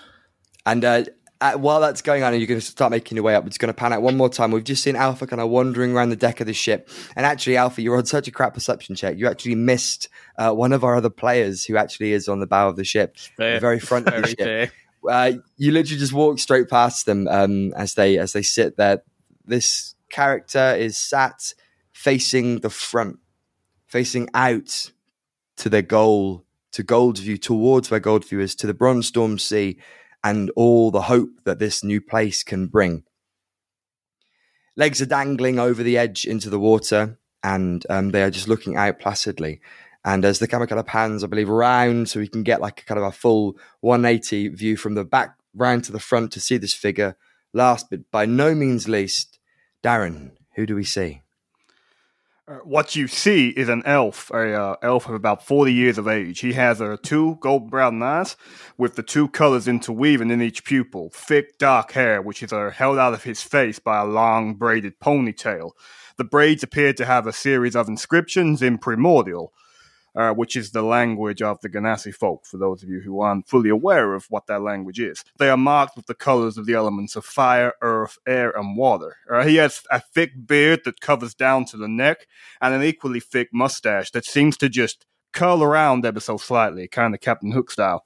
And 0.66 0.86
uh, 0.86 1.04
uh, 1.42 1.54
while 1.54 1.82
that's 1.82 2.04
going 2.04 2.22
on, 2.22 2.34
and 2.34 2.42
you're 2.42 2.48
going 2.48 2.60
to 2.60 2.66
start 2.66 2.92
making 2.92 3.16
your 3.16 3.24
way 3.24 3.34
up, 3.34 3.44
we're 3.44 3.50
just 3.50 3.60
going 3.60 3.74
to 3.74 3.78
pan 3.78 3.92
out 3.92 4.04
one 4.04 4.16
more 4.16 4.30
time. 4.30 4.52
We've 4.52 4.64
just 4.64 4.84
seen 4.84 4.96
Alpha 4.96 5.26
kind 5.26 5.42
of 5.42 5.50
wandering 5.50 5.94
around 5.96 6.10
the 6.10 6.16
deck 6.16 6.40
of 6.40 6.46
the 6.46 6.54
ship. 6.54 6.88
And 7.16 7.26
actually, 7.26 7.58
Alpha, 7.58 7.82
you're 7.82 7.98
on 7.98 8.06
such 8.06 8.28
a 8.28 8.32
crap 8.32 8.54
perception 8.54 8.96
check. 8.96 9.18
You 9.18 9.28
actually 9.28 9.56
missed 9.56 10.08
uh, 10.38 10.54
one 10.54 10.72
of 10.72 10.84
our 10.84 10.96
other 10.96 11.10
players 11.10 11.66
who 11.66 11.78
actually 11.78 12.14
is 12.14 12.28
on 12.28 12.40
the 12.40 12.48
bow 12.48 12.70
of 12.70 12.76
the 12.76 12.84
ship, 12.84 13.18
the 13.38 13.58
very 13.60 13.80
front 13.80 14.08
of 14.08 14.22
the 14.22 14.28
ship. 14.40 14.72
Uh, 15.10 15.34
you 15.58 15.72
literally 15.72 16.00
just 16.00 16.14
walk 16.14 16.38
straight 16.38 16.70
past 16.70 17.08
them 17.08 17.28
um, 17.28 17.74
as 17.74 17.96
they 17.96 18.20
as 18.20 18.34
they 18.34 18.44
sit 18.44 18.78
there. 18.78 19.02
This 19.44 19.96
character 20.12 20.76
is 20.78 20.96
sat 20.96 21.56
facing 21.92 22.60
the 22.60 22.70
front, 22.70 23.18
facing 23.88 24.30
out 24.36 24.92
to 25.62 25.70
their 25.70 25.84
goal, 25.84 26.44
to 26.72 26.84
Goldview, 26.84 27.40
towards 27.40 27.92
where 27.92 28.00
Goldview 28.00 28.40
is, 28.40 28.56
to 28.56 28.68
the 28.68 28.74
Bronze 28.74 29.08
Storm 29.08 29.38
Sea, 29.38 29.78
and 30.24 30.52
all 30.56 30.90
the 30.90 31.04
hope 31.04 31.30
that 31.44 31.60
this 31.60 31.84
new 31.84 32.02
place 32.02 32.44
can 32.44 32.66
bring. 32.66 33.04
Legs 34.76 35.02
are 35.02 35.06
dangling 35.06 35.60
over 35.60 35.84
the 35.84 36.00
edge 36.00 36.26
into 36.26 36.50
the 36.50 36.60
water, 36.60 37.20
and 37.44 37.86
um, 37.92 38.10
they 38.10 38.24
are 38.24 38.32
just 38.32 38.48
looking 38.48 38.76
out 38.76 39.00
placidly. 39.00 39.62
And 40.04 40.26
as 40.26 40.40
the 40.40 40.48
camera 40.48 40.66
kind 40.66 40.80
of 40.80 40.88
pans, 40.88 41.24
I 41.24 41.28
believe, 41.28 41.50
around 41.50 42.10
so 42.10 42.20
we 42.20 42.28
can 42.28 42.42
get 42.42 42.60
like 42.60 42.82
a 42.82 42.86
kind 42.86 43.00
of 43.00 43.06
a 43.06 43.12
full 43.12 43.56
180 43.82 44.48
view 44.50 44.78
from 44.78 44.96
the 44.96 45.06
back 45.06 45.38
round 45.54 45.84
to 45.84 45.92
the 45.92 46.00
front 46.00 46.32
to 46.32 46.40
see 46.40 46.58
this 46.58 46.74
figure. 46.74 47.16
Last 47.54 47.92
but 47.92 48.10
by 48.10 48.26
no 48.26 48.56
means 48.56 48.88
least, 48.88 49.38
Darren, 49.84 50.32
who 50.56 50.66
do 50.66 50.76
we 50.76 50.86
see? 50.86 51.22
Uh, 52.52 52.56
what 52.66 52.98
you 52.98 53.08
see 53.08 53.50
is 53.50 53.70
an 53.70 53.82
elf, 53.86 54.30
a 54.32 54.54
uh, 54.54 54.76
elf 54.82 55.08
of 55.08 55.16
about 55.16 55.46
40 55.46 55.74
years 55.74 55.98
of 55.98 56.06
age. 56.06 56.42
He 56.42 56.52
has 56.54 56.82
uh, 56.82 56.98
two 57.02 57.38
gold 57.40 57.70
brown 57.70 58.04
eyes 58.04 58.36
with 58.78 58.96
the 58.96 59.04
two 59.04 59.30
colors 59.30 59.70
interweaving 59.70 60.30
in 60.30 60.42
each 60.42 60.66
pupil, 60.66 61.12
thick 61.14 61.58
dark 61.58 61.94
hair, 61.94 62.22
which 62.22 62.44
is 62.44 62.52
uh, 62.52 62.70
held 62.72 62.98
out 62.98 63.14
of 63.14 63.24
his 63.24 63.42
face 63.42 63.80
by 63.80 64.02
a 64.02 64.06
long 64.06 64.56
braided 64.56 65.00
ponytail. 65.00 65.72
The 66.18 66.26
braids 66.26 66.62
appear 66.62 66.92
to 66.94 67.06
have 67.06 67.26
a 67.26 67.32
series 67.32 67.76
of 67.76 67.88
inscriptions 67.88 68.62
in 68.62 68.80
primordial, 68.80 69.54
uh, 70.16 70.32
which 70.34 70.56
is 70.56 70.72
the 70.72 70.82
language 70.82 71.42
of 71.42 71.60
the 71.62 71.70
Genasi 71.70 72.14
folk, 72.14 72.46
for 72.46 72.58
those 72.58 72.84
of 72.84 72.90
you 72.90 73.00
who 73.00 73.22
aren't 73.22 73.48
fully 73.48 73.70
aware 73.70 74.14
of 74.14 74.26
what 74.30 74.48
that 74.48 74.62
language 74.62 75.00
is. 75.00 75.24
They 75.38 75.50
are 75.50 75.58
marked 75.58 75.96
with 75.96 76.08
the 76.08 76.16
colors 76.16 76.58
of 76.58 76.66
the 76.66 76.74
elements 76.74 77.16
of 77.16 77.26
fire, 77.26 77.74
earth, 77.82 78.18
air, 78.28 78.52
and 78.52 78.78
water. 78.78 79.18
Uh, 79.32 79.44
he 79.44 79.56
has 79.58 79.82
a 79.90 80.00
thick 80.00 80.32
beard 80.46 80.82
that 80.86 81.02
covers 81.02 81.34
down 81.34 81.66
to 81.66 81.78
the 81.78 81.88
neck, 81.88 82.28
and 82.62 82.74
an 82.74 82.84
equally 82.84 83.20
thick 83.20 83.50
mustache 83.54 84.12
that 84.12 84.26
seems 84.26 84.58
to 84.58 84.70
just 84.70 85.06
curl 85.34 85.64
around 85.64 86.06
ever 86.06 86.20
so 86.20 86.38
slightly, 86.38 86.88
kind 86.88 87.14
of 87.14 87.22
Captain 87.22 87.52
Hook 87.52 87.72
style. 87.72 88.04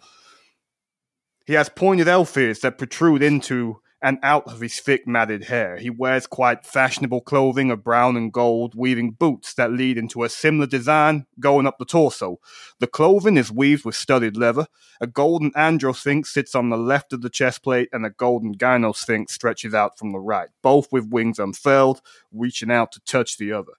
He 1.45 1.53
has 1.53 1.69
pointed 1.69 2.07
elf 2.07 2.35
ears 2.37 2.59
that 2.59 2.77
protrude 2.77 3.21
into 3.21 3.81
and 4.01 4.19
out 4.21 4.45
of 4.47 4.61
his 4.61 4.79
thick 4.79 5.07
matted 5.07 5.45
hair. 5.45 5.77
He 5.77 5.89
wears 5.89 6.27
quite 6.27 6.65
fashionable 6.65 7.21
clothing 7.21 7.71
of 7.71 7.83
brown 7.83 8.17
and 8.17 8.31
gold, 8.31 8.75
weaving 8.75 9.11
boots 9.11 9.53
that 9.55 9.71
lead 9.71 9.97
into 9.97 10.23
a 10.23 10.29
similar 10.29 10.67
design 10.67 11.25
going 11.39 11.65
up 11.65 11.77
the 11.79 11.85
torso. 11.85 12.39
The 12.79 12.87
clothing 12.87 13.37
is 13.37 13.51
weaved 13.51 13.85
with 13.85 13.95
studded 13.95 14.37
leather. 14.37 14.67
A 15.01 15.07
golden 15.07 15.51
androsphinx 15.51 16.27
sits 16.27 16.55
on 16.55 16.69
the 16.69 16.77
left 16.77 17.13
of 17.13 17.21
the 17.21 17.29
chest 17.29 17.63
plate, 17.63 17.89
and 17.91 18.05
a 18.05 18.09
golden 18.09 18.55
gynosphinx 18.55 19.31
stretches 19.31 19.73
out 19.73 19.97
from 19.97 20.11
the 20.11 20.19
right, 20.19 20.49
both 20.61 20.91
with 20.91 21.09
wings 21.09 21.39
unfurled, 21.39 22.01
reaching 22.31 22.71
out 22.71 22.91
to 22.91 22.99
touch 23.01 23.37
the 23.37 23.51
other. 23.51 23.73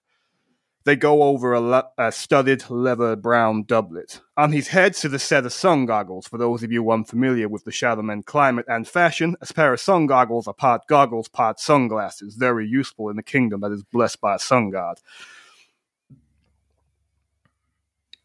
They 0.87 0.95
go 0.95 1.23
over 1.23 1.51
a, 1.51 1.59
le- 1.59 1.89
a 1.97 2.13
studded 2.13 2.69
leather 2.69 3.17
brown 3.17 3.63
doublet. 3.63 4.21
On 4.37 4.53
his 4.53 4.69
head 4.69 4.95
sits 4.95 5.13
a 5.13 5.19
set 5.19 5.45
of 5.45 5.51
sun 5.51 5.85
goggles. 5.85 6.27
For 6.27 6.37
those 6.37 6.63
of 6.63 6.71
you 6.71 6.89
unfamiliar 6.89 7.49
with 7.49 7.65
the 7.65 7.71
Shadowmen 7.71 8.23
climate 8.23 8.67
and 8.69 8.87
fashion, 8.87 9.35
a 9.41 9.53
pair 9.53 9.73
of 9.73 9.81
sun 9.81 10.05
goggles 10.05 10.47
are 10.47 10.53
part 10.53 10.87
goggles, 10.87 11.27
part 11.27 11.59
sunglasses. 11.59 12.35
Very 12.35 12.65
useful 12.65 13.09
in 13.09 13.19
a 13.19 13.21
kingdom 13.21 13.59
that 13.59 13.73
is 13.73 13.83
blessed 13.83 14.21
by 14.21 14.35
a 14.35 14.39
sun 14.39 14.69
god. 14.69 15.01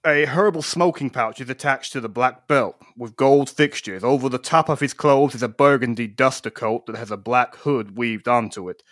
A 0.07 0.27
herbal 0.27 0.62
smoking 0.62 1.11
pouch 1.11 1.40
is 1.40 1.51
attached 1.51 1.92
to 1.94 2.01
the 2.01 2.09
black 2.09 2.46
belt 2.46 2.77
with 2.96 3.16
gold 3.16 3.51
fixtures. 3.51 4.05
Over 4.05 4.29
the 4.29 4.38
top 4.38 4.68
of 4.68 4.79
his 4.79 4.94
clothes 4.94 5.35
is 5.35 5.42
a 5.42 5.48
burgundy 5.48 6.07
duster 6.07 6.51
coat 6.51 6.87
that 6.87 6.94
has 6.94 7.11
a 7.11 7.16
black 7.16 7.57
hood 7.57 7.98
weaved 7.98 8.29
onto 8.29 8.68
it. 8.68 8.85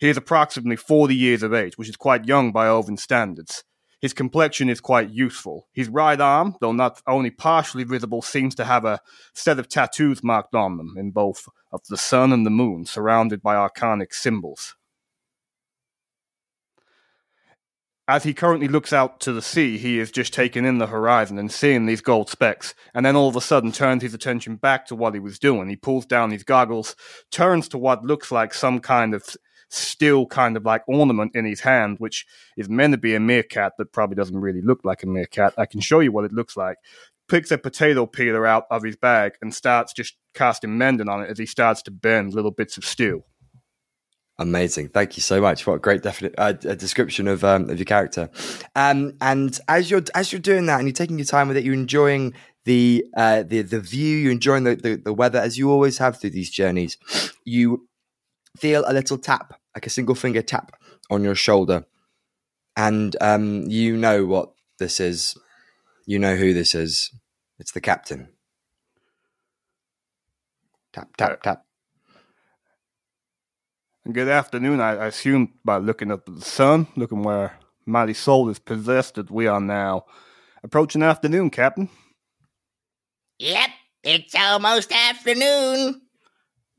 He 0.00 0.08
is 0.08 0.16
approximately 0.16 0.76
40 0.76 1.14
years 1.14 1.42
of 1.42 1.54
age, 1.54 1.78
which 1.78 1.88
is 1.88 1.96
quite 1.96 2.26
young 2.26 2.52
by 2.52 2.66
Elven 2.66 2.96
standards. 2.96 3.64
His 4.00 4.12
complexion 4.12 4.68
is 4.68 4.80
quite 4.80 5.10
youthful. 5.10 5.68
His 5.72 5.88
right 5.88 6.20
arm, 6.20 6.56
though 6.60 6.72
not 6.72 7.00
only 7.06 7.30
partially 7.30 7.84
visible, 7.84 8.20
seems 8.20 8.54
to 8.56 8.64
have 8.64 8.84
a 8.84 9.00
set 9.34 9.58
of 9.58 9.68
tattoos 9.68 10.22
marked 10.22 10.54
on 10.54 10.76
them 10.76 10.94
in 10.98 11.12
both 11.12 11.48
of 11.72 11.80
the 11.88 11.96
sun 11.96 12.32
and 12.32 12.44
the 12.44 12.50
moon, 12.50 12.84
surrounded 12.84 13.42
by 13.42 13.54
arcanic 13.54 14.12
symbols. 14.12 14.76
As 18.08 18.22
he 18.22 18.34
currently 18.34 18.68
looks 18.68 18.92
out 18.92 19.18
to 19.20 19.32
the 19.32 19.42
sea, 19.42 19.78
he 19.78 19.98
is 19.98 20.12
just 20.12 20.32
taking 20.32 20.64
in 20.64 20.78
the 20.78 20.86
horizon 20.86 21.38
and 21.38 21.50
seeing 21.50 21.86
these 21.86 22.00
gold 22.00 22.30
specks, 22.30 22.72
and 22.94 23.04
then 23.04 23.16
all 23.16 23.28
of 23.28 23.34
a 23.34 23.40
sudden 23.40 23.72
turns 23.72 24.02
his 24.02 24.14
attention 24.14 24.54
back 24.54 24.86
to 24.86 24.94
what 24.94 25.14
he 25.14 25.18
was 25.18 25.40
doing. 25.40 25.68
He 25.68 25.74
pulls 25.74 26.06
down 26.06 26.30
his 26.30 26.44
goggles, 26.44 26.94
turns 27.32 27.66
to 27.70 27.78
what 27.78 28.04
looks 28.04 28.30
like 28.30 28.54
some 28.54 28.78
kind 28.78 29.12
of 29.12 29.24
still 29.68 30.26
kind 30.26 30.56
of 30.56 30.64
like 30.64 30.82
ornament 30.86 31.34
in 31.34 31.44
his 31.44 31.60
hand, 31.60 31.96
which 31.98 32.26
is 32.56 32.68
meant 32.68 32.92
to 32.92 32.98
be 32.98 33.14
a 33.14 33.20
meerkat, 33.20 33.72
but 33.78 33.92
probably 33.92 34.16
doesn't 34.16 34.40
really 34.40 34.62
look 34.62 34.80
like 34.84 35.02
a 35.02 35.06
meerkat. 35.06 35.54
I 35.58 35.66
can 35.66 35.80
show 35.80 36.00
you 36.00 36.12
what 36.12 36.24
it 36.24 36.32
looks 36.32 36.56
like. 36.56 36.76
Picks 37.28 37.50
a 37.50 37.58
potato 37.58 38.06
peeler 38.06 38.46
out 38.46 38.66
of 38.70 38.84
his 38.84 38.96
bag 38.96 39.32
and 39.42 39.52
starts 39.52 39.92
just 39.92 40.16
casting 40.34 40.78
mending 40.78 41.08
on 41.08 41.22
it 41.22 41.30
as 41.30 41.38
he 41.38 41.46
starts 41.46 41.82
to 41.82 41.90
bend 41.90 42.34
little 42.34 42.52
bits 42.52 42.76
of 42.76 42.84
steel. 42.84 43.22
Amazing. 44.38 44.90
Thank 44.90 45.16
you 45.16 45.22
so 45.22 45.40
much. 45.40 45.66
What 45.66 45.74
a 45.74 45.78
great 45.78 46.02
definite 46.02 46.34
uh, 46.36 46.52
description 46.52 47.26
of 47.26 47.42
um, 47.42 47.70
of 47.70 47.78
your 47.78 47.86
character. 47.86 48.28
Um, 48.74 49.14
and 49.20 49.58
as 49.66 49.90
you're 49.90 50.02
as 50.14 50.30
you're 50.30 50.40
doing 50.40 50.66
that 50.66 50.78
and 50.78 50.86
you're 50.86 50.92
taking 50.92 51.18
your 51.18 51.24
time 51.24 51.48
with 51.48 51.56
it, 51.56 51.64
you're 51.64 51.72
enjoying 51.72 52.34
the 52.66 53.04
uh, 53.16 53.44
the 53.44 53.62
the 53.62 53.80
view, 53.80 54.18
you're 54.18 54.32
enjoying 54.32 54.64
the, 54.64 54.76
the, 54.76 54.96
the 54.96 55.14
weather 55.14 55.38
as 55.38 55.56
you 55.56 55.70
always 55.70 55.96
have 55.98 56.20
through 56.20 56.30
these 56.30 56.50
journeys. 56.50 56.98
You 57.44 57.88
feel 58.58 58.84
a 58.86 58.92
little 58.92 59.18
tap, 59.18 59.54
like 59.74 59.86
a 59.86 59.90
single 59.90 60.14
finger 60.14 60.42
tap 60.42 60.76
on 61.10 61.22
your 61.22 61.34
shoulder. 61.34 61.84
And 62.76 63.16
um, 63.20 63.62
you 63.68 63.96
know 63.96 64.26
what 64.26 64.52
this 64.78 65.00
is. 65.00 65.36
You 66.06 66.18
know 66.18 66.36
who 66.36 66.52
this 66.52 66.74
is. 66.74 67.10
It's 67.58 67.72
the 67.72 67.80
captain. 67.80 68.28
Tap, 70.92 71.16
tap, 71.16 71.42
tap. 71.42 71.64
Good 74.10 74.28
afternoon. 74.28 74.80
I, 74.80 74.96
I 74.96 75.06
assume 75.06 75.54
by 75.64 75.78
looking 75.78 76.12
up 76.12 76.28
at 76.28 76.36
the 76.36 76.40
sun, 76.42 76.86
looking 76.96 77.22
where 77.22 77.58
Mighty 77.86 78.14
Soul 78.14 78.48
is 78.48 78.58
possessed, 78.58 79.16
that 79.16 79.30
we 79.30 79.46
are 79.46 79.60
now 79.60 80.04
approaching 80.62 81.02
afternoon, 81.02 81.50
Captain. 81.50 81.88
Yep, 83.38 83.70
it's 84.04 84.34
almost 84.34 84.92
afternoon. 84.92 86.02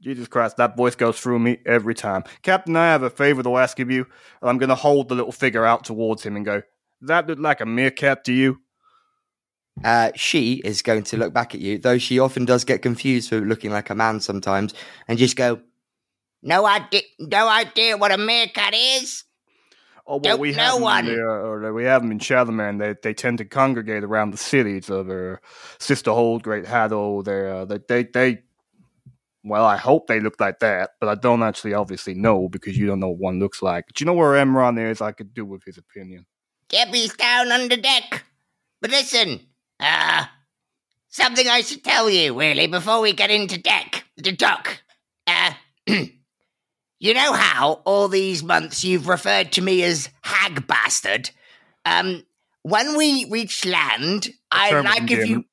Jesus 0.02 0.28
Christ, 0.28 0.58
that 0.58 0.78
voice 0.78 0.96
goes 0.96 1.20
through 1.20 1.40
me 1.40 1.58
every 1.66 1.96
time. 1.96 2.24
Captain, 2.44 2.76
I 2.76 2.88
have 2.88 3.04
a 3.04 3.10
favor 3.10 3.42
to 3.44 3.58
ask 3.58 3.80
of 3.80 3.90
you. 3.90 4.06
I'm 4.42 4.58
going 4.58 4.70
to 4.70 4.76
hold 4.76 5.10
the 5.10 5.16
little 5.16 5.32
figure 5.32 5.66
out 5.66 5.84
towards 5.86 6.24
him 6.24 6.36
and 6.36 6.46
go, 6.46 6.62
that 7.02 7.28
look 7.28 7.40
like 7.40 7.62
a 7.62 7.66
meerkat 7.66 8.24
to 8.26 8.34
you? 8.34 8.60
Uh, 9.84 10.12
she 10.16 10.56
is 10.66 10.82
going 10.82 11.04
to 11.04 11.18
look 11.18 11.34
back 11.34 11.54
at 11.54 11.62
you, 11.62 11.78
though 11.78 11.98
she 11.98 12.20
often 12.20 12.46
does 12.46 12.64
get 12.64 12.82
confused 12.82 13.30
for 13.30 13.40
looking 13.40 13.72
like 13.72 13.90
a 13.90 13.96
man 13.96 14.20
sometimes, 14.20 14.74
and 15.08 15.20
just 15.20 15.36
go, 15.36 15.62
No 16.42 16.66
idea, 16.66 17.02
no 17.20 17.48
idea 17.48 17.98
what 17.98 18.12
a 18.12 18.18
meerkat 18.18 18.74
is. 18.74 19.24
Oh, 20.08 20.14
well, 20.16 20.20
Don't 20.22 20.40
we 20.40 20.54
know 20.54 20.78
one. 20.78 21.08
or 21.10 21.74
we 21.74 21.84
have 21.84 22.02
them 22.02 22.12
in 22.12 22.20
Shadowmend. 22.20 22.80
They 22.80 22.96
they 23.04 23.14
tend 23.14 23.40
to 23.40 23.46
congregate 23.46 24.04
around 24.04 24.32
the 24.32 24.38
cities 24.38 24.90
of 24.90 25.08
their 25.08 25.42
Sister 25.80 26.12
Hold, 26.12 26.44
Great 26.44 26.66
Haddo. 26.66 27.22
They 27.22 27.52
uh, 27.52 27.66
they 27.66 27.80
they 27.88 28.04
they. 28.04 28.40
Well, 29.48 29.66
I 29.66 29.78
hope 29.78 30.08
they 30.08 30.20
look 30.20 30.40
like 30.40 30.60
that, 30.60 30.92
but 31.00 31.10
I 31.10 31.16
don't 31.16 31.44
actually 31.44 31.74
obviously 31.74 32.14
know 32.14 32.50
because 32.50 32.78
you 32.78 32.86
don't 32.86 33.00
know 33.00 33.10
what 33.10 33.20
one 33.20 33.40
looks 33.40 33.62
like. 33.62 33.86
Do 33.94 34.02
you 34.02 34.06
know 34.06 34.14
where 34.14 34.34
Emron 34.34 34.80
is? 34.80 35.02
I 35.02 35.12
could 35.12 35.34
do 35.34 35.46
with 35.46 35.64
his 35.64 35.78
opinion. 35.78 36.26
Debbie's 36.70 37.14
down 37.14 37.52
on 37.52 37.70
the 37.70 37.78
deck. 37.78 38.26
But 38.82 38.92
listen, 38.92 39.40
uh, 39.80 40.26
something 41.08 41.48
I 41.48 41.62
should 41.62 41.84
tell 41.84 42.10
you, 42.10 42.38
really, 42.38 42.68
before 42.68 43.02
we 43.02 43.14
get 43.14 43.32
into 43.32 43.58
deck, 43.58 44.04
the 44.18 44.32
dock. 44.32 44.82
Uh, 45.26 45.54
you 45.88 47.14
know 47.14 47.34
how 47.34 47.82
all 47.86 48.08
these 48.08 48.44
months 48.44 48.84
you've 48.84 49.08
referred 49.08 49.52
to 49.54 49.62
me 49.62 49.84
as 49.84 50.10
hag 50.22 50.68
bastard? 50.68 51.32
Um, 51.86 52.26
when 52.64 52.98
we 52.98 53.26
reach 53.30 53.66
land, 53.66 54.30
I'd 54.52 54.84
like 54.84 55.10
if 55.10 55.28
you. 55.28 55.46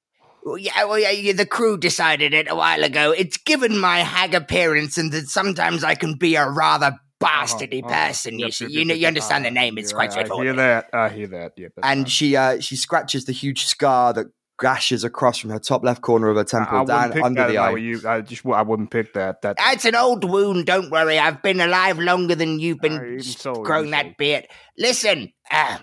Well, 0.44 0.58
Yeah, 0.58 0.84
well, 0.84 0.98
yeah, 0.98 1.10
yeah, 1.10 1.32
the 1.32 1.46
crew 1.46 1.76
decided 1.78 2.34
it 2.34 2.50
a 2.50 2.54
while 2.54 2.84
ago. 2.84 3.12
It's 3.12 3.36
given 3.38 3.78
my 3.78 3.98
hag 4.00 4.34
appearance, 4.34 4.98
and 4.98 5.10
that 5.12 5.28
sometimes 5.28 5.82
I 5.84 5.94
can 5.94 6.16
be 6.18 6.36
a 6.36 6.48
rather 6.48 6.96
bastardy 7.22 7.82
Uh-huh, 7.82 7.88
uh-huh. 7.94 8.06
person. 8.08 8.38
Yep, 8.38 8.46
you 8.46 8.52
see, 8.52 8.64
yep, 8.66 8.70
you 8.72 8.84
know, 8.84 8.94
yep, 8.94 9.00
you 9.00 9.06
understand 9.08 9.44
the 9.44 9.48
uh, 9.48 9.52
name. 9.52 9.78
It's 9.78 9.92
quite 9.92 10.10
I 10.10 10.12
straightforward. 10.12 10.46
hear 10.46 10.54
that. 10.56 10.90
I 10.92 11.08
hear 11.08 11.26
that. 11.28 11.52
Yep. 11.56 11.72
and 11.82 12.08
she 12.10 12.36
uh, 12.36 12.60
she 12.60 12.76
scratches 12.76 13.24
the 13.24 13.32
huge 13.32 13.64
scar 13.64 14.12
that 14.12 14.26
gashes 14.60 15.02
across 15.02 15.38
from 15.38 15.50
her 15.50 15.58
top 15.58 15.82
left 15.82 16.00
corner 16.02 16.28
of 16.28 16.36
her 16.36 16.40
I, 16.40 16.42
I 16.42 16.44
temple 16.44 16.84
down 16.84 17.22
under 17.24 17.48
the 17.48 17.58
I 17.58 17.70
eye. 17.72 17.76
you. 17.76 18.00
I 18.06 18.20
just 18.20 18.44
I 18.46 18.62
wouldn't 18.62 18.90
pick 18.90 19.14
that. 19.14 19.40
That 19.42 19.56
It's 19.58 19.84
an 19.86 19.94
old 19.96 20.22
wound. 20.24 20.66
Don't 20.66 20.90
worry. 20.90 21.18
I've 21.18 21.42
been 21.42 21.60
alive 21.60 21.98
longer 21.98 22.34
than 22.34 22.60
you've 22.60 22.78
Uh, 22.78 22.82
been 22.82 23.20
so, 23.22 23.54
growing 23.54 23.90
that 23.92 24.06
so. 24.06 24.12
beard. 24.18 24.46
Listen, 24.78 25.32
uh, 25.50 25.78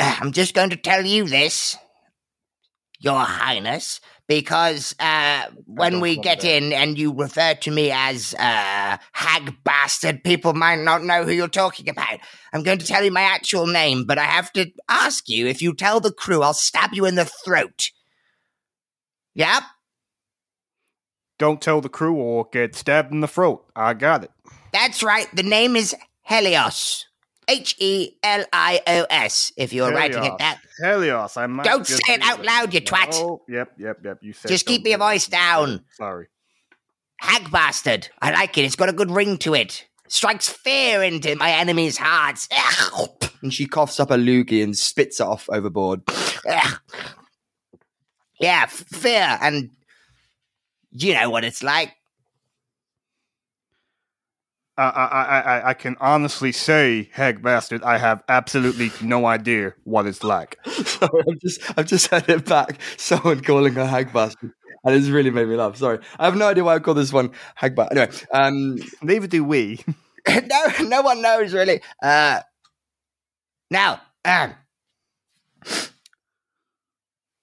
uh, 0.00 0.16
I'm 0.20 0.32
just 0.32 0.54
going 0.54 0.70
to 0.70 0.76
tell 0.76 1.04
you 1.06 1.28
this, 1.28 1.76
Your 3.04 3.20
Highness, 3.20 4.00
because 4.26 4.94
uh, 4.98 5.42
when 5.66 6.00
we 6.00 6.16
get 6.16 6.40
that. 6.40 6.50
in 6.50 6.72
and 6.72 6.96
you 6.98 7.12
refer 7.12 7.52
to 7.54 7.70
me 7.70 7.90
as 7.90 8.34
uh, 8.38 8.96
hag 9.12 9.54
bastard, 9.62 10.24
people 10.24 10.54
might 10.54 10.80
not 10.80 11.04
know 11.04 11.22
who 11.24 11.32
you're 11.32 11.48
talking 11.48 11.88
about. 11.90 12.18
I'm 12.52 12.62
going 12.62 12.78
to 12.78 12.86
tell 12.86 13.04
you 13.04 13.10
my 13.10 13.20
actual 13.22 13.66
name, 13.66 14.04
but 14.06 14.16
I 14.16 14.24
have 14.24 14.50
to 14.54 14.70
ask 14.88 15.28
you 15.28 15.46
if 15.46 15.60
you 15.60 15.74
tell 15.74 16.00
the 16.00 16.12
crew, 16.12 16.42
I'll 16.42 16.54
stab 16.54 16.94
you 16.94 17.04
in 17.04 17.14
the 17.16 17.26
throat. 17.26 17.90
Yep. 19.34 19.64
don't 21.38 21.60
tell 21.60 21.80
the 21.80 21.88
crew 21.88 22.14
or 22.14 22.48
get 22.52 22.74
stabbed 22.74 23.12
in 23.12 23.20
the 23.20 23.28
throat. 23.28 23.66
I 23.76 23.92
got 23.94 24.24
it. 24.24 24.30
That's 24.72 25.02
right. 25.02 25.26
The 25.34 25.42
name 25.42 25.76
is 25.76 25.94
Helios. 26.22 27.06
H 27.48 27.76
E 27.78 28.16
L 28.22 28.44
I 28.52 28.80
O 28.86 29.06
S, 29.10 29.52
if 29.56 29.72
you're 29.72 29.92
writing 29.92 30.24
it 30.24 30.32
that. 30.38 30.60
Helios, 30.82 31.36
I 31.36 31.46
might 31.46 31.64
Don't 31.64 31.86
say 31.86 32.14
it 32.14 32.22
out 32.22 32.38
there. 32.38 32.46
loud, 32.46 32.74
you 32.74 32.80
twat. 32.80 33.08
Oh, 33.12 33.42
yep, 33.48 33.72
yep, 33.78 33.98
yep. 34.04 34.18
You 34.22 34.32
said. 34.32 34.48
Just 34.48 34.66
keep 34.66 34.86
your 34.86 34.98
voice 34.98 35.26
down. 35.26 35.84
Sorry. 35.92 36.26
Hag 37.18 37.50
bastard. 37.50 38.08
I 38.20 38.32
like 38.32 38.56
it. 38.58 38.64
It's 38.64 38.76
got 38.76 38.88
a 38.88 38.92
good 38.92 39.10
ring 39.10 39.38
to 39.38 39.54
it. 39.54 39.86
Strikes 40.08 40.48
fear 40.48 41.02
into 41.02 41.34
my 41.36 41.50
enemies' 41.50 41.96
hearts. 41.98 42.48
And 43.40 43.52
she 43.52 43.66
coughs 43.66 43.98
up 44.00 44.10
a 44.10 44.14
loogie 44.16 44.62
and 44.62 44.76
spits 44.76 45.20
it 45.20 45.24
off 45.26 45.48
overboard. 45.50 46.02
Yeah, 48.40 48.66
fear, 48.66 49.38
and 49.40 49.70
you 50.90 51.14
know 51.14 51.30
what 51.30 51.44
it's 51.44 51.62
like. 51.62 51.94
I, 54.76 54.82
I, 54.82 55.04
I, 55.22 55.40
I- 55.40 55.68
I 55.70 55.74
can 55.74 55.96
honestly 56.00 56.52
say, 56.52 57.08
Hag 57.12 57.42
bastard, 57.42 57.82
I 57.82 57.98
have 57.98 58.22
absolutely 58.28 58.90
no 59.06 59.26
idea 59.26 59.74
what 59.84 60.06
it's 60.06 60.24
like. 60.24 60.58
Sorry, 60.66 61.22
I've 61.30 61.38
just 61.40 61.78
I've 61.78 61.86
just 61.86 62.08
had 62.08 62.28
it 62.28 62.44
back. 62.46 62.80
Someone 62.96 63.40
calling 63.42 63.74
her 63.74 63.86
hag 63.86 64.12
bastard. 64.12 64.52
And 64.86 64.94
it's 64.94 65.08
really 65.08 65.30
made 65.30 65.48
me 65.48 65.56
laugh. 65.56 65.76
Sorry. 65.76 65.98
I 66.18 66.26
have 66.26 66.36
no 66.36 66.46
idea 66.48 66.62
why 66.64 66.74
I 66.74 66.78
call 66.78 66.94
this 66.94 67.12
one 67.12 67.30
hag 67.54 67.74
bastard. 67.74 67.98
Anyway, 67.98 68.18
um 68.32 68.78
Neither 69.02 69.26
do 69.26 69.44
we. 69.44 69.80
no, 70.28 70.66
no 70.82 71.02
one 71.02 71.22
knows 71.22 71.52
really. 71.54 71.80
Uh, 72.02 72.40
now, 73.70 74.00
um, 74.24 74.54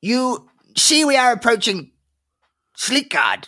you 0.02 0.50
see, 0.78 1.06
we 1.06 1.16
are 1.18 1.32
approaching 1.32 1.92
Sleekguard. 2.78 3.48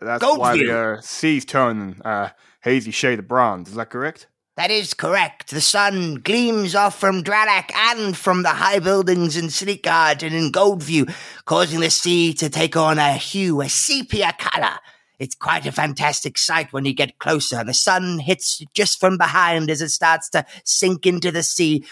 That's 0.00 0.22
Gold 0.22 0.38
why 0.38 0.58
uh, 0.66 1.00
sea's 1.00 1.44
turning 1.44 2.00
uh, 2.04 2.30
hazy 2.62 2.90
shade 2.90 3.18
of 3.18 3.28
bronze. 3.28 3.68
Is 3.68 3.74
that 3.74 3.90
correct? 3.90 4.26
That 4.56 4.72
is 4.72 4.92
correct. 4.92 5.50
The 5.50 5.60
sun 5.60 6.16
gleams 6.16 6.74
off 6.74 6.98
from 6.98 7.22
Dralak 7.22 7.72
and 7.72 8.16
from 8.16 8.42
the 8.42 8.48
high 8.48 8.80
buildings 8.80 9.36
in 9.36 9.44
Sleekguard 9.46 10.24
and 10.24 10.34
in 10.34 10.50
Goldview, 10.50 11.14
causing 11.44 11.78
the 11.78 11.90
sea 11.90 12.34
to 12.34 12.50
take 12.50 12.76
on 12.76 12.98
a 12.98 13.12
hue, 13.12 13.60
a 13.60 13.68
sepia 13.68 14.32
color. 14.36 14.78
It's 15.20 15.36
quite 15.36 15.64
a 15.64 15.70
fantastic 15.70 16.36
sight 16.36 16.72
when 16.72 16.84
you 16.84 16.92
get 16.92 17.20
closer. 17.20 17.62
The 17.62 17.72
sun 17.72 18.18
hits 18.18 18.60
just 18.74 18.98
from 18.98 19.16
behind 19.16 19.70
as 19.70 19.80
it 19.80 19.90
starts 19.90 20.28
to 20.30 20.44
sink 20.64 21.06
into 21.06 21.30
the 21.30 21.44
sea. 21.44 21.84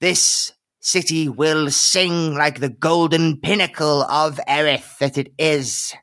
This 0.00 0.52
city 0.78 1.28
will 1.28 1.68
sing 1.70 2.34
like 2.34 2.60
the 2.60 2.68
golden 2.68 3.40
pinnacle 3.40 4.02
of 4.02 4.38
Erith 4.46 4.98
that 4.98 5.18
it 5.18 5.32
is. 5.36 5.94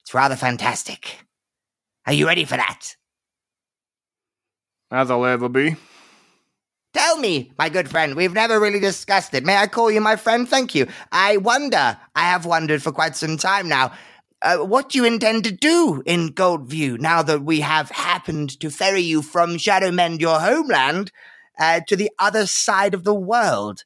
It's 0.00 0.12
rather 0.12 0.34
fantastic. 0.34 1.27
Are 2.08 2.14
you 2.14 2.26
ready 2.26 2.46
for 2.46 2.56
that? 2.56 2.96
As 4.90 5.10
I'll 5.10 5.26
ever 5.26 5.50
be. 5.50 5.76
Tell 6.94 7.18
me, 7.18 7.52
my 7.58 7.68
good 7.68 7.90
friend, 7.90 8.14
we've 8.16 8.32
never 8.32 8.58
really 8.58 8.80
discussed 8.80 9.34
it. 9.34 9.44
May 9.44 9.58
I 9.58 9.66
call 9.66 9.90
you 9.90 10.00
my 10.00 10.16
friend? 10.16 10.48
Thank 10.48 10.74
you. 10.74 10.86
I 11.12 11.36
wonder, 11.36 11.98
I 12.14 12.22
have 12.22 12.46
wondered 12.46 12.82
for 12.82 12.92
quite 12.92 13.14
some 13.14 13.36
time 13.36 13.68
now, 13.68 13.92
uh, 14.40 14.56
what 14.56 14.94
you 14.94 15.04
intend 15.04 15.44
to 15.44 15.52
do 15.52 16.02
in 16.06 16.30
Goldview 16.30 16.98
now 16.98 17.20
that 17.20 17.42
we 17.42 17.60
have 17.60 17.90
happened 17.90 18.58
to 18.60 18.70
ferry 18.70 19.02
you 19.02 19.20
from 19.20 19.58
Shadowmend, 19.58 20.22
your 20.22 20.40
homeland, 20.40 21.12
uh, 21.60 21.80
to 21.88 21.94
the 21.94 22.10
other 22.18 22.46
side 22.46 22.94
of 22.94 23.04
the 23.04 23.14
world. 23.14 23.84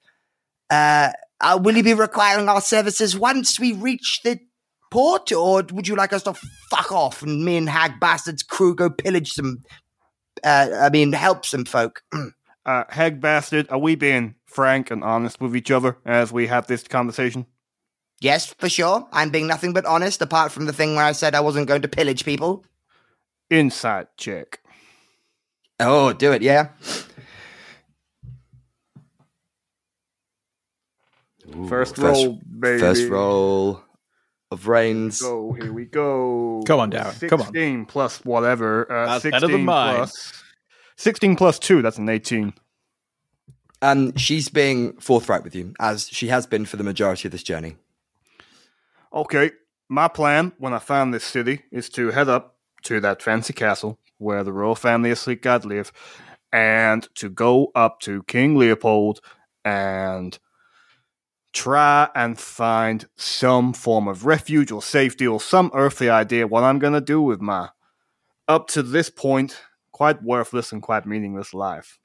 Uh, 0.71 1.11
uh, 1.41 1.59
will 1.61 1.77
you 1.77 1.83
be 1.83 1.93
requiring 1.93 2.49
our 2.49 2.61
services 2.61 3.19
once 3.19 3.59
we 3.59 3.73
reach 3.73 4.21
the 4.23 4.39
port, 4.93 5.33
or 5.33 5.65
would 5.73 5.89
you 5.89 5.97
like 5.97 6.13
us 6.13 6.23
to 6.25 6.35
fuck 6.71 6.93
off 6.93 7.23
and 7.23 7.45
me 7.45 7.57
and 7.57 7.69
Hag 7.69 7.99
Bastard's 7.99 8.43
crew 8.43 8.75
go 8.75 8.91
pillage 8.91 9.33
some, 9.33 9.63
uh, 10.45 10.69
I 10.81 10.91
mean, 10.91 11.13
help 11.13 11.45
some 11.47 11.65
folk? 11.65 12.03
Uh, 12.65 12.85
Hag 12.91 13.21
bastard, 13.21 13.67
are 13.71 13.79
we 13.81 13.97
being 13.97 14.37
frank 14.47 14.93
and 14.93 15.03
honest 15.03 15.41
with 15.41 15.57
each 15.57 15.73
other 15.73 15.97
as 16.07 16.31
we 16.31 16.47
have 16.47 16.69
this 16.69 16.85
conversation? 16.85 17.45
Yes, 18.21 18.55
for 18.57 18.69
sure. 18.69 19.09
I'm 19.13 19.31
being 19.31 19.49
nothing 19.49 19.73
but 19.73 19.85
honest, 19.85 20.23
apart 20.23 20.53
from 20.53 20.67
the 20.67 20.73
thing 20.73 20.95
where 20.95 21.05
I 21.05 21.11
said 21.11 21.35
I 21.35 21.41
wasn't 21.41 21.67
going 21.67 21.83
to 21.83 21.89
pillage 21.89 22.25
people. 22.25 22.65
Insight 23.51 24.17
check. 24.17 24.61
Oh, 25.81 26.13
do 26.13 26.31
it, 26.31 26.41
yeah. 26.41 26.69
First, 31.69 31.97
First- 31.97 31.99
roll, 31.99 32.39
baby. 32.61 32.79
First 32.79 33.09
roll 33.09 33.83
of 34.53 34.69
Reigns. 34.69 35.21
Go, 35.21 35.53
here 35.53 35.73
we 35.73 35.87
go. 35.87 36.63
Come 36.67 36.81
on, 36.81 36.91
Darren, 36.91 37.29
come 37.29 37.41
on. 37.41 37.47
16 37.47 37.87
plus 37.87 38.25
whatever. 38.25 38.91
Uh, 38.91 39.07
That's 39.07 39.23
16 39.23 39.31
better 39.41 39.53
than 39.53 39.65
mine. 39.65 40.09
16 40.97 41.37
plus 41.37 41.59
2, 41.59 41.83
that's 41.83 41.99
an 41.99 42.09
18. 42.09 42.53
And 43.81 44.19
she's 44.21 44.49
being 44.49 44.93
forthright 44.99 45.43
with 45.43 45.55
you, 45.57 45.75
as 45.81 46.09
she 46.09 46.29
has 46.29 46.47
been 46.47 46.65
for 46.67 46.77
the 46.77 46.85
majority 46.85 47.27
of 47.27 47.33
this 47.33 47.43
journey. 47.43 47.77
Okay, 49.13 49.51
my 49.89 50.07
plan 50.07 50.53
when 50.59 50.73
I 50.73 50.79
found 50.79 51.13
this 51.13 51.25
city 51.25 51.63
is 51.73 51.89
to 51.91 52.11
head 52.13 52.29
up 52.29 52.57
to 52.85 53.01
that 53.01 53.21
fancy 53.21 53.53
castle 53.53 53.99
where 54.19 54.45
the 54.45 54.53
royal 54.53 54.77
family 54.77 55.11
of 55.11 55.19
Sleekguard 55.19 55.65
live, 55.65 55.91
and 56.53 57.09
to 57.17 57.29
go 57.29 57.73
up 57.75 57.99
to 58.01 58.23
King 58.25 58.57
Leopold 58.57 59.21
and 59.65 60.39
try 61.53 62.09
and 62.15 62.39
find 62.39 63.07
some 63.17 63.73
form 63.73 64.09
of 64.09 64.25
refuge 64.25 64.73
or 64.73 64.83
safety 64.83 65.27
or 65.27 65.41
some 65.41 65.71
earthly 65.75 66.09
idea 66.09 66.47
what 66.47 66.65
I'm 66.65 66.79
gonna 66.79 67.01
do 67.01 67.21
with 67.21 67.41
my 67.41 67.69
up 68.49 68.69
to 68.69 68.83
this 68.83 69.11
point 69.11 69.61
quite 69.93 70.23
worthless 70.23 70.73
and 70.73 70.83
quite 70.83 71.07
meaningless 71.07 71.55
life. 71.55 71.99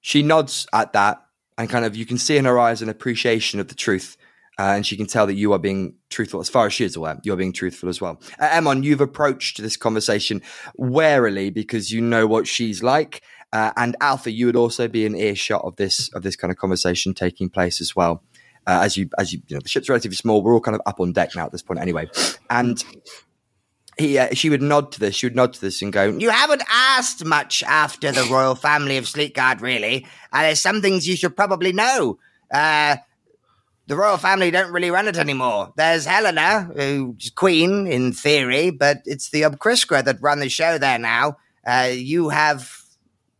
She 0.00 0.22
nods 0.22 0.66
at 0.72 0.92
that, 0.94 1.22
and 1.58 1.68
kind 1.68 1.84
of 1.84 1.96
you 1.96 2.06
can 2.06 2.18
see 2.18 2.36
in 2.36 2.44
her 2.44 2.58
eyes 2.58 2.80
an 2.80 2.88
appreciation 2.88 3.60
of 3.60 3.68
the 3.68 3.74
truth. 3.74 4.16
Uh, 4.56 4.74
and 4.76 4.86
she 4.86 4.96
can 4.96 5.06
tell 5.06 5.26
that 5.26 5.34
you 5.34 5.52
are 5.52 5.58
being 5.58 5.96
truthful, 6.10 6.40
as 6.40 6.48
far 6.48 6.66
as 6.66 6.72
she 6.72 6.84
is 6.84 6.94
aware. 6.94 7.18
You're 7.24 7.36
being 7.36 7.52
truthful 7.52 7.88
as 7.88 8.00
well. 8.00 8.20
Uh, 8.38 8.48
Emron, 8.48 8.84
you've 8.84 9.00
approached 9.00 9.60
this 9.60 9.76
conversation 9.76 10.42
warily 10.76 11.50
because 11.50 11.90
you 11.90 12.00
know 12.00 12.28
what 12.28 12.46
she's 12.46 12.80
like. 12.80 13.22
Uh, 13.52 13.72
and 13.76 13.96
Alpha, 14.00 14.30
you 14.30 14.46
would 14.46 14.56
also 14.56 14.86
be 14.86 15.04
in 15.04 15.16
earshot 15.16 15.62
of 15.64 15.74
this 15.76 16.08
of 16.14 16.22
this 16.22 16.36
kind 16.36 16.52
of 16.52 16.56
conversation 16.56 17.14
taking 17.14 17.50
place 17.50 17.80
as 17.80 17.96
well. 17.96 18.22
Uh, 18.66 18.80
as 18.82 18.96
you 18.96 19.10
as 19.18 19.32
you 19.32 19.42
you 19.46 19.56
know, 19.56 19.60
the 19.60 19.68
ship's 19.68 19.88
relatively 19.88 20.16
small. 20.16 20.42
We're 20.42 20.54
all 20.54 20.60
kind 20.60 20.74
of 20.74 20.82
up 20.86 21.00
on 21.00 21.12
deck 21.12 21.34
now 21.36 21.46
at 21.46 21.52
this 21.52 21.62
point, 21.62 21.80
anyway. 21.80 22.08
And 22.48 22.82
he, 23.98 24.18
uh, 24.18 24.34
she 24.34 24.50
would 24.50 24.62
nod 24.62 24.92
to 24.92 25.00
this. 25.00 25.14
She 25.14 25.26
would 25.26 25.36
nod 25.36 25.52
to 25.54 25.60
this 25.60 25.80
and 25.82 25.92
go, 25.92 26.06
You 26.06 26.30
haven't 26.30 26.62
asked 26.70 27.24
much 27.24 27.62
after 27.62 28.10
the 28.10 28.24
royal 28.24 28.54
family 28.54 28.96
of 28.96 29.04
Sleekguard, 29.04 29.60
really. 29.60 30.06
Uh, 30.32 30.42
there's 30.42 30.60
some 30.60 30.80
things 30.80 31.06
you 31.06 31.16
should 31.16 31.36
probably 31.36 31.72
know. 31.72 32.18
Uh, 32.50 32.96
the 33.86 33.96
royal 33.96 34.16
family 34.16 34.50
don't 34.50 34.72
really 34.72 34.90
run 34.90 35.08
it 35.08 35.18
anymore. 35.18 35.72
There's 35.76 36.06
Helena, 36.06 36.70
who's 36.74 37.30
queen 37.30 37.86
in 37.86 38.12
theory, 38.12 38.70
but 38.70 39.02
it's 39.04 39.28
the 39.28 39.42
Obcriskra 39.42 40.02
that 40.04 40.22
run 40.22 40.40
the 40.40 40.48
show 40.48 40.78
there 40.78 40.98
now. 40.98 41.36
Uh, 41.66 41.90
you 41.92 42.30
have 42.30 42.70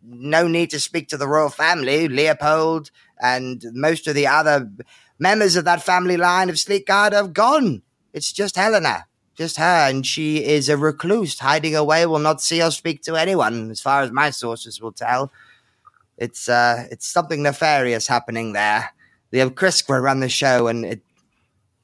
no 0.03 0.47
need 0.47 0.71
to 0.71 0.81
speak 0.81 1.09
to 1.09 1.17
the 1.17 1.27
royal 1.27 1.49
family. 1.49 2.09
Leopold 2.09 2.91
and 3.21 3.65
most 3.73 4.07
of 4.07 4.15
the 4.15 4.27
other 4.27 4.71
members 5.19 5.57
of 5.57 5.65
that 5.65 5.83
family 5.83 6.17
line 6.17 6.49
of 6.51 6.57
Sleekguard 6.57 7.13
have 7.13 7.33
gone. 7.33 7.83
It's 8.13 8.33
just 8.33 8.57
Helena, 8.57 9.07
just 9.37 9.57
her, 9.57 9.89
and 9.89 10.07
she 10.07 10.45
is 10.45 10.69
a 10.69 10.77
recluse, 10.77 11.39
hiding 11.39 11.75
away, 11.75 12.07
will 12.07 12.19
not 12.19 12.41
see 12.41 12.63
or 12.63 12.71
speak 12.71 13.03
to 13.03 13.17
anyone, 13.17 13.71
as 13.71 13.81
far 13.81 14.03
as 14.03 14.11
my 14.13 14.31
sources 14.31 14.81
will 14.81 14.93
tell. 14.93 15.33
It's 16.17 16.49
uh, 16.49 16.87
it's 16.91 17.07
something 17.07 17.43
nefarious 17.43 18.07
happening 18.07 18.53
there. 18.53 18.91
The 19.31 19.39
Obcriskra 19.41 20.01
run 20.01 20.21
the 20.21 20.29
show, 20.29 20.69
and 20.69 20.85
it 20.85 21.01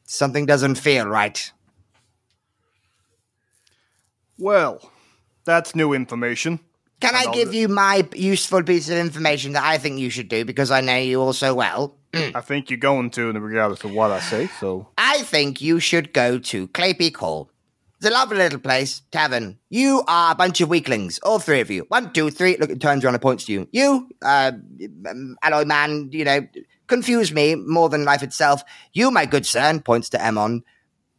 something 0.05 0.47
doesn't 0.47 0.77
feel 0.77 1.07
right. 1.07 1.51
Well, 4.39 4.91
that's 5.45 5.75
new 5.75 5.93
information. 5.93 6.61
Can 7.01 7.15
I 7.15 7.21
And 7.21 7.29
I'll 7.29 7.35
give 7.35 7.51
do- 7.53 7.59
you 7.59 7.69
my 7.69 8.07
useful 8.15 8.63
piece 8.63 8.89
of 8.89 8.97
information 8.99 9.53
that 9.53 9.65
I 9.65 9.79
think 9.79 9.99
you 9.99 10.11
should 10.11 10.29
do 10.29 10.45
because 10.45 10.71
I 10.71 10.81
know 10.81 10.97
you 10.97 11.21
all 11.21 11.33
so 11.33 11.55
well? 11.55 11.97
I 12.13 12.41
think 12.41 12.71
you're 12.71 12.79
going 12.79 13.11
to, 13.11 13.33
regardless 13.33 13.85
of 13.85 13.93
what 13.93 14.11
I 14.11 14.21
say. 14.21 14.49
So 14.59 14.89
I 14.99 15.23
think 15.23 15.61
you 15.61 15.81
should 15.81 16.13
go 16.13 16.39
to 16.39 16.69
Claypeak 16.69 17.17
Hall. 17.17 17.51
It's 17.99 18.09
a 18.09 18.11
lovely 18.11 18.39
little 18.39 18.59
place, 18.59 19.03
tavern. 19.11 19.59
You 19.69 20.03
are 20.09 20.33
a 20.33 20.35
bunch 20.35 20.63
of 20.63 20.71
weaklings, 20.71 21.19
all 21.23 21.39
three 21.39 21.61
of 21.61 21.71
you. 21.71 21.85
One, 21.89 22.13
two, 22.13 22.31
three. 22.31 22.57
Look, 22.57 22.71
it 22.71 22.81
turns 22.81 23.05
around 23.05 23.15
and 23.15 23.23
points 23.23 23.45
to 23.45 23.53
you. 23.53 23.69
You, 23.73 24.09
uh, 24.23 24.53
um, 25.07 25.37
alloy 25.43 25.67
man, 25.67 26.09
you 26.11 26.25
know, 26.25 26.47
confuse 26.87 27.31
me 27.31 27.57
more 27.57 27.91
than 27.91 28.07
life 28.07 28.23
itself. 28.23 28.63
You, 28.95 29.11
my 29.11 29.27
good 29.27 29.45
sir, 29.45 29.79
points 29.81 30.09
to 30.11 30.19
Emron. 30.19 30.63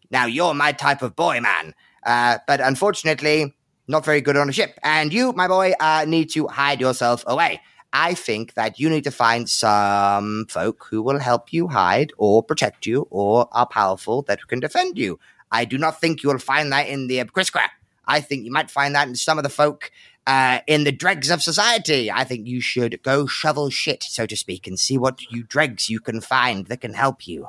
Now, 0.10 0.26
you're 0.26 0.56
my 0.56 0.72
type 0.72 1.04
of 1.04 1.16
boy, 1.16 1.40
man. 1.40 1.76
Uh, 2.04 2.40
but 2.48 2.60
unfortunately, 2.60 3.56
not 3.88 4.04
very 4.04 4.22
good 4.22 4.36
on 4.36 4.50
a 4.50 4.52
ship. 4.52 4.80
And 4.82 5.14
you, 5.14 5.34
my 5.34 5.48
boy, 5.48 5.74
uh, 5.80 6.06
need 6.08 6.32
to 6.32 6.48
hide 6.48 6.82
yourself 6.82 7.24
away. 7.28 7.62
I 7.94 8.14
think 8.14 8.54
that 8.54 8.80
you 8.80 8.90
need 8.90 9.04
to 9.04 9.12
find 9.12 9.50
some 9.50 10.46
folk 10.50 10.88
who 10.90 11.02
will 11.02 11.20
help 11.20 11.52
you 11.52 11.68
hide 11.68 12.12
or 12.18 12.42
protect 12.42 12.86
you 12.86 13.08
or 13.10 13.50
are 13.52 13.66
powerful 13.68 14.22
that 14.24 14.48
can 14.48 14.60
defend 14.62 14.98
you. 14.98 15.20
I 15.52 15.66
do 15.66 15.78
not 15.78 16.00
think 16.00 16.24
you 16.24 16.30
will 16.30 16.38
find 16.40 16.72
that 16.72 16.88
in 16.88 17.08
the 17.08 17.18
Abkriskra. 17.24 17.68
I 18.08 18.22
think 18.22 18.46
you 18.46 18.52
might 18.52 18.72
find 18.72 18.96
that 18.96 19.08
in 19.10 19.16
some 19.16 19.38
of 19.38 19.44
the 19.44 19.50
folk 19.50 19.92
uh, 20.26 20.60
in 20.68 20.84
the 20.86 20.92
dregs 20.92 21.30
of 21.30 21.42
society. 21.44 22.10
I 22.12 22.24
think 22.24 22.48
you 22.48 22.62
should 22.62 23.02
go 23.04 23.26
shovel 23.26 23.70
shit, 23.70 24.04
so 24.04 24.26
to 24.26 24.38
speak, 24.38 24.68
and 24.68 24.80
see 24.80 24.98
what 24.98 25.30
you 25.32 25.44
dregs 25.44 25.90
you 25.90 26.00
can 26.00 26.22
find 26.22 26.68
that 26.68 26.80
can 26.82 26.94
help 26.94 27.28
you. 27.28 27.48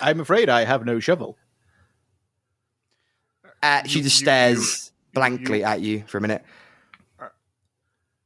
I'm 0.00 0.18
afraid 0.20 0.48
I 0.48 0.64
have 0.64 0.84
no 0.84 0.98
shovel. 1.00 1.36
Uh, 3.62 3.82
she 3.86 3.98
You- 3.98 4.04
just 4.04 4.20
you- 4.20 4.24
stares 4.24 4.86
you- 4.86 5.12
blankly 5.14 5.58
you- 5.60 5.64
at 5.64 5.80
you 5.80 6.04
for 6.06 6.18
a 6.18 6.20
minute. 6.20 6.44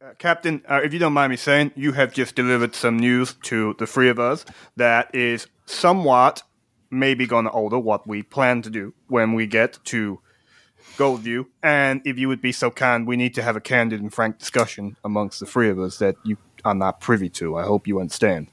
Uh, 0.06 0.14
Captain, 0.18 0.62
uh, 0.68 0.80
if 0.84 0.92
you 0.92 1.00
don't 1.00 1.12
mind 1.12 1.30
me 1.30 1.36
saying, 1.36 1.72
you 1.74 1.90
have 1.90 2.12
just 2.12 2.36
delivered 2.36 2.76
some 2.76 2.96
news 2.96 3.34
to 3.42 3.74
the 3.80 3.86
three 3.86 4.08
of 4.08 4.20
us 4.20 4.44
that 4.76 5.12
is 5.12 5.48
somewhat 5.64 6.44
maybe 6.90 7.26
going 7.26 7.44
to 7.44 7.50
alter 7.50 7.78
what 7.78 8.06
we 8.06 8.22
plan 8.22 8.62
to 8.62 8.70
do 8.70 8.94
when 9.08 9.32
we 9.32 9.48
get 9.48 9.78
to 9.84 10.20
Goldview. 10.96 11.46
And 11.60 12.02
if 12.04 12.18
you 12.18 12.28
would 12.28 12.40
be 12.40 12.52
so 12.52 12.70
kind, 12.70 13.04
we 13.04 13.16
need 13.16 13.34
to 13.34 13.42
have 13.42 13.56
a 13.56 13.60
candid 13.60 14.00
and 14.00 14.14
frank 14.14 14.38
discussion 14.38 14.96
amongst 15.02 15.40
the 15.40 15.46
three 15.46 15.70
of 15.70 15.80
us 15.80 15.98
that 15.98 16.14
you 16.24 16.36
are 16.64 16.74
not 16.74 17.00
privy 17.00 17.28
to. 17.30 17.56
I 17.56 17.64
hope 17.64 17.88
you 17.88 17.98
understand. 17.98 18.46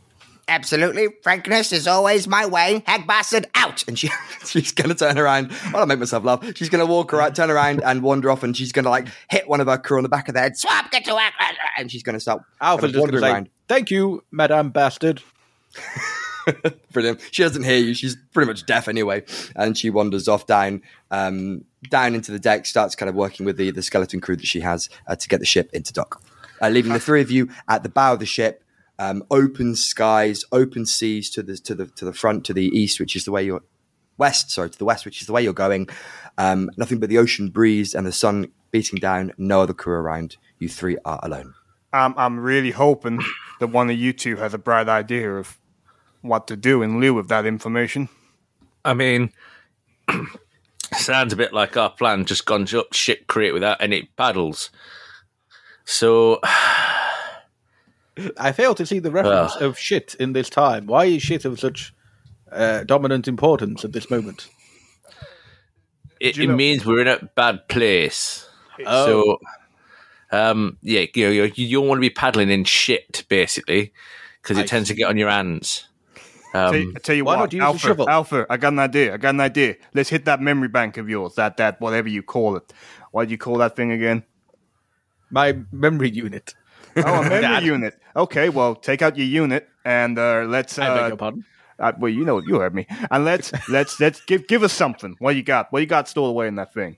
Absolutely. 0.48 1.08
Frankness 1.22 1.72
is 1.72 1.88
always 1.88 2.28
my 2.28 2.46
way. 2.46 2.84
Hag 2.86 3.08
bastard 3.08 3.48
out. 3.56 3.88
And 3.88 3.98
she, 3.98 4.10
she's 4.46 4.72
going 4.72 4.90
to 4.90 4.96
turn 4.96 5.18
around. 5.18 5.52
I'll 5.74 5.86
make 5.86 6.00
myself 6.00 6.24
laugh. 6.24 6.44
She's 6.56 6.70
going 6.70 6.86
to 6.86 6.92
walk 6.92 7.14
around, 7.14 7.36
turn 7.36 7.52
around, 7.52 7.84
and 7.84 8.02
wander 8.02 8.30
off. 8.30 8.44
And 8.44 8.56
she's 8.56 8.72
going 8.72 8.86
to 8.86 8.90
like 8.90 9.08
hit 9.30 9.48
one 9.48 9.62
of 9.62 9.68
her 9.68 9.78
crew 9.78 9.98
on 9.98 10.04
the 10.04 10.10
back 10.10 10.28
of 10.28 10.36
the 10.36 10.42
head. 10.42 10.58
Swap, 10.58 10.92
get 10.92 11.06
to 11.06 11.14
work. 11.14 11.34
And 11.76 11.92
she's 11.92 12.04
going 12.04 12.14
to 12.14 12.20
start 12.20 12.44
just 12.62 12.96
wandering 12.96 13.24
say, 13.24 13.32
around. 13.32 13.50
"Thank 13.68 13.90
you, 13.90 14.24
Madame 14.32 14.70
Bastard." 14.70 15.24
Brilliant. 16.92 17.22
She 17.32 17.42
doesn't 17.42 17.64
hear 17.64 17.78
you. 17.78 17.94
She's 17.94 18.16
pretty 18.34 18.48
much 18.48 18.66
deaf 18.66 18.88
anyway, 18.88 19.24
and 19.56 19.78
she 19.78 19.90
wanders 19.90 20.28
off 20.28 20.46
down 20.46 20.82
um, 21.10 21.66
down 21.90 22.16
into 22.16 22.32
the 22.32 22.40
deck. 22.40 22.66
Starts 22.66 22.96
kind 22.96 23.10
of 23.10 23.16
working 23.16 23.46
with 23.46 23.58
the 23.58 23.72
the 23.72 23.82
skeleton 23.82 24.22
crew 24.22 24.36
that 24.36 24.46
she 24.46 24.60
has 24.60 24.90
uh, 25.08 25.16
to 25.16 25.28
get 25.28 25.40
the 25.40 25.46
ship 25.46 25.70
into 25.74 25.94
dock, 25.94 26.22
uh, 26.62 26.70
leaving 26.70 26.94
the 26.94 27.00
three 27.00 27.22
of 27.22 27.32
you 27.32 27.50
at 27.68 27.84
the 27.84 27.90
bow 27.90 28.14
of 28.14 28.20
the 28.20 28.26
ship. 28.26 28.63
Um, 29.04 29.24
open 29.30 29.76
skies, 29.76 30.46
open 30.54 30.86
seas 30.86 31.30
to 31.32 31.44
the 31.44 31.58
to 31.58 31.76
the 31.76 31.88
to 31.88 32.06
the 32.06 32.14
front, 32.14 32.46
to 32.46 32.54
the 32.54 32.68
east, 32.68 33.00
which 33.02 33.16
is 33.18 33.26
the 33.26 33.32
way 33.32 33.44
you're 33.44 33.64
west. 34.18 34.52
Sorry, 34.52 34.70
to 34.70 34.78
the 34.78 34.86
west, 34.86 35.04
which 35.04 35.20
is 35.20 35.28
the 35.28 35.34
way 35.34 35.44
you're 35.44 35.52
going. 35.52 35.90
Um, 36.38 36.70
nothing 36.78 37.00
but 37.00 37.10
the 37.10 37.18
ocean 37.18 37.50
breeze 37.50 37.94
and 37.94 38.08
the 38.08 38.14
sun 38.14 38.48
beating 38.72 39.00
down. 39.00 39.34
No 39.38 39.62
other 39.62 39.74
crew 39.74 39.96
around. 39.96 40.38
You 40.58 40.70
three 40.70 40.98
are 41.04 41.20
alone. 41.22 41.54
I'm 41.92 42.14
I'm 42.18 42.40
really 42.40 42.72
hoping 42.72 43.22
that 43.60 43.68
one 43.68 43.90
of 43.90 43.98
you 43.98 44.14
two 44.14 44.38
has 44.38 44.54
a 44.54 44.58
bright 44.58 44.88
idea 44.88 45.36
of 45.36 45.60
what 46.22 46.48
to 46.48 46.56
do 46.56 46.82
in 46.82 47.02
lieu 47.02 47.20
of 47.20 47.28
that 47.28 47.46
information. 47.46 48.08
I 48.86 48.94
mean, 48.94 49.32
sounds 50.94 51.34
a 51.34 51.36
bit 51.36 51.52
like 51.52 51.76
our 51.76 51.90
plan 51.90 52.24
just 52.24 52.46
gone 52.46 52.68
up 52.74 52.94
shit 52.94 53.28
creek 53.28 53.52
without 53.52 53.82
any 53.82 54.04
paddles. 54.16 54.70
So, 55.86 56.40
I 58.38 58.52
fail 58.52 58.76
to 58.76 58.86
see 58.86 59.00
the 59.00 59.12
reference 59.12 59.56
of 59.56 59.78
shit 59.78 60.16
in 60.20 60.34
this 60.34 60.50
time. 60.50 60.86
Why 60.86 61.06
is 61.06 61.24
shit 61.24 61.46
of 61.46 61.60
such 61.60 61.94
uh, 62.52 62.84
dominant 62.84 63.28
importance 63.28 63.84
at 63.84 63.92
this 63.92 64.10
moment? 64.10 64.50
it, 66.20 66.38
it 66.38 66.48
means 66.48 66.86
we're 66.86 67.02
in 67.02 67.08
a 67.08 67.30
bad 67.36 67.68
place. 67.68 68.48
Oh. 68.86 69.06
So, 69.06 69.40
um, 70.32 70.78
yeah, 70.82 71.06
you 71.14 71.26
know, 71.26 71.32
you, 71.32 71.52
you 71.56 71.80
don't 71.80 71.88
want 71.88 71.98
to 71.98 72.02
be 72.02 72.10
paddling 72.10 72.50
in 72.50 72.64
shit, 72.64 73.26
basically, 73.30 73.94
because 74.42 74.58
it 74.58 74.64
I 74.64 74.66
tends 74.66 74.90
to 74.90 74.96
get 74.96 75.10
on 75.10 75.18
your 75.18 75.30
hands. 75.30 75.88
Tell 76.54 76.76
you, 76.76 76.88
Um, 76.88 76.94
I 76.96 77.00
tell 77.00 77.16
you 77.16 77.26
why 77.26 77.36
what, 77.36 77.42
not 77.42 77.54
use 77.54 77.62
a 77.62 77.66
Alpha, 77.66 77.80
shovel? 77.80 78.10
Alpha, 78.10 78.46
I 78.50 78.58
got 78.58 78.74
an 78.74 78.80
idea. 78.80 79.14
I 79.16 79.18
got 79.18 79.32
an 79.32 79.42
idea. 79.42 79.76
Let's 79.94 80.10
hit 80.10 80.26
that 80.26 80.40
memory 80.40 80.68
bank 80.68 80.98
of 80.98 81.10
yours. 81.10 81.36
That 81.36 81.58
that 81.58 81.82
whatever 81.82 82.08
you 82.08 82.22
call 82.22 82.56
it. 82.56 82.72
What 83.12 83.26
do 83.28 83.32
you 83.32 83.40
call 83.40 83.58
that 83.58 83.76
thing 83.76 83.92
again? 83.92 84.24
My 85.32 85.58
memory 85.72 86.12
unit. 86.12 86.54
Oh, 86.98 87.22
a 87.22 87.24
memory 87.24 87.42
Dad. 87.42 87.64
unit. 87.64 88.00
Okay, 88.16 88.50
well, 88.50 88.76
take 88.76 89.02
out 89.02 89.18
your 89.18 89.26
unit 89.28 89.68
and 89.86 90.18
uh, 90.20 90.44
let's. 90.48 90.78
I 90.78 90.88
beg 90.94 91.04
Uh, 91.04 91.08
your 91.08 91.18
pardon. 91.18 91.46
uh, 91.80 91.92
well, 92.00 92.12
you 92.12 92.24
know, 92.26 92.40
you 92.40 92.60
heard 92.60 92.76
me. 92.76 92.86
And 93.12 93.26
let's 93.26 93.52
let's 93.70 94.00
let's 94.00 94.22
give 94.22 94.48
give 94.48 94.64
us 94.64 94.74
something. 94.74 95.16
What 95.20 95.36
you 95.36 95.44
got? 95.44 95.72
What 95.72 95.80
you 95.80 95.88
got 95.88 96.08
stored 96.08 96.30
away 96.30 96.48
in 96.48 96.56
that 96.56 96.74
thing? 96.74 96.98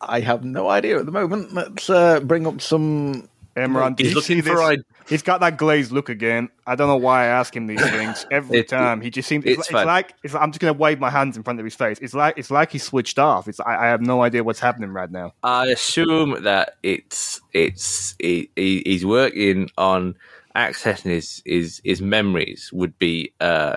I 0.00 0.20
have 0.20 0.44
no 0.44 0.68
idea 0.68 0.98
at 1.00 1.06
the 1.06 1.12
moment. 1.12 1.52
Let's 1.54 1.90
uh, 1.90 2.20
bring 2.20 2.46
up 2.46 2.60
some. 2.60 3.28
Emron, 3.56 3.96
did 3.96 4.06
He's 4.06 4.14
looking 4.14 4.42
for? 4.42 4.76
He's 5.08 5.22
got 5.22 5.40
that 5.40 5.56
glazed 5.56 5.90
look 5.90 6.08
again. 6.08 6.48
I 6.66 6.74
don't 6.74 6.86
know 6.86 6.96
why 6.96 7.24
I 7.24 7.26
ask 7.26 7.56
him 7.56 7.66
these 7.66 7.80
things 7.90 8.26
every 8.30 8.58
It- 8.58 8.68
time. 8.68 9.00
He 9.00 9.10
just 9.10 9.28
seems. 9.28 9.44
It's, 9.44 9.58
it's 9.58 9.70
it's 9.70 9.84
like 9.86 10.14
it's, 10.22 10.34
I'm 10.34 10.52
just 10.52 10.60
gonna 10.60 10.74
wave 10.74 11.00
my 11.00 11.10
hands 11.10 11.36
in 11.36 11.42
front 11.42 11.58
of 11.58 11.64
his 11.64 11.74
face. 11.74 11.98
It's 12.00 12.14
like 12.14 12.36
it's 12.36 12.50
like 12.50 12.70
he 12.72 12.78
switched 12.78 13.18
off. 13.18 13.48
It's 13.48 13.58
I, 13.60 13.84
I 13.84 13.86
have 13.86 14.00
no 14.00 14.22
idea 14.22 14.44
what's 14.44 14.60
happening 14.60 14.90
right 14.90 15.10
now. 15.10 15.32
I 15.42 15.66
assume 15.68 16.42
that 16.42 16.76
it's 16.82 17.40
it's 17.54 18.14
he, 18.18 18.50
he, 18.54 18.82
he's 18.84 19.04
working 19.06 19.70
on 19.78 20.14
accessing 20.54 21.10
his, 21.10 21.42
his 21.44 21.80
his 21.84 22.02
memories 22.02 22.70
would 22.72 22.98
be 22.98 23.32
uh, 23.40 23.76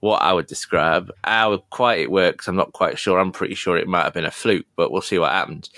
what 0.00 0.22
I 0.22 0.32
would 0.32 0.46
describe. 0.46 1.10
How 1.24 1.56
quite 1.70 2.00
it 2.00 2.10
works, 2.10 2.46
I'm 2.48 2.56
not 2.56 2.72
quite 2.72 2.98
sure. 2.98 3.18
I'm 3.18 3.32
pretty 3.32 3.54
sure 3.54 3.76
it 3.76 3.88
might 3.88 4.04
have 4.04 4.14
been 4.14 4.24
a 4.24 4.30
fluke, 4.30 4.66
but 4.76 4.92
we'll 4.92 5.02
see 5.02 5.18
what 5.18 5.32
happens. 5.32 5.70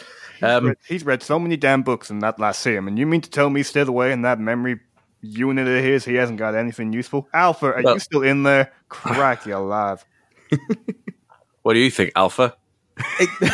Um, 0.43 0.67
Read- 0.69 0.77
he's 0.89 1.05
read 1.05 1.23
so 1.23 1.39
many 1.39 1.57
damn 1.57 1.83
books 1.83 2.11
in 2.11 2.21
that 2.21 2.39
last 2.39 2.61
sim, 2.61 2.89
and 2.89 2.99
you 2.99 3.07
mean 3.07 3.21
to 3.21 3.31
tell 3.31 3.51
me 3.51 3.63
still 3.63 3.89
away 3.89 4.13
in 4.13 4.23
that 4.23 4.39
memory 4.41 4.81
unit 5.23 5.67
of 5.69 5.85
his, 5.85 6.05
he 6.05 6.15
hasn't 6.15 6.39
got 6.39 6.55
anything 6.55 6.93
useful? 6.93 7.29
Alpha, 7.35 7.67
are 7.75 7.83
Well- 7.83 7.95
you 7.95 8.01
still 8.01 8.23
in 8.23 8.43
there? 8.43 8.73
Crack 8.89 9.45
you 9.47 9.57
alive. 9.57 10.05
what 11.63 11.75
do 11.75 11.79
you 11.81 11.91
think, 11.91 12.13
Alpha? 12.17 12.57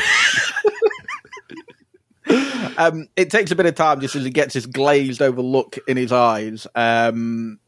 Um, 2.78 3.06
it 3.16 3.30
takes 3.30 3.50
a 3.52 3.56
bit 3.56 3.66
of 3.66 3.74
time 3.76 4.00
just 4.00 4.16
as 4.16 4.24
he 4.24 4.30
gets 4.30 4.52
this 4.54 4.66
glazed 4.66 5.22
over 5.22 5.40
look 5.40 5.78
in 5.86 5.96
his 5.96 6.12
eyes. 6.12 6.66
Um, 6.74 7.58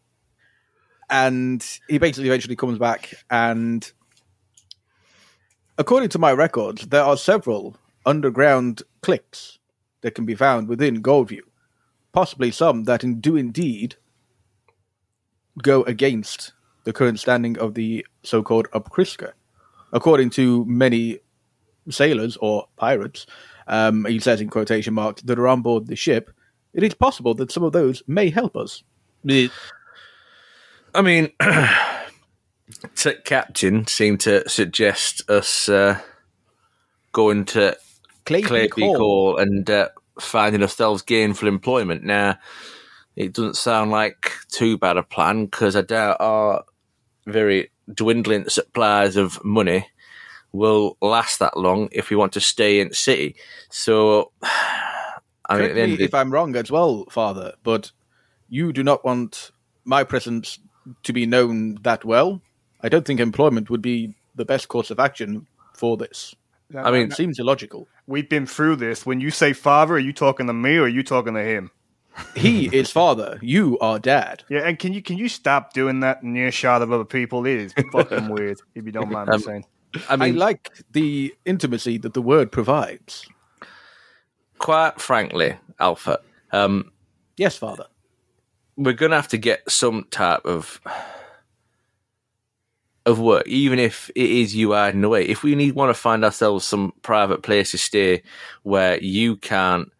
and 1.09 1.65
he 1.89 1.97
basically 1.99 2.29
eventually 2.29 2.57
comes 2.57 2.77
back 2.79 3.15
and 3.31 3.91
according 5.79 6.09
to 6.11 6.19
my 6.19 6.33
records, 6.33 6.89
there 6.89 7.05
are 7.05 7.17
several 7.17 7.77
underground 8.05 8.83
cliques 9.09 9.59
that 10.03 10.15
can 10.15 10.27
be 10.27 10.35
found 10.35 10.69
within 10.69 11.03
Goldview. 11.03 11.41
Possibly 12.13 12.51
some 12.51 12.85
that 12.85 13.23
do 13.23 13.37
indeed 13.37 13.97
go 15.63 15.83
against 15.85 16.53
the 16.85 16.93
current 16.93 17.19
standing 17.19 17.59
of 17.59 17.73
the 17.73 18.07
so-called 18.23 18.71
Upkriska. 18.73 19.33
According 19.95 20.29
to 20.31 20.67
many 20.67 21.21
sailors 21.89 22.37
or 22.43 22.69
pirates, 22.77 23.25
um, 23.67 24.05
he 24.05 24.19
says 24.19 24.43
in 24.43 24.51
quotation 24.51 24.93
marks, 24.93 25.23
that 25.23 25.39
are 25.39 25.49
on 25.49 25.63
board 25.63 25.87
the 25.87 25.97
ship, 25.97 26.31
it 26.75 26.83
is 26.83 26.93
possible 26.93 27.33
that 27.37 27.51
some 27.51 27.63
of 27.63 27.73
those 27.73 28.03
may 28.07 28.29
help 28.29 28.59
us. 28.59 28.83
I 30.95 31.01
mean, 31.01 31.33
Captain 33.25 33.87
seemed 33.87 34.21
to 34.21 34.47
suggest 34.47 35.31
us 35.31 35.67
uh, 35.71 35.99
going 37.13 37.47
to 37.47 37.79
Clay 38.37 38.69
Clay 38.69 38.85
Hall. 38.87 38.99
Hall 38.99 39.37
and 39.39 39.69
uh, 39.69 39.89
finding 40.21 40.63
ourselves 40.63 41.03
gainful 41.03 41.49
employment. 41.49 42.05
Now, 42.05 42.39
it 43.17 43.33
doesn't 43.33 43.57
sound 43.57 43.91
like 43.91 44.33
too 44.51 44.79
bad 44.79 44.97
a 44.97 45.03
plan 45.03 45.47
because 45.47 45.75
I 45.75 45.83
doubt 45.83 46.19
our 46.21 46.65
very 47.27 47.71
dwindling 47.93 48.49
supplies 48.49 49.17
of 49.17 49.43
money 49.45 49.87
will 50.53 50.97
last 51.01 51.39
that 51.41 51.57
long 51.57 51.89
if 51.93 52.11
we 52.11 52.17
want 52.17 52.33
to 52.33 52.41
stay 52.41 52.81
in 52.81 52.89
the 52.89 52.95
city. 52.95 53.37
So, 53.71 54.33
I 54.43 54.47
mean, 54.47 54.51
at 55.51 55.57
Correct 55.59 55.75
the 55.75 55.81
end 55.81 55.99
me 55.99 56.05
if 56.05 56.15
I'm 56.15 56.33
wrong 56.33 56.57
as 56.57 56.71
well, 56.71 57.07
Father, 57.11 57.55
but 57.63 57.93
you 58.49 58.73
do 58.73 58.83
not 58.83 59.05
want 59.05 59.51
my 59.85 60.05
presence 60.05 60.59
to 61.03 61.13
be 61.13 61.27
known 61.27 61.79
that 61.83 62.05
well. 62.05 62.41
I 62.81 62.89
don't 62.89 63.05
think 63.05 63.21
employment 63.21 63.69
would 63.71 63.83
be 63.83 64.15
the 64.35 64.45
best 64.45 64.69
course 64.69 64.91
of 64.91 65.01
action 65.01 65.47
for 65.75 65.97
this. 65.97 66.35
I 66.77 66.91
mean, 66.91 67.09
It 67.09 67.15
seems 67.15 67.39
illogical. 67.39 67.89
We've 68.09 68.29
been 68.29 68.47
through 68.47 68.77
this. 68.77 69.05
When 69.07 69.21
you 69.21 69.31
say 69.31 69.53
father, 69.53 69.95
are 69.95 69.99
you 69.99 70.13
talking 70.13 70.47
to 70.49 70.53
me 70.53 70.77
or 70.79 70.83
are 70.85 70.89
you 70.89 71.03
talking 71.03 71.35
to 71.35 71.43
him? 71.43 71.71
He 72.35 72.67
is 72.75 72.91
father. 72.91 73.39
You 73.43 73.79
are 73.81 73.99
dad. 74.01 74.43
Yeah, 74.49 74.67
and 74.67 74.77
can 74.79 74.93
you 74.93 75.03
can 75.03 75.19
you 75.19 75.29
stop 75.29 75.73
doing 75.73 76.01
that 76.01 76.25
near 76.25 76.51
shot 76.51 76.83
of 76.83 76.91
other 76.91 77.05
people? 77.05 77.47
It 77.47 77.59
is 77.59 77.75
fucking 77.93 78.29
weird, 78.35 78.59
if 78.75 78.85
you 78.87 78.91
don't 78.91 79.11
mind 79.13 79.29
me 79.29 79.35
Um, 79.37 79.41
saying. 79.41 79.65
I 80.09 80.17
mean, 80.17 80.35
I 80.35 80.37
like 80.39 80.71
the 80.91 81.33
intimacy 81.45 81.97
that 81.99 82.15
the 82.15 82.23
word 82.23 82.51
provides. 82.51 83.27
quite 84.59 85.01
frankly, 85.01 85.55
Alpha, 85.79 86.19
um, 86.51 86.91
Yes, 87.37 87.57
Father. 87.57 87.87
we're 88.77 88.95
going 88.95 89.11
to 89.11 89.17
have 89.17 89.29
to 89.29 89.39
get 89.39 89.71
some 89.71 90.05
type 90.11 90.45
of 90.45 90.81
of 93.09 93.19
work, 93.19 93.47
even 93.49 93.79
if 93.79 94.11
it 94.15 94.31
is 94.31 94.55
you 94.55 94.73
hiding 94.73 95.03
away. 95.03 95.25
If 95.25 95.43
we 95.43 95.55
need 95.55 95.75
want 95.75 95.91
to 95.91 96.01
find 96.01 96.25
ourselves 96.25 96.65
some 96.65 96.93
private 97.03 97.43
place 97.43 97.71
to 97.71 97.79
stay 97.79 98.23
where 98.63 99.03
you 99.03 99.37
can't 99.37 99.91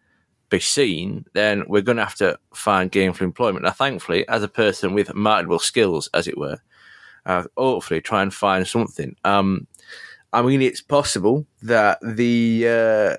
be 0.49 0.59
seen, 0.59 1.25
then 1.33 1.63
we're 1.67 1.81
going 1.81 1.97
to 1.97 2.03
have 2.03 2.15
to 2.15 2.37
find 2.53 2.91
gainful 2.91 3.25
employment. 3.25 3.65
Now, 3.65 3.71
thankfully, 3.71 4.27
as 4.27 4.43
a 4.43 4.47
person 4.47 4.93
with 4.93 5.13
marketable 5.15 5.59
skills, 5.59 6.07
as 6.13 6.27
it 6.27 6.37
were, 6.37 6.59
uh, 7.25 7.43
hopefully 7.57 8.01
try 8.01 8.21
and 8.21 8.33
find 8.33 8.67
something. 8.67 9.15
Um, 9.23 9.67
I 10.31 10.43
mean, 10.43 10.61
it's 10.61 10.81
possible 10.81 11.47
that 11.63 11.97
the 12.03 12.67
uh, 12.67 13.17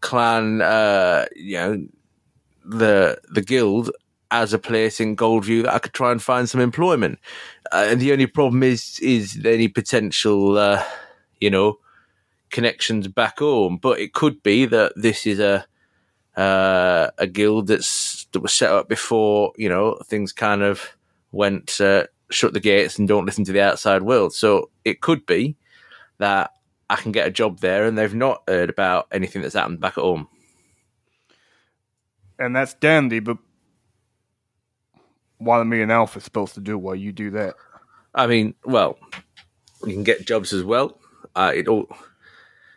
clan, 0.00 0.60
uh, 0.60 1.24
you 1.34 1.56
know, 1.56 1.86
the 2.64 3.18
the 3.30 3.40
guild 3.40 3.90
as 4.30 4.52
a 4.52 4.58
place 4.58 5.00
in 5.00 5.16
Goldview 5.16 5.62
that 5.62 5.74
I 5.74 5.78
could 5.78 5.94
try 5.94 6.12
and 6.12 6.22
find 6.22 6.48
some 6.48 6.60
employment. 6.60 7.18
Uh, 7.72 7.86
and 7.88 8.00
the 8.00 8.12
only 8.12 8.26
problem 8.26 8.62
is 8.62 8.98
is 9.00 9.40
any 9.44 9.68
potential, 9.68 10.58
uh, 10.58 10.82
you 11.40 11.50
know, 11.50 11.78
connections 12.50 13.08
back 13.08 13.38
home. 13.38 13.78
But 13.78 14.00
it 14.00 14.12
could 14.12 14.42
be 14.42 14.66
that 14.66 14.92
this 14.96 15.26
is 15.26 15.40
a 15.40 15.66
uh, 16.36 17.10
a 17.18 17.26
guild 17.26 17.66
that's 17.68 18.26
that 18.32 18.40
was 18.40 18.52
set 18.52 18.70
up 18.70 18.88
before 18.88 19.52
you 19.56 19.68
know 19.68 19.98
things 20.04 20.32
kind 20.32 20.62
of 20.62 20.96
went 21.32 21.80
uh, 21.80 22.06
shut 22.30 22.52
the 22.52 22.60
gates 22.60 22.98
and 22.98 23.08
don't 23.08 23.26
listen 23.26 23.44
to 23.44 23.52
the 23.52 23.62
outside 23.62 24.02
world. 24.02 24.34
So 24.34 24.70
it 24.84 25.00
could 25.00 25.26
be 25.26 25.56
that 26.18 26.52
I 26.90 26.96
can 26.96 27.12
get 27.12 27.26
a 27.26 27.30
job 27.30 27.60
there, 27.60 27.86
and 27.86 27.96
they've 27.96 28.14
not 28.14 28.42
heard 28.48 28.70
about 28.70 29.08
anything 29.12 29.42
that's 29.42 29.54
happened 29.54 29.80
back 29.80 29.98
at 29.98 30.04
home. 30.04 30.28
And 32.38 32.54
that's 32.54 32.74
dandy, 32.74 33.18
but 33.18 33.38
what 35.38 35.58
are 35.58 35.64
me 35.64 35.82
and 35.82 35.92
Alpha 35.92 36.20
supposed 36.20 36.54
to 36.54 36.60
do 36.60 36.78
while 36.78 36.94
you 36.94 37.12
do 37.12 37.30
that? 37.30 37.54
I 38.14 38.26
mean, 38.26 38.54
well, 38.64 38.98
you 39.84 39.92
can 39.94 40.04
get 40.04 40.26
jobs 40.26 40.52
as 40.52 40.64
well. 40.64 41.00
Uh, 41.34 41.52
it 41.54 41.68
all, 41.68 41.88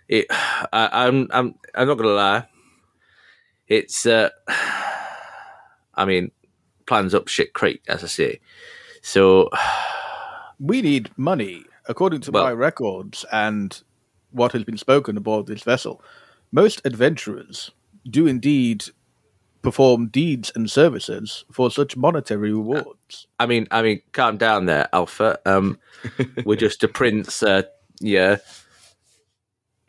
it. 0.08 0.28
I, 0.32 0.90
I'm, 1.08 1.28
I'm, 1.32 1.56
I'm 1.76 1.88
not 1.88 1.96
gonna 1.98 2.10
lie. 2.10 2.48
It's, 3.68 4.06
uh, 4.06 4.30
I 5.96 6.06
mean, 6.06 6.32
plans 6.88 7.14
up 7.16 7.28
shit 7.28 7.54
creek, 7.54 7.82
as 7.88 8.04
I 8.04 8.08
say. 8.08 8.40
So 9.02 9.50
We 10.60 10.82
need 10.84 11.10
money, 11.18 11.64
according 11.88 12.22
to 12.22 12.32
Well- 12.32 12.44
my 12.46 12.52
records 12.54 13.26
and 13.32 13.82
what 14.32 14.52
has 14.54 14.64
been 14.64 14.78
spoken 14.78 15.18
aboard 15.18 15.48
this 15.48 15.64
vessel. 15.64 16.04
Most 16.52 16.82
adventurers 16.86 17.72
do 18.10 18.28
indeed 18.28 18.86
perform 19.62 20.08
deeds 20.08 20.52
and 20.56 20.70
services 20.70 21.46
for 21.52 21.70
such 21.72 21.96
monetary 21.98 22.52
rewards. 22.54 23.28
I 23.40 23.46
mean, 23.46 23.68
I 23.72 23.82
mean, 23.82 24.02
calm 24.12 24.38
down 24.38 24.66
there, 24.66 24.90
Alpha. 24.94 25.40
Um, 25.46 25.78
we're 26.46 26.56
just 26.56 26.84
a 26.84 26.88
prince, 26.88 27.44
uh, 27.44 27.64
yeah, 28.00 28.38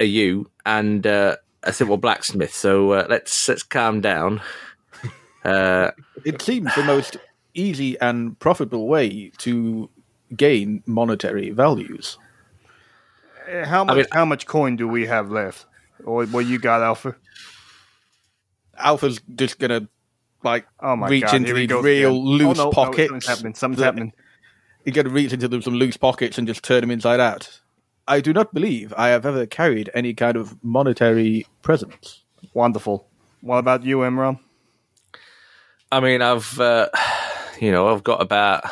a 0.01 0.05
you, 0.05 0.51
and 0.67 1.07
uh, 1.07 1.37
a 1.63 1.73
simple 1.73 1.97
blacksmith. 1.97 2.53
So 2.55 2.93
uh, 2.93 3.07
let's 3.09 3.49
let's 3.49 3.63
calm 3.63 4.01
down. 4.01 4.41
Uh, 5.45 5.91
It 6.25 6.41
seems 6.41 6.73
the 6.77 6.85
most 6.85 7.17
easy 7.53 7.99
and 8.01 8.39
profitable 8.39 8.87
way 8.87 9.33
to 9.39 9.91
gain 10.37 10.85
monetary 10.87 11.51
values. 11.51 12.17
Eh, 13.49 13.65
How 13.65 13.83
much? 13.83 13.97
mean- 13.97 14.07
how 14.13 14.25
much 14.25 14.47
coin 14.47 14.77
do 14.77 14.87
we 14.87 15.07
have 15.07 15.33
left? 15.33 15.67
Or 16.05 16.27
what 16.27 16.47
you 16.47 16.61
got, 16.61 16.81
Alpha? 16.81 17.17
Alpha's 18.79 19.21
just 19.35 19.59
gonna 19.59 19.89
like 20.45 20.67
Oh 20.81 20.97
my 20.97 21.09
reach 21.09 21.23
god! 21.25 21.35
into 21.37 21.55
here 21.55 21.67
these 21.67 21.83
real 21.83 22.11
again. 22.11 22.25
loose 22.25 22.59
oh, 22.59 22.65
no, 22.65 22.71
pockets. 22.71 23.11
No, 23.13 23.19
something's 23.21 23.27
happening. 23.27 23.55
Something's 23.55 23.83
happening. 23.85 24.13
He's 24.85 24.95
gonna 24.95 25.11
reach 25.11 25.33
into 25.33 25.49
them 25.49 25.63
some 25.63 25.75
loose 25.75 25.97
pockets 25.97 26.39
and 26.39 26.47
just 26.47 26.63
turn 26.65 26.81
them 26.81 26.91
inside 26.91 27.21
out. 27.21 27.61
I 28.09 28.21
do 28.21 28.33
not 28.33 28.53
believe 28.53 28.93
I 28.97 29.09
have 29.09 29.25
ever 29.25 29.47
carried 29.47 29.89
any 29.95 30.13
kind 30.15 30.37
of 30.37 30.57
monetary 30.65 31.47
presence. 31.63 32.23
Wonderful. 32.53 33.07
What 33.43 33.59
about 33.59 33.85
you, 33.85 33.99
Emron? 33.99 34.41
I 35.93 36.01
mean, 36.01 36.21
I've 36.23 36.59
uh, 36.59 36.89
you 37.61 37.71
know, 37.71 37.89
I've 37.95 38.03
got 38.03 38.21
about 38.21 38.65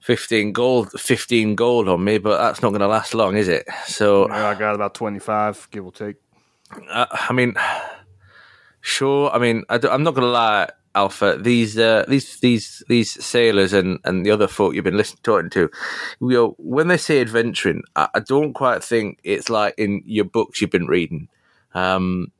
fifteen 0.00 0.52
gold, 0.52 0.90
fifteen 0.92 1.54
gold 1.54 1.88
on 1.88 2.02
me, 2.02 2.18
but 2.18 2.38
that's 2.38 2.62
not 2.62 2.70
going 2.70 2.80
to 2.80 2.88
last 2.88 3.14
long, 3.14 3.36
is 3.36 3.48
it? 3.48 3.66
So 3.86 4.28
Yeah, 4.28 4.48
I 4.48 4.54
got 4.54 4.74
about 4.74 4.94
twenty-five, 4.94 5.68
give 5.70 5.84
or 5.86 5.92
take. 5.92 6.16
uh, 6.90 7.06
I 7.10 7.32
mean, 7.32 7.54
sure. 8.84 9.30
I 9.30 9.38
mean, 9.38 9.64
I 9.68 9.74
am 9.90 10.02
not 10.02 10.14
going 10.14 10.26
to 10.26 10.30
lie, 10.30 10.70
Alpha. 10.94 11.36
These 11.40 11.78
uh, 11.78 12.04
these 12.06 12.38
these 12.40 12.84
these 12.88 13.24
sailors 13.24 13.72
and, 13.72 13.98
and 14.04 14.24
the 14.24 14.30
other 14.30 14.46
folk 14.46 14.74
you've 14.74 14.84
been 14.84 14.96
listening 14.96 15.20
talking 15.22 15.50
to, 15.50 15.70
you 16.20 16.28
know, 16.28 16.54
when 16.58 16.88
they 16.88 16.96
say 16.96 17.20
adventuring, 17.20 17.82
I, 17.96 18.08
I 18.14 18.20
don't 18.20 18.52
quite 18.52 18.84
think 18.84 19.18
it's 19.24 19.48
like 19.48 19.74
in 19.76 20.02
your 20.06 20.24
books 20.24 20.60
you've 20.60 20.70
been 20.70 20.86
reading. 20.86 21.28
Um, 21.74 22.30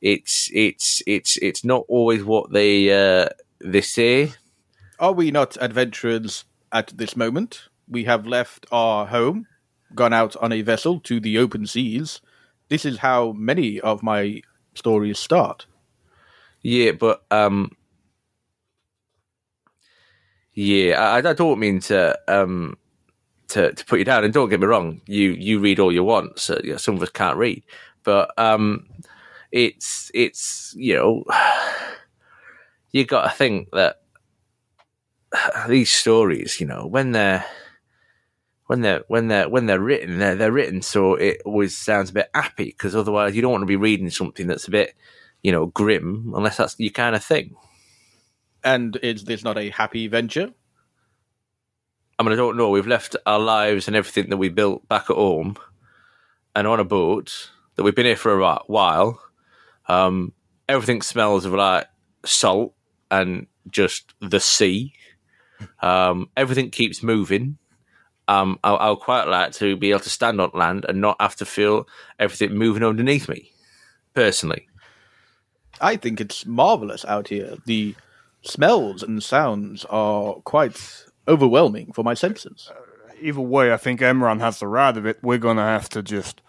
it's 0.00 0.50
it's 0.52 1.02
it's 1.06 1.36
it's 1.36 1.64
not 1.64 1.84
always 1.88 2.24
what 2.24 2.52
they 2.52 2.90
uh, 2.90 3.28
they 3.60 3.82
say. 3.82 4.32
Are 4.98 5.12
we 5.12 5.30
not 5.30 5.56
adventurers 5.60 6.44
at 6.72 6.88
this 6.96 7.16
moment? 7.16 7.68
We 7.88 8.04
have 8.04 8.26
left 8.26 8.66
our 8.70 9.06
home, 9.06 9.46
gone 9.94 10.12
out 10.12 10.36
on 10.36 10.52
a 10.52 10.62
vessel 10.62 11.00
to 11.00 11.20
the 11.20 11.38
open 11.38 11.66
seas. 11.66 12.20
This 12.68 12.84
is 12.84 12.98
how 12.98 13.32
many 13.32 13.80
of 13.80 14.02
my 14.02 14.42
stories 14.74 15.18
start. 15.18 15.66
Yeah, 16.62 16.92
but 16.92 17.22
um, 17.30 17.70
yeah, 20.54 21.00
I, 21.00 21.18
I 21.28 21.32
don't 21.32 21.58
mean 21.60 21.80
to 21.80 22.18
um 22.28 22.76
to 23.48 23.72
to 23.72 23.84
put 23.86 23.98
you 23.98 24.04
down. 24.04 24.24
And 24.24 24.32
don't 24.34 24.48
get 24.48 24.60
me 24.60 24.66
wrong, 24.66 25.00
you 25.06 25.30
you 25.30 25.60
read 25.60 25.80
all 25.80 25.92
you 25.92 26.04
want. 26.04 26.38
So 26.38 26.60
you 26.62 26.72
know, 26.72 26.76
some 26.76 26.96
of 26.96 27.02
us 27.02 27.10
can't 27.10 27.36
read, 27.38 27.62
but 28.04 28.30
um, 28.38 28.86
it's 29.52 30.10
it's 30.14 30.74
you 30.76 30.94
know, 30.94 31.24
you 32.92 33.04
got 33.04 33.24
to 33.24 33.30
think 33.36 33.70
that 33.72 33.96
these 35.68 35.90
stories, 35.90 36.60
you 36.60 36.66
know, 36.66 36.86
when 36.86 37.12
they're 37.12 37.44
when 38.66 38.82
they're 38.82 39.04
when 39.08 39.28
they're 39.28 39.48
when 39.48 39.66
they're 39.66 39.80
written, 39.80 40.18
they're 40.18 40.36
they're 40.36 40.52
written 40.52 40.82
so 40.82 41.14
it 41.14 41.42
always 41.44 41.76
sounds 41.76 42.10
a 42.10 42.14
bit 42.14 42.30
happy 42.34 42.66
because 42.66 42.94
otherwise 42.94 43.34
you 43.34 43.42
don't 43.42 43.52
want 43.52 43.62
to 43.62 43.66
be 43.66 43.76
reading 43.76 44.10
something 44.10 44.46
that's 44.46 44.68
a 44.68 44.70
bit 44.70 44.94
you 45.42 45.52
know 45.52 45.66
grim 45.66 46.32
unless 46.36 46.56
that's 46.56 46.76
your 46.78 46.90
kind 46.90 47.16
of 47.16 47.24
thing. 47.24 47.54
And 48.62 48.98
is 49.02 49.24
this 49.24 49.42
not 49.42 49.58
a 49.58 49.70
happy 49.70 50.06
venture? 50.06 50.52
I 52.18 52.22
mean, 52.22 52.32
I 52.32 52.36
don't 52.36 52.58
know. 52.58 52.68
We've 52.68 52.86
left 52.86 53.16
our 53.24 53.38
lives 53.38 53.86
and 53.86 53.96
everything 53.96 54.28
that 54.28 54.36
we 54.36 54.50
built 54.50 54.86
back 54.88 55.08
at 55.08 55.16
home 55.16 55.56
and 56.54 56.66
on 56.66 56.78
a 56.78 56.84
boat 56.84 57.50
that 57.76 57.82
we've 57.82 57.94
been 57.94 58.04
here 58.04 58.16
for 58.16 58.38
a 58.38 58.58
while. 58.66 59.22
Um, 59.88 60.34
everything 60.68 61.00
smells 61.00 61.46
of 61.46 61.54
like 61.54 61.86
salt 62.26 62.74
and 63.10 63.46
just 63.70 64.12
the 64.20 64.40
sea. 64.40 64.92
Um, 65.80 66.28
everything 66.36 66.70
keeps 66.70 67.02
moving. 67.02 67.56
Um, 68.28 68.58
I, 68.62 68.72
I 68.72 68.90
would 68.90 69.00
quite 69.00 69.24
like 69.24 69.52
to 69.54 69.76
be 69.76 69.90
able 69.90 70.00
to 70.00 70.10
stand 70.10 70.40
on 70.40 70.50
land 70.54 70.84
and 70.88 71.00
not 71.00 71.16
have 71.20 71.36
to 71.36 71.46
feel 71.46 71.88
everything 72.18 72.56
moving 72.56 72.84
underneath 72.84 73.28
me, 73.28 73.50
personally. 74.14 74.68
I 75.80 75.96
think 75.96 76.20
it's 76.20 76.46
marvelous 76.46 77.04
out 77.04 77.28
here. 77.28 77.56
The 77.66 77.94
smells 78.42 79.02
and 79.02 79.22
sounds 79.22 79.84
are 79.86 80.34
quite 80.44 81.04
overwhelming 81.26 81.92
for 81.92 82.02
my 82.02 82.14
senses. 82.14 82.70
Uh, 82.70 83.12
either 83.20 83.40
way, 83.40 83.72
I 83.72 83.76
think 83.76 84.00
Emron 84.00 84.40
has 84.40 84.58
the 84.58 84.66
right 84.66 84.96
of 84.96 85.06
it. 85.06 85.18
We're 85.22 85.38
gonna 85.38 85.64
have 85.64 85.88
to 85.90 86.02
just 86.02 86.42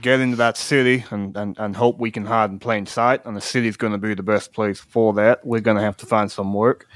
get 0.00 0.20
into 0.20 0.36
that 0.36 0.56
city 0.56 1.04
and, 1.10 1.36
and, 1.36 1.58
and 1.58 1.74
hope 1.74 1.98
we 1.98 2.12
can 2.12 2.24
hide 2.24 2.50
in 2.50 2.58
plain 2.60 2.86
sight. 2.86 3.24
And 3.24 3.36
the 3.36 3.40
city's 3.40 3.76
gonna 3.76 3.98
be 3.98 4.14
the 4.14 4.22
best 4.22 4.52
place 4.52 4.80
for 4.80 5.12
that. 5.14 5.44
We're 5.44 5.60
gonna 5.60 5.82
have 5.82 5.96
to 5.98 6.06
find 6.06 6.30
some 6.30 6.54
work, 6.54 6.86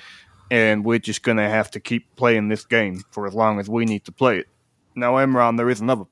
and 0.51 0.85
we're 0.85 0.99
just 0.99 1.23
gonna 1.23 1.49
have 1.49 1.71
to 1.73 1.81
keep 1.81 2.15
playing 2.17 2.49
this 2.49 2.65
game 2.65 3.03
for 3.11 3.27
as 3.27 3.35
long 3.35 3.61
as 3.61 3.69
we 3.69 3.85
need 3.85 4.05
to 4.05 4.13
play 4.13 4.39
it. 4.39 4.49
Now, 4.95 5.15
Emron, 5.15 5.57
there 5.57 5.71
is 5.71 5.81
another 5.81 6.05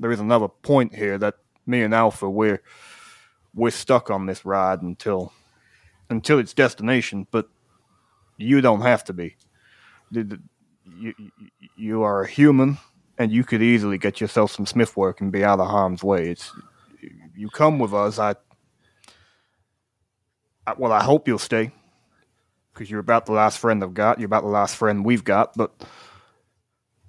there 0.00 0.12
is 0.12 0.20
another 0.20 0.48
point 0.48 0.94
here 0.94 1.18
that 1.18 1.34
me 1.66 1.82
and 1.82 1.94
Alpha 1.94 2.28
we're 2.28 2.62
we're 3.54 3.70
stuck 3.70 4.10
on 4.10 4.26
this 4.26 4.44
ride 4.44 4.82
until 4.82 5.32
until 6.10 6.38
its 6.38 6.52
destination, 6.52 7.26
but 7.30 7.48
you 8.36 8.60
don't 8.60 8.82
have 8.82 9.04
to 9.04 9.12
be. 9.12 9.36
You, 10.10 11.14
you, 11.76 12.02
are 12.02 12.22
a 12.22 12.28
human, 12.28 12.78
and 13.18 13.32
you 13.32 13.42
could 13.42 13.62
easily 13.62 13.98
get 13.98 14.20
yourself 14.20 14.52
some 14.52 14.66
smith 14.66 14.96
work 14.96 15.20
and 15.20 15.32
be 15.32 15.44
out 15.44 15.60
of 15.60 15.68
harm's 15.68 16.04
way. 16.04 16.28
It's 16.28 16.52
you 17.34 17.48
come 17.48 17.78
with 17.78 17.94
us. 17.94 18.18
I, 18.18 18.34
I 20.66 20.74
well, 20.76 20.92
I 20.92 21.02
hope 21.02 21.26
you'll 21.26 21.38
stay 21.38 21.72
because 22.72 22.90
you're 22.90 23.00
about 23.00 23.26
the 23.26 23.32
last 23.32 23.58
friend 23.58 23.82
I've 23.82 23.94
got. 23.94 24.18
You're 24.18 24.26
about 24.26 24.42
the 24.42 24.48
last 24.50 24.76
friend 24.76 25.04
we've 25.04 25.24
got. 25.24 25.56
But 25.56 25.72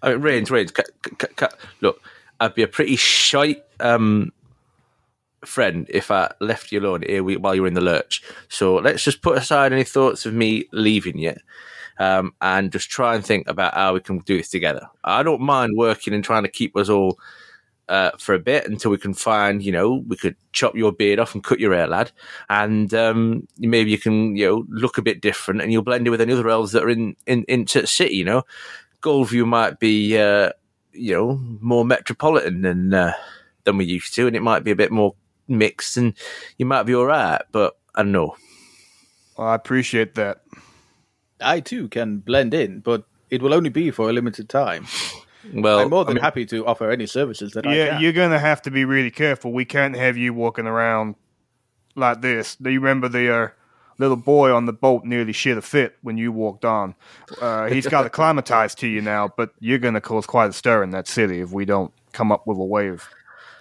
I 0.02 0.16
mean, 0.16 0.46
ca- 0.46 0.84
ca- 1.36 1.50
look, 1.82 2.02
I'd 2.40 2.56
be 2.56 2.64
a 2.64 2.68
pretty 2.68 2.96
shite 2.96 3.64
um, 3.80 4.32
friend 5.48 5.86
if 5.90 6.12
I 6.12 6.32
left 6.40 6.72
you 6.72 6.80
alone 6.80 7.04
here 7.08 7.24
while 7.24 7.56
you 7.56 7.62
were 7.62 7.68
in 7.68 7.74
the 7.74 7.82
lurch. 7.82 8.22
So 8.50 8.76
let's 8.76 9.04
just 9.04 9.22
put 9.22 9.38
aside 9.38 9.74
any 9.74 9.84
thoughts 9.84 10.26
of 10.26 10.34
me 10.34 10.66
leaving 10.72 11.18
you 11.18 11.36
um, 11.98 12.34
and 12.42 12.72
just 12.72 12.90
try 12.90 13.16
and 13.16 13.26
think 13.26 13.48
about 13.48 13.74
how 13.74 13.94
we 13.94 14.00
can 14.00 14.20
do 14.20 14.38
this 14.38 14.50
together. 14.50 14.88
I 15.04 15.24
don't 15.24 15.42
mind 15.42 15.78
working 15.78 16.14
and 16.14 16.24
trying 16.24 16.44
to 16.44 16.50
keep 16.50 16.76
us 16.76 16.90
all 16.90 17.20
uh, 17.88 18.12
for 18.18 18.34
a 18.34 18.40
bit 18.40 18.68
until 18.68 18.92
we 18.92 18.98
can 18.98 19.14
find, 19.14 19.64
you 19.64 19.72
know, 19.72 20.04
we 20.08 20.16
could 20.16 20.36
chop 20.52 20.76
your 20.76 20.92
beard 20.92 21.20
off 21.20 21.36
and 21.36 21.44
cut 21.44 21.60
your 21.60 21.74
hair, 21.74 21.88
lad, 21.88 22.12
and 22.50 22.94
um, 22.94 23.48
maybe 23.60 23.92
you 23.92 23.98
can, 23.98 24.36
you 24.36 24.46
know, 24.48 24.66
look 24.70 24.98
a 24.98 25.04
bit 25.04 25.22
different 25.22 25.62
and 25.62 25.72
you'll 25.72 25.84
blend 25.84 26.08
in 26.08 26.12
with 26.12 26.22
any 26.22 26.34
other 26.34 26.50
elves 26.50 26.72
that 26.72 26.84
are 26.84 26.90
in 26.90 27.16
in 27.28 27.46
the 27.48 27.86
city, 27.86 28.16
you 28.16 28.26
know. 28.26 28.44
Goldview 29.02 29.46
might 29.46 29.80
be, 29.80 30.18
uh, 30.18 30.50
you 30.94 31.14
know, 31.14 31.40
more 31.62 31.86
metropolitan 31.86 32.62
than 32.62 32.94
uh, 32.94 33.14
than 33.66 33.78
we 33.78 33.86
used 33.86 34.16
to, 34.16 34.26
and 34.26 34.36
it 34.36 34.42
might 34.42 34.64
be 34.64 34.72
a 34.72 34.76
bit 34.76 34.92
more 34.92 35.14
mixed, 35.48 35.98
and 35.98 36.14
you 36.58 36.66
might 36.66 36.84
be 36.84 36.96
all 36.96 37.06
right. 37.06 37.42
But 37.52 37.78
I 37.94 38.04
don't 38.04 38.12
know. 38.12 38.36
well, 39.38 39.48
I 39.48 39.56
appreciate 39.56 40.16
that. 40.16 40.42
I 41.42 41.60
too 41.60 41.88
can 41.90 42.20
blend 42.20 42.54
in, 42.54 42.80
but 42.80 43.04
it 43.30 43.42
will 43.42 43.54
only 43.54 43.70
be 43.70 43.92
for 43.92 44.10
a 44.10 44.14
limited 44.14 44.50
time. 44.50 44.88
Well, 45.54 45.80
I'm 45.80 45.90
more 45.90 46.02
I 46.02 46.06
than 46.06 46.16
mean, 46.16 46.24
happy 46.24 46.46
to 46.48 46.66
offer 46.66 46.90
any 46.90 47.06
services 47.06 47.52
that 47.54 47.68
I 47.68 47.76
Yeah, 47.76 48.00
you're 48.00 48.14
gonna 48.14 48.40
have 48.40 48.62
to 48.64 48.72
be 48.72 48.86
really 48.86 49.12
careful. 49.12 49.52
We 49.52 49.66
can't 49.66 49.96
have 49.96 50.18
you 50.18 50.34
walking 50.34 50.66
around 50.66 51.16
like 51.96 52.22
this. 52.22 52.56
Do 52.56 52.70
you 52.70 52.80
remember 52.80 53.10
the 53.10 53.34
uh, 53.34 53.48
little 54.00 54.16
boy 54.18 54.52
on 54.52 54.66
the 54.66 54.74
boat 54.74 55.04
nearly 55.04 55.34
shit 55.34 55.58
a 55.58 55.62
fit 55.62 55.98
when 56.02 56.18
you 56.18 56.32
walked 56.32 56.66
on? 56.66 56.96
Uh, 57.40 57.68
he's 57.68 57.86
got 57.88 58.06
acclimatized 58.12 58.80
to 58.80 58.88
you 58.88 59.02
now, 59.02 59.30
but 59.38 59.52
you're 59.60 59.78
gonna 59.78 60.02
cause 60.02 60.26
quite 60.26 60.50
a 60.50 60.54
stir 60.54 60.82
in 60.84 60.90
that 60.92 61.08
city 61.08 61.42
if 61.42 61.52
we 61.52 61.66
don't 61.66 61.94
come 62.12 62.32
up 62.32 62.48
with 62.48 62.58
a 62.58 62.64
way 62.64 62.88
of. 62.88 63.08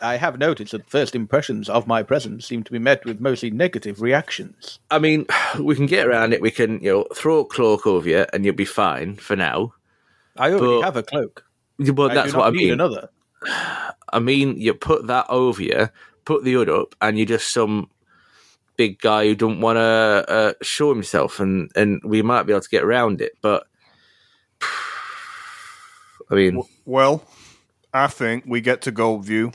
I 0.01 0.17
have 0.17 0.39
noticed 0.39 0.73
that 0.73 0.89
first 0.91 1.15
impressions 1.15 1.69
of 1.69 1.87
my 1.87 2.03
presence 2.03 2.47
seem 2.47 2.63
to 2.65 2.73
be 2.73 2.79
met 2.79 3.05
with 3.05 3.21
mostly 3.21 3.51
negative 3.51 4.01
reactions. 4.03 4.79
I 4.91 4.99
mean, 4.99 5.27
we 5.61 5.75
can 5.75 5.87
get 5.87 6.07
around 6.07 6.33
it. 6.33 6.41
We 6.41 6.51
can, 6.51 6.81
you 6.81 6.93
know, 6.93 7.07
throw 7.15 7.41
a 7.41 7.45
cloak 7.45 7.87
over 7.87 8.09
you, 8.09 8.27
and 8.33 8.45
you'll 8.45 8.55
be 8.55 8.65
fine 8.65 9.17
for 9.17 9.37
now. 9.37 9.75
I 10.37 10.51
already 10.51 10.67
But- 10.67 10.83
have 10.83 10.97
a 10.97 11.03
cloak. 11.03 11.45
Well, 11.79 12.11
I 12.11 12.15
that's 12.15 12.33
do 12.33 12.39
what 12.39 12.45
I 12.45 12.51
not 12.51 12.55
need 12.55 12.65
mean. 12.65 12.73
Another. 12.75 13.09
I 14.13 14.21
mean, 14.21 14.57
you 14.61 14.75
put 14.75 15.07
that 15.09 15.27
over 15.29 15.61
you, 15.63 15.89
put 16.25 16.45
the 16.45 16.53
hood 16.53 16.69
up, 16.71 16.95
and 17.01 17.19
you're 17.19 17.27
just 17.27 17.53
some 17.53 17.91
big 18.77 19.01
guy 19.01 19.25
who 19.27 19.35
don't 19.35 19.61
want 19.61 19.77
to 19.77 19.81
uh, 20.29 20.53
show 20.63 20.93
himself, 20.93 21.41
and 21.41 21.71
and 21.75 22.01
we 22.05 22.23
might 22.23 22.45
be 22.45 22.53
able 22.53 22.61
to 22.61 22.69
get 22.69 22.85
around 22.85 23.21
it. 23.21 23.33
But 23.43 23.65
I 26.31 26.35
mean, 26.35 26.63
Well, 26.85 27.25
I 27.93 28.07
think 28.07 28.45
we 28.47 28.61
get 28.61 28.83
to 28.83 28.93
Goldview. 28.93 29.55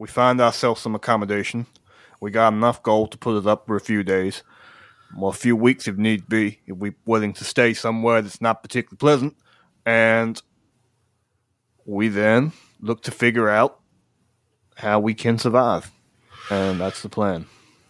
We 0.00 0.08
find 0.08 0.40
ourselves 0.40 0.80
some 0.80 0.94
accommodation. 0.94 1.66
We 2.22 2.30
got 2.30 2.54
enough 2.54 2.82
gold 2.82 3.12
to 3.12 3.18
put 3.18 3.36
us 3.36 3.44
up 3.44 3.66
for 3.66 3.76
a 3.76 3.80
few 3.80 4.02
days. 4.02 4.42
Well, 5.14 5.28
a 5.28 5.34
few 5.34 5.54
weeks 5.54 5.86
if 5.86 5.98
need 5.98 6.26
be, 6.26 6.60
if 6.66 6.78
we're 6.78 6.94
willing 7.04 7.34
to 7.34 7.44
stay 7.44 7.74
somewhere 7.74 8.22
that's 8.22 8.40
not 8.40 8.62
particularly 8.62 8.96
pleasant. 8.96 9.36
And 9.84 10.40
we 11.84 12.08
then 12.08 12.52
look 12.80 13.02
to 13.02 13.10
figure 13.10 13.50
out 13.50 13.78
how 14.76 15.00
we 15.00 15.12
can 15.12 15.36
survive. 15.36 15.90
And 16.48 16.80
that's 16.80 17.02
the 17.02 17.10
plan. 17.10 17.44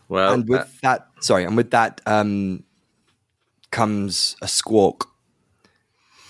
well, 0.08 0.32
and 0.34 0.48
with 0.48 0.62
uh, 0.62 0.64
that, 0.82 1.06
sorry, 1.20 1.44
and 1.44 1.56
with 1.56 1.70
that 1.70 2.00
um, 2.06 2.64
comes 3.70 4.34
a 4.42 4.48
squawk. 4.48 5.08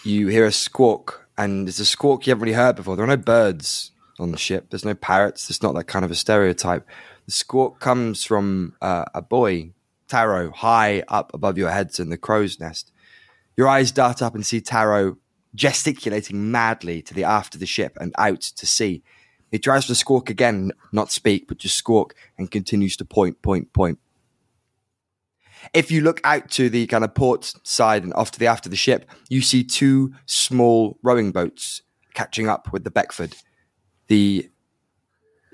You 0.04 0.28
hear 0.28 0.44
a 0.44 0.52
squawk, 0.52 1.26
and 1.38 1.66
it's 1.70 1.78
a 1.78 1.86
squawk 1.86 2.26
you 2.26 2.32
haven't 2.32 2.42
really 2.42 2.54
heard 2.54 2.76
before. 2.76 2.96
There 2.96 3.04
are 3.06 3.08
no 3.08 3.16
birds 3.16 3.92
on 4.20 4.32
the 4.32 4.38
ship. 4.38 4.66
There's 4.70 4.84
no 4.84 4.94
parrots. 4.94 5.48
It's 5.50 5.62
not 5.62 5.74
that 5.74 5.84
kind 5.84 6.04
of 6.04 6.10
a 6.10 6.14
stereotype. 6.14 6.86
The 7.26 7.32
squawk 7.32 7.80
comes 7.80 8.24
from 8.24 8.74
uh, 8.80 9.04
a 9.14 9.22
boy, 9.22 9.72
Taro, 10.08 10.50
high 10.50 11.02
up 11.08 11.32
above 11.34 11.58
your 11.58 11.70
heads 11.70 12.00
in 12.00 12.10
the 12.10 12.18
crow's 12.18 12.60
nest. 12.60 12.92
Your 13.56 13.68
eyes 13.68 13.92
dart 13.92 14.22
up 14.22 14.34
and 14.34 14.44
see 14.44 14.60
Taro 14.60 15.16
gesticulating 15.54 16.50
madly 16.50 17.02
to 17.02 17.14
the 17.14 17.24
aft 17.24 17.54
of 17.54 17.60
the 17.60 17.66
ship 17.66 17.96
and 18.00 18.14
out 18.18 18.40
to 18.40 18.66
sea. 18.66 19.02
He 19.50 19.58
tries 19.58 19.86
to 19.86 19.94
squawk 19.94 20.30
again, 20.30 20.72
not 20.92 21.10
speak, 21.10 21.48
but 21.48 21.58
just 21.58 21.76
squawk, 21.76 22.14
and 22.38 22.50
continues 22.50 22.96
to 22.98 23.04
point, 23.04 23.42
point, 23.42 23.72
point. 23.72 23.98
If 25.74 25.90
you 25.90 26.00
look 26.00 26.20
out 26.24 26.50
to 26.52 26.70
the 26.70 26.86
kind 26.86 27.04
of 27.04 27.14
port 27.14 27.52
side 27.64 28.02
and 28.02 28.14
off 28.14 28.30
to 28.32 28.38
the 28.38 28.46
aft 28.46 28.66
of 28.66 28.70
the 28.70 28.76
ship, 28.76 29.10
you 29.28 29.42
see 29.42 29.64
two 29.64 30.14
small 30.24 30.98
rowing 31.02 31.32
boats 31.32 31.82
catching 32.14 32.48
up 32.48 32.72
with 32.72 32.84
the 32.84 32.90
Beckford. 32.90 33.34
The 34.10 34.50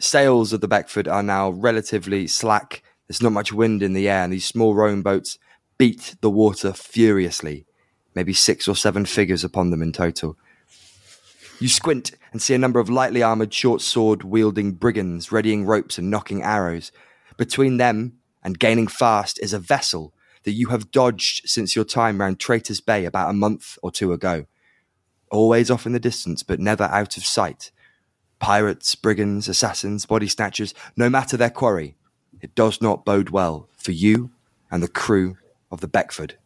sails 0.00 0.54
of 0.54 0.62
the 0.62 0.66
Beckford 0.66 1.06
are 1.06 1.22
now 1.22 1.50
relatively 1.50 2.26
slack. 2.26 2.82
There's 3.06 3.20
not 3.20 3.32
much 3.32 3.52
wind 3.52 3.82
in 3.82 3.92
the 3.92 4.08
air, 4.08 4.24
and 4.24 4.32
these 4.32 4.46
small 4.46 4.74
rowing 4.74 5.02
boats 5.02 5.38
beat 5.76 6.16
the 6.22 6.30
water 6.30 6.72
furiously, 6.72 7.66
maybe 8.14 8.32
six 8.32 8.66
or 8.66 8.74
seven 8.74 9.04
figures 9.04 9.44
upon 9.44 9.68
them 9.68 9.82
in 9.82 9.92
total. 9.92 10.38
You 11.60 11.68
squint 11.68 12.12
and 12.32 12.40
see 12.40 12.54
a 12.54 12.58
number 12.58 12.80
of 12.80 12.88
lightly 12.88 13.22
armored, 13.22 13.52
short 13.52 13.82
sword 13.82 14.24
wielding 14.24 14.72
brigands 14.72 15.30
readying 15.30 15.66
ropes 15.66 15.98
and 15.98 16.10
nocking 16.10 16.42
arrows. 16.42 16.92
Between 17.36 17.76
them 17.76 18.14
and 18.42 18.58
gaining 18.58 18.86
fast 18.86 19.38
is 19.42 19.52
a 19.52 19.58
vessel 19.58 20.14
that 20.44 20.52
you 20.52 20.68
have 20.68 20.90
dodged 20.90 21.46
since 21.46 21.76
your 21.76 21.84
time 21.84 22.22
round 22.22 22.40
Traitor's 22.40 22.80
Bay 22.80 23.04
about 23.04 23.28
a 23.28 23.34
month 23.34 23.76
or 23.82 23.90
two 23.90 24.14
ago. 24.14 24.46
Always 25.30 25.70
off 25.70 25.84
in 25.84 25.92
the 25.92 26.00
distance, 26.00 26.42
but 26.42 26.58
never 26.58 26.84
out 26.84 27.18
of 27.18 27.26
sight. 27.26 27.70
Pirates, 28.38 28.94
brigands, 28.94 29.48
assassins, 29.48 30.06
body 30.06 30.28
snatchers, 30.28 30.74
no 30.96 31.08
matter 31.08 31.36
their 31.36 31.50
quarry, 31.50 31.96
it 32.40 32.54
does 32.54 32.82
not 32.82 33.04
bode 33.04 33.30
well 33.30 33.68
for 33.76 33.92
you 33.92 34.30
and 34.70 34.82
the 34.82 34.88
crew 34.88 35.36
of 35.70 35.80
the 35.80 35.88
Beckford. 35.88 36.36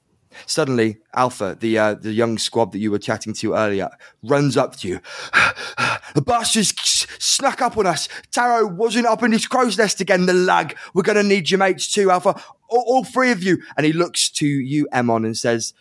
Suddenly, 0.47 0.99
Alpha, 1.15 1.57
the 1.59 1.77
uh, 1.77 1.95
the 1.95 2.13
young 2.13 2.39
squab 2.39 2.73
that 2.73 2.79
you 2.79 2.91
were 2.91 3.01
chatting 3.01 3.33
to 3.35 3.55
earlier, 3.55 3.91
runs 4.23 4.57
up 4.57 4.77
to 4.77 4.89
you. 4.89 5.01
the 6.15 6.23
bastards 6.23 6.73
snuck 7.19 7.61
up 7.61 7.77
on 7.77 7.87
us. 7.87 8.09
Taro 8.31 8.67
wasn't 8.67 9.07
up 9.07 9.25
in 9.25 9.33
his 9.33 9.47
crow's 9.47 9.77
nest 9.77 10.01
again. 10.01 10.27
The 10.27 10.33
lag. 10.33 10.77
We're 10.95 11.03
going 11.03 11.17
to 11.17 11.25
need 11.25 11.51
your 11.51 11.59
mates 11.59 11.93
too, 11.93 12.11
Alpha. 12.13 12.41
All, 12.69 12.85
all 12.87 13.05
three 13.05 13.33
of 13.33 13.43
you. 13.43 13.59
And 13.77 13.85
he 13.85 13.93
looks 13.93 14.31
to 14.31 14.47
you, 14.47 14.87
Emron, 14.93 15.25
and 15.25 15.37
says, 15.37 15.75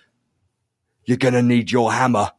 "You're 1.05 1.17
going 1.17 1.35
to 1.35 1.43
need 1.43 1.71
your 1.71 1.93
hammer." 1.93 2.31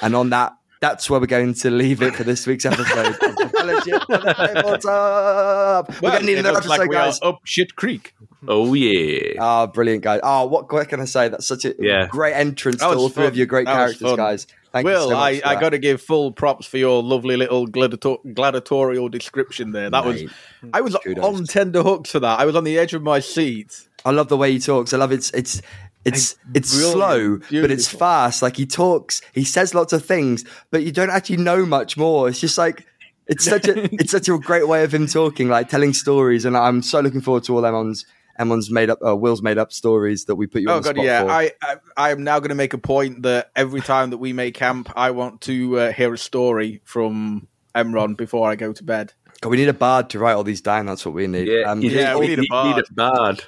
And 0.00 0.16
on 0.16 0.30
that, 0.30 0.54
that's 0.82 1.08
where 1.08 1.20
we're 1.20 1.26
going 1.26 1.54
to 1.54 1.70
leave 1.70 2.02
it 2.02 2.14
for 2.14 2.24
this 2.24 2.44
week's 2.46 2.66
episode. 2.66 3.06
of 3.06 3.18
the 3.36 3.50
Fellowship 3.56 4.02
of 4.10 4.22
the 4.22 4.34
Tabletop. 4.34 6.02
We're 6.02 6.10
going 6.10 6.20
to 6.22 6.26
need 6.26 6.38
another 6.38 6.54
looks 6.56 6.66
like 6.66 6.80
episode, 6.80 6.90
we 6.90 6.96
are 6.96 7.06
guys. 7.06 7.20
up 7.22 7.40
shit 7.44 7.76
creek. 7.76 8.14
oh 8.48 8.74
yeah, 8.74 9.34
Oh, 9.38 9.66
brilliant, 9.68 10.02
guys. 10.02 10.20
Oh, 10.22 10.46
what, 10.46 10.70
what 10.72 10.88
can 10.88 11.00
I 11.00 11.04
say? 11.04 11.28
That's 11.28 11.46
such 11.46 11.64
a 11.64 11.74
Yeah. 11.78 12.08
great 12.10 12.34
entrance 12.34 12.80
to 12.80 12.88
was 12.88 12.96
all 12.96 13.08
three 13.08 13.26
of 13.26 13.36
your 13.36 13.46
great 13.46 13.66
That 13.66 13.74
characters, 13.76 14.16
guys. 14.16 14.46
Thank 14.72 14.86
Will, 14.86 15.04
you 15.04 15.08
so 15.10 15.16
much 15.16 15.42
I, 15.44 15.50
I 15.52 15.60
got 15.60 15.70
to 15.70 15.78
give 15.78 16.00
full 16.00 16.32
props 16.32 16.66
for 16.66 16.78
your 16.78 17.02
lovely 17.02 17.36
little 17.36 17.66
gladiator- 17.66 18.16
gladiatorial 18.34 19.08
description 19.10 19.70
there. 19.72 19.90
That 19.90 20.04
Mate, 20.04 20.24
was 20.24 20.32
I 20.72 20.80
was 20.80 20.96
kudos. 21.04 21.22
on 21.24 21.44
tender 21.44 21.82
hooks 21.82 22.10
for 22.10 22.20
that. 22.20 22.40
I 22.40 22.44
was 22.46 22.56
on 22.56 22.64
the 22.64 22.78
edge 22.78 22.94
of 22.94 23.02
my 23.02 23.20
seat. 23.20 23.86
I 24.04 24.10
love 24.10 24.28
the 24.28 24.36
way 24.36 24.50
he 24.50 24.58
talks. 24.58 24.92
I 24.92 24.96
love 24.96 25.12
it's 25.12 25.30
it's 25.32 25.60
it's 26.04 26.36
it's 26.54 26.74
Brilliant. 26.74 27.44
slow, 27.44 27.60
but 27.62 27.70
it's 27.70 27.88
fast. 27.88 28.42
Like 28.42 28.56
he 28.56 28.66
talks, 28.66 29.22
he 29.32 29.44
says 29.44 29.74
lots 29.74 29.92
of 29.92 30.04
things, 30.04 30.44
but 30.70 30.82
you 30.82 30.92
don't 30.92 31.10
actually 31.10 31.36
know 31.38 31.64
much 31.64 31.96
more. 31.96 32.28
It's 32.28 32.40
just 32.40 32.58
like 32.58 32.86
it's 33.28 33.44
such 33.44 33.68
a 33.68 33.84
it's 33.94 34.10
such 34.10 34.28
a 34.28 34.38
great 34.38 34.66
way 34.68 34.84
of 34.84 34.92
him 34.92 35.06
talking, 35.06 35.48
like 35.48 35.68
telling 35.68 35.92
stories. 35.92 36.44
And 36.44 36.56
I'm 36.56 36.82
so 36.82 37.00
looking 37.00 37.20
forward 37.20 37.44
to 37.44 37.56
all 37.56 37.62
Emron's 37.62 38.04
Emron's 38.40 38.70
made 38.70 38.88
up, 38.90 38.98
uh, 39.06 39.14
Will's 39.14 39.42
made 39.42 39.58
up 39.58 39.72
stories 39.72 40.24
that 40.24 40.36
we 40.36 40.46
put 40.46 40.62
you 40.62 40.68
Oh 40.70 40.76
on 40.76 40.82
the 40.82 40.88
god, 40.88 40.96
spot 40.96 41.04
yeah. 41.04 41.22
for. 41.24 41.30
I, 41.30 41.50
I 41.62 41.76
I 41.96 42.10
am 42.10 42.24
now 42.24 42.40
going 42.40 42.48
to 42.48 42.54
make 42.54 42.72
a 42.72 42.78
point 42.78 43.22
that 43.22 43.50
every 43.54 43.80
time 43.82 44.10
that 44.10 44.18
we 44.18 44.32
make 44.32 44.54
camp, 44.54 44.90
I 44.96 45.10
want 45.10 45.40
to 45.42 45.78
uh, 45.78 45.92
hear 45.92 46.12
a 46.14 46.18
story 46.18 46.80
from 46.84 47.46
Emron 47.74 48.16
before 48.16 48.50
I 48.50 48.56
go 48.56 48.72
to 48.72 48.82
bed. 48.82 49.12
God, 49.40 49.50
we 49.50 49.56
need 49.56 49.68
a 49.68 49.72
bard 49.74 50.08
to 50.10 50.18
write 50.18 50.34
all 50.34 50.44
these 50.44 50.60
down. 50.60 50.86
That's 50.86 51.04
what 51.04 51.14
we 51.14 51.26
need. 51.26 51.48
yeah, 51.48 51.70
Um, 51.70 51.82
you 51.82 51.90
yeah, 51.90 52.14
need, 52.14 52.20
we 52.20 52.26
need 52.28 52.38
a 52.38 52.42
bard. 52.48 52.76
Need 52.76 52.84
a 52.88 52.92
bard. 52.94 53.44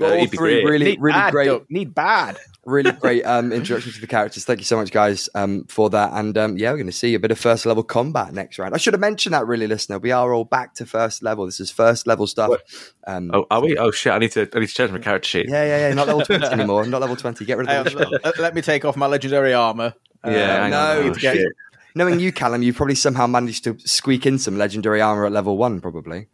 Uh, 0.00 0.14
all 0.14 0.26
three 0.26 0.36
great. 0.36 0.64
really, 0.64 0.84
need 0.86 1.00
really 1.00 1.14
bad, 1.18 1.30
great. 1.32 1.46
though. 1.46 1.66
Need 1.68 1.94
bad. 1.94 2.36
really 2.66 2.92
great 2.92 3.22
um, 3.24 3.52
introduction 3.52 3.92
to 3.92 4.00
the 4.00 4.06
characters. 4.06 4.44
Thank 4.44 4.58
you 4.60 4.64
so 4.64 4.76
much, 4.76 4.90
guys, 4.92 5.28
um, 5.34 5.64
for 5.68 5.90
that. 5.90 6.12
And 6.12 6.36
um, 6.38 6.56
yeah, 6.58 6.70
we're 6.70 6.76
going 6.76 6.86
to 6.86 6.92
see 6.92 7.14
a 7.14 7.18
bit 7.18 7.30
of 7.30 7.38
first 7.38 7.66
level 7.66 7.82
combat 7.82 8.32
next 8.32 8.58
round. 8.58 8.74
I 8.74 8.78
should 8.78 8.92
have 8.94 9.00
mentioned 9.00 9.34
that, 9.34 9.46
really, 9.46 9.66
listener. 9.66 9.98
We 9.98 10.12
are 10.12 10.32
all 10.32 10.44
back 10.44 10.74
to 10.74 10.86
first 10.86 11.22
level. 11.22 11.46
This 11.46 11.60
is 11.60 11.70
first 11.70 12.06
level 12.06 12.26
stuff. 12.26 12.50
Um, 13.06 13.30
Oh, 13.34 13.46
are 13.50 13.60
we? 13.62 13.76
Oh 13.76 13.90
shit! 13.90 14.12
I 14.12 14.18
need 14.18 14.32
to. 14.32 14.48
I 14.54 14.60
need 14.60 14.68
to 14.68 14.74
change 14.74 14.90
my 14.92 14.98
character 14.98 15.28
sheet. 15.28 15.46
yeah, 15.48 15.64
yeah, 15.64 15.88
yeah. 15.88 15.94
Not 15.94 16.06
level 16.06 16.22
twenty 16.24 16.44
anymore. 16.52 16.84
Not 16.86 17.00
level 17.00 17.16
twenty. 17.16 17.44
Get 17.44 17.58
rid 17.58 17.68
of 17.68 17.84
that. 17.92 18.20
let, 18.24 18.38
let 18.38 18.54
me 18.54 18.62
take 18.62 18.84
off 18.84 18.96
my 18.96 19.06
legendary 19.06 19.52
armor. 19.54 19.94
Yeah, 20.24 20.64
Uh, 20.64 20.68
no, 20.68 20.94
know. 20.94 21.02
need 21.04 21.14
to 21.14 21.20
get- 21.20 21.36
shit. 21.36 21.48
Knowing 21.96 22.20
you, 22.20 22.30
Callum, 22.30 22.62
you 22.62 22.72
probably 22.72 22.94
somehow 22.94 23.26
managed 23.26 23.64
to 23.64 23.76
squeak 23.80 24.24
in 24.24 24.38
some 24.38 24.56
legendary 24.56 25.00
armor 25.00 25.26
at 25.26 25.32
level 25.32 25.56
one, 25.58 25.80
probably. 25.80 26.28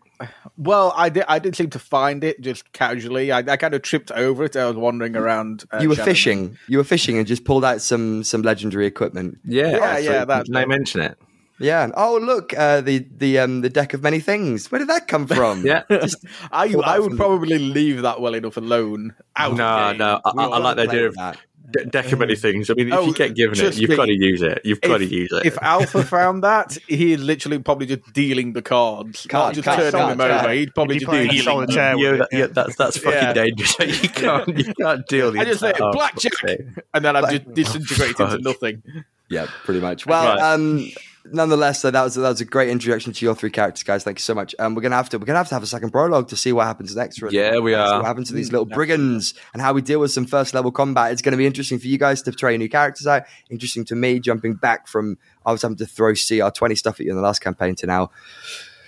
Well, 0.56 0.92
I 0.96 1.08
did. 1.08 1.24
I 1.28 1.38
did 1.38 1.54
seem 1.56 1.70
to 1.70 1.78
find 1.78 2.24
it 2.24 2.40
just 2.40 2.72
casually. 2.72 3.30
I, 3.32 3.38
I 3.38 3.56
kind 3.56 3.74
of 3.74 3.82
tripped 3.82 4.10
over 4.12 4.44
it. 4.44 4.56
I 4.56 4.66
was 4.66 4.76
wandering 4.76 5.16
around. 5.16 5.64
Uh, 5.72 5.78
you 5.82 5.88
were 5.88 5.94
Shadowlands. 5.94 6.04
fishing. 6.04 6.58
You 6.68 6.78
were 6.78 6.84
fishing 6.84 7.18
and 7.18 7.26
just 7.26 7.44
pulled 7.44 7.64
out 7.64 7.82
some 7.82 8.24
some 8.24 8.42
legendary 8.42 8.86
equipment. 8.86 9.38
Yeah, 9.44 9.72
Yeah, 9.72 9.78
actually, 9.84 10.04
yeah, 10.06 10.24
that's- 10.24 10.46
Didn't 10.46 10.56
I 10.56 10.64
mention 10.66 11.00
it? 11.02 11.18
Yeah. 11.58 11.88
Oh, 11.96 12.18
look, 12.22 12.52
uh, 12.56 12.80
the 12.82 13.06
the 13.16 13.38
um 13.38 13.60
the 13.62 13.70
deck 13.70 13.94
of 13.94 14.02
many 14.02 14.20
things. 14.20 14.70
Where 14.70 14.78
did 14.78 14.88
that 14.88 15.08
come 15.08 15.26
from? 15.38 15.64
Yeah. 15.64 15.82
Just 15.90 16.24
I, 16.52 16.74
I 16.84 16.98
would 16.98 17.10
from- 17.10 17.16
probably 17.16 17.58
leave 17.58 18.02
that 18.02 18.20
well 18.20 18.34
enough 18.34 18.56
alone. 18.56 19.14
Out 19.36 19.56
No, 19.56 19.92
no. 19.92 20.20
I, 20.24 20.30
I, 20.36 20.44
I 20.46 20.58
like 20.58 20.76
the 20.76 20.82
idea 20.82 21.06
of 21.06 21.14
that. 21.16 21.38
De- 21.70 21.84
deck 21.86 22.12
of 22.12 22.38
things. 22.38 22.70
I 22.70 22.74
mean, 22.74 22.88
if 22.88 22.94
Oh, 22.94 23.06
you 23.06 23.14
get 23.14 23.34
given 23.34 23.58
it, 23.58 23.76
you've 23.76 23.90
me. 23.90 23.96
got 23.96 24.06
to 24.06 24.12
use 24.14 24.42
it. 24.42 24.60
You've 24.64 24.80
got 24.80 24.98
to 24.98 25.04
use 25.04 25.30
it. 25.32 25.44
If 25.46 25.58
Alpha 25.62 26.02
found 26.16 26.42
that, 26.44 26.76
he 26.88 27.12
is 27.12 27.22
literally 27.22 27.58
probably 27.58 27.86
just 27.86 28.12
dealing 28.12 28.52
the 28.52 28.62
cards, 28.62 29.26
Card, 29.28 29.48
not 29.48 29.54
just 29.54 29.64
card, 29.64 29.78
turning 29.78 29.92
card, 29.92 30.18
them 30.18 30.30
over. 30.44 30.52
He'd 30.52 30.74
probably 30.74 30.94
He'd 30.96 31.00
just 31.00 31.10
play 31.10 31.28
dealing. 31.28 31.42
solitaire. 31.42 31.96
yeah, 31.96 32.12
that- 32.16 32.28
yeah, 32.32 32.46
that's 32.46 32.76
that's 32.76 32.98
fucking 32.98 33.12
Yeah. 33.20 33.32
dangerous. 33.32 33.76
You 34.02 34.08
can't 34.08 34.58
you 34.58 34.74
can't 34.74 35.06
deal. 35.06 35.32
the 35.32 35.40
I 35.40 35.44
just 35.44 35.60
say 35.60 35.70
entire- 35.70 35.92
blackjack, 35.92 36.32
Oh, 36.48 36.82
and 36.94 37.04
then 37.04 37.16
I'm 37.16 37.28
just 37.30 37.54
disintegrated 37.54 38.20
into 38.20 38.32
Fuck. 38.32 38.40
nothing. 38.42 38.82
Yeah, 39.28 39.46
pretty 39.64 39.80
much. 39.80 40.06
Well, 40.06 40.36
Right. 40.36 40.52
um, 40.54 40.88
nonetheless, 41.32 41.80
so 41.80 41.90
that 41.90 42.02
was 42.02 42.14
that 42.14 42.28
was 42.28 42.40
a 42.40 42.44
great 42.44 42.68
introduction 42.68 43.12
to 43.12 43.24
your 43.24 43.34
three 43.34 43.50
characters, 43.50 43.82
guys. 43.82 44.04
Thank 44.04 44.18
you 44.18 44.22
so 44.22 44.34
much. 44.34 44.54
Um, 44.58 44.74
we're 44.74 44.82
gonna 44.82 44.96
have 44.96 45.08
to 45.10 45.18
we're 45.18 45.26
gonna 45.26 45.38
have 45.38 45.48
to 45.48 45.54
have 45.54 45.62
a 45.62 45.66
second 45.66 45.90
prologue 45.90 46.28
to 46.28 46.36
see 46.36 46.52
what 46.52 46.66
happens 46.66 46.94
next. 46.96 47.20
really. 47.22 47.36
Yeah, 47.36 47.58
we 47.58 47.74
are. 47.74 47.98
What 47.98 48.06
happens 48.06 48.28
to 48.28 48.34
these 48.34 48.52
little 48.52 48.66
brigands 48.66 49.34
and 49.52 49.62
how 49.62 49.72
we 49.72 49.82
deal 49.82 50.00
with 50.00 50.10
some 50.10 50.26
first 50.26 50.54
level 50.54 50.70
combat? 50.70 51.12
It's 51.12 51.22
going 51.22 51.32
to 51.32 51.38
be 51.38 51.46
interesting 51.46 51.78
for 51.78 51.86
you 51.86 51.98
guys 51.98 52.22
to 52.22 52.32
try 52.32 52.56
new 52.56 52.68
characters 52.68 53.06
out. 53.06 53.24
Interesting 53.50 53.84
to 53.86 53.94
me, 53.94 54.18
jumping 54.20 54.54
back 54.54 54.86
from 54.86 55.18
I 55.44 55.52
was 55.52 55.62
having 55.62 55.76
to 55.78 55.86
throw 55.86 56.14
CR 56.14 56.50
twenty 56.50 56.74
stuff 56.74 57.00
at 57.00 57.06
you 57.06 57.10
in 57.10 57.16
the 57.16 57.22
last 57.22 57.40
campaign 57.40 57.74
to 57.76 57.86
now 57.86 58.10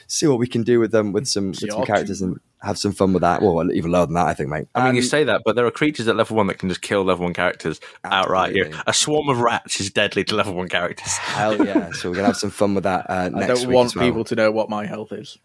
see 0.08 0.26
what 0.26 0.38
we 0.38 0.48
can 0.48 0.62
do 0.64 0.80
with 0.80 0.90
them 0.90 1.12
with 1.12 1.28
some 1.28 1.48
with 1.50 1.70
some 1.70 1.84
characters 1.84 2.20
and 2.20 2.40
have 2.60 2.76
some 2.76 2.90
fun 2.90 3.12
with 3.12 3.20
that. 3.20 3.40
Well, 3.40 3.70
even 3.70 3.92
lower 3.92 4.06
than 4.06 4.14
that, 4.14 4.26
I 4.26 4.34
think, 4.34 4.48
mate. 4.48 4.66
I 4.74 4.86
mean, 4.86 4.96
you 4.96 5.02
Um, 5.02 5.06
say 5.06 5.22
that, 5.22 5.42
but 5.44 5.54
there 5.54 5.64
are 5.64 5.70
creatures 5.70 6.08
at 6.08 6.16
level 6.16 6.36
one 6.36 6.48
that 6.48 6.58
can 6.58 6.68
just 6.68 6.82
kill 6.82 7.04
level 7.04 7.22
one 7.24 7.32
characters 7.34 7.78
outright. 8.04 8.52
Here, 8.52 8.72
a 8.86 8.92
swarm 8.92 9.28
of 9.28 9.38
rats 9.38 9.80
is 9.80 9.90
deadly 9.90 10.24
to 10.24 10.34
level 10.34 10.54
one 10.54 10.68
characters. 10.68 11.16
hell 11.18 11.64
yeah! 11.64 11.90
So 11.92 12.08
we're 12.10 12.16
gonna 12.16 12.26
have 12.28 12.36
some 12.36 12.50
fun 12.50 12.74
with 12.74 12.84
that 12.84 13.08
uh, 13.08 13.30
I 13.34 13.46
don't 13.46 13.60
week 13.60 13.68
want 13.68 13.86
as 13.86 13.96
well. 13.96 14.04
people 14.04 14.24
to 14.24 14.34
know 14.34 14.50
what 14.50 14.68
my 14.68 14.86
health 14.86 15.12
is. 15.12 15.38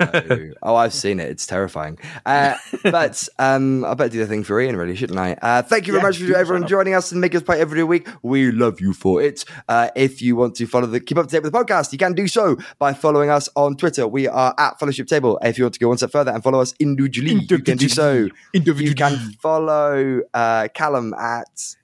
No. 0.00 0.50
oh, 0.62 0.74
I've 0.74 0.94
seen 0.94 1.20
it. 1.20 1.28
It's 1.30 1.46
terrifying. 1.46 1.98
Uh, 2.24 2.54
but 2.82 3.28
um, 3.38 3.84
I 3.84 3.94
better 3.94 4.10
do 4.10 4.18
the 4.20 4.26
thing 4.26 4.42
for 4.44 4.60
Ian, 4.60 4.76
really, 4.76 4.96
shouldn't 4.96 5.18
I? 5.18 5.34
Uh, 5.34 5.62
thank 5.62 5.86
you 5.86 5.92
very 5.92 6.02
Yeah, 6.02 6.08
much 6.08 6.18
for 6.18 6.36
everyone 6.36 6.66
joining 6.66 6.94
us 6.94 7.12
and 7.12 7.20
making 7.20 7.38
us 7.38 7.42
play 7.42 7.60
every 7.60 7.84
week. 7.84 8.08
We 8.22 8.50
love 8.52 8.80
you 8.80 8.92
for 8.92 9.22
it. 9.22 9.44
Uh, 9.68 9.90
if 9.94 10.22
you 10.22 10.34
want 10.36 10.54
to 10.56 10.66
follow 10.66 10.86
the 10.86 10.98
keep 11.00 11.18
up 11.18 11.26
to 11.26 11.32
date 11.32 11.42
with 11.42 11.52
the 11.52 11.58
podcast, 11.58 11.92
you 11.92 11.98
can 11.98 12.14
do 12.14 12.26
so 12.26 12.56
by 12.78 12.94
following 12.94 13.28
us 13.30 13.48
on 13.54 13.76
Twitter. 13.76 14.08
We 14.08 14.26
are 14.28 14.54
at 14.58 14.78
Fellowship 14.78 15.08
Table. 15.08 15.38
If 15.42 15.58
you 15.58 15.64
want 15.64 15.74
to 15.74 15.80
go 15.80 15.88
one 15.88 15.98
step 15.98 16.10
further 16.10 16.30
and 16.32 16.42
follow 16.42 16.60
us 16.60 16.74
individually, 16.80 17.34
you 17.48 17.58
can 17.58 17.76
do 17.76 17.88
so. 17.88 18.28
You 18.52 18.94
can 18.94 19.16
follow 19.42 20.22
uh, 20.34 20.68
Callum 20.74 21.14
at. 21.14 21.74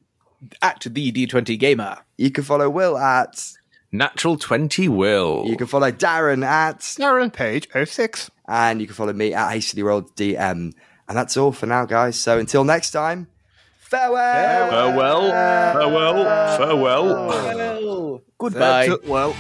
At 0.61 0.81
the 0.81 1.13
D20 1.13 1.57
Gamer. 1.57 1.99
You 2.19 2.33
can 2.33 2.43
follow 2.43 2.69
Will 2.69 2.99
at. 2.99 3.53
Natural 3.93 4.39
20 4.39 4.89
will. 4.89 5.45
You 5.47 5.57
can 5.57 5.67
follow 5.67 5.93
Darren 5.93 6.45
at. 6.45 6.81
Darren 6.81 7.31
Page 7.33 7.69
06. 7.73 8.31
and 8.49 8.81
you 8.81 8.87
can 8.87 8.97
follow 8.97 9.13
me 9.13 9.35
at 9.35 9.51
Hastily 9.53 9.83
Rolled 9.83 10.17
DM. 10.17 10.73
And 11.09 11.19
that's 11.19 11.37
all 11.37 11.53
for 11.53 11.67
now, 11.67 11.85
guys. 11.85 12.19
So 12.19 12.39
until 12.39 12.65
next 12.65 12.93
time, 12.93 13.27
farewell. 13.81 14.71
Farewell. 14.71 15.31
Farewell. 15.75 16.57
Farewell. 16.57 17.05
Well, 17.27 18.23
goodbye. 18.39 18.89
Well, 19.07 19.37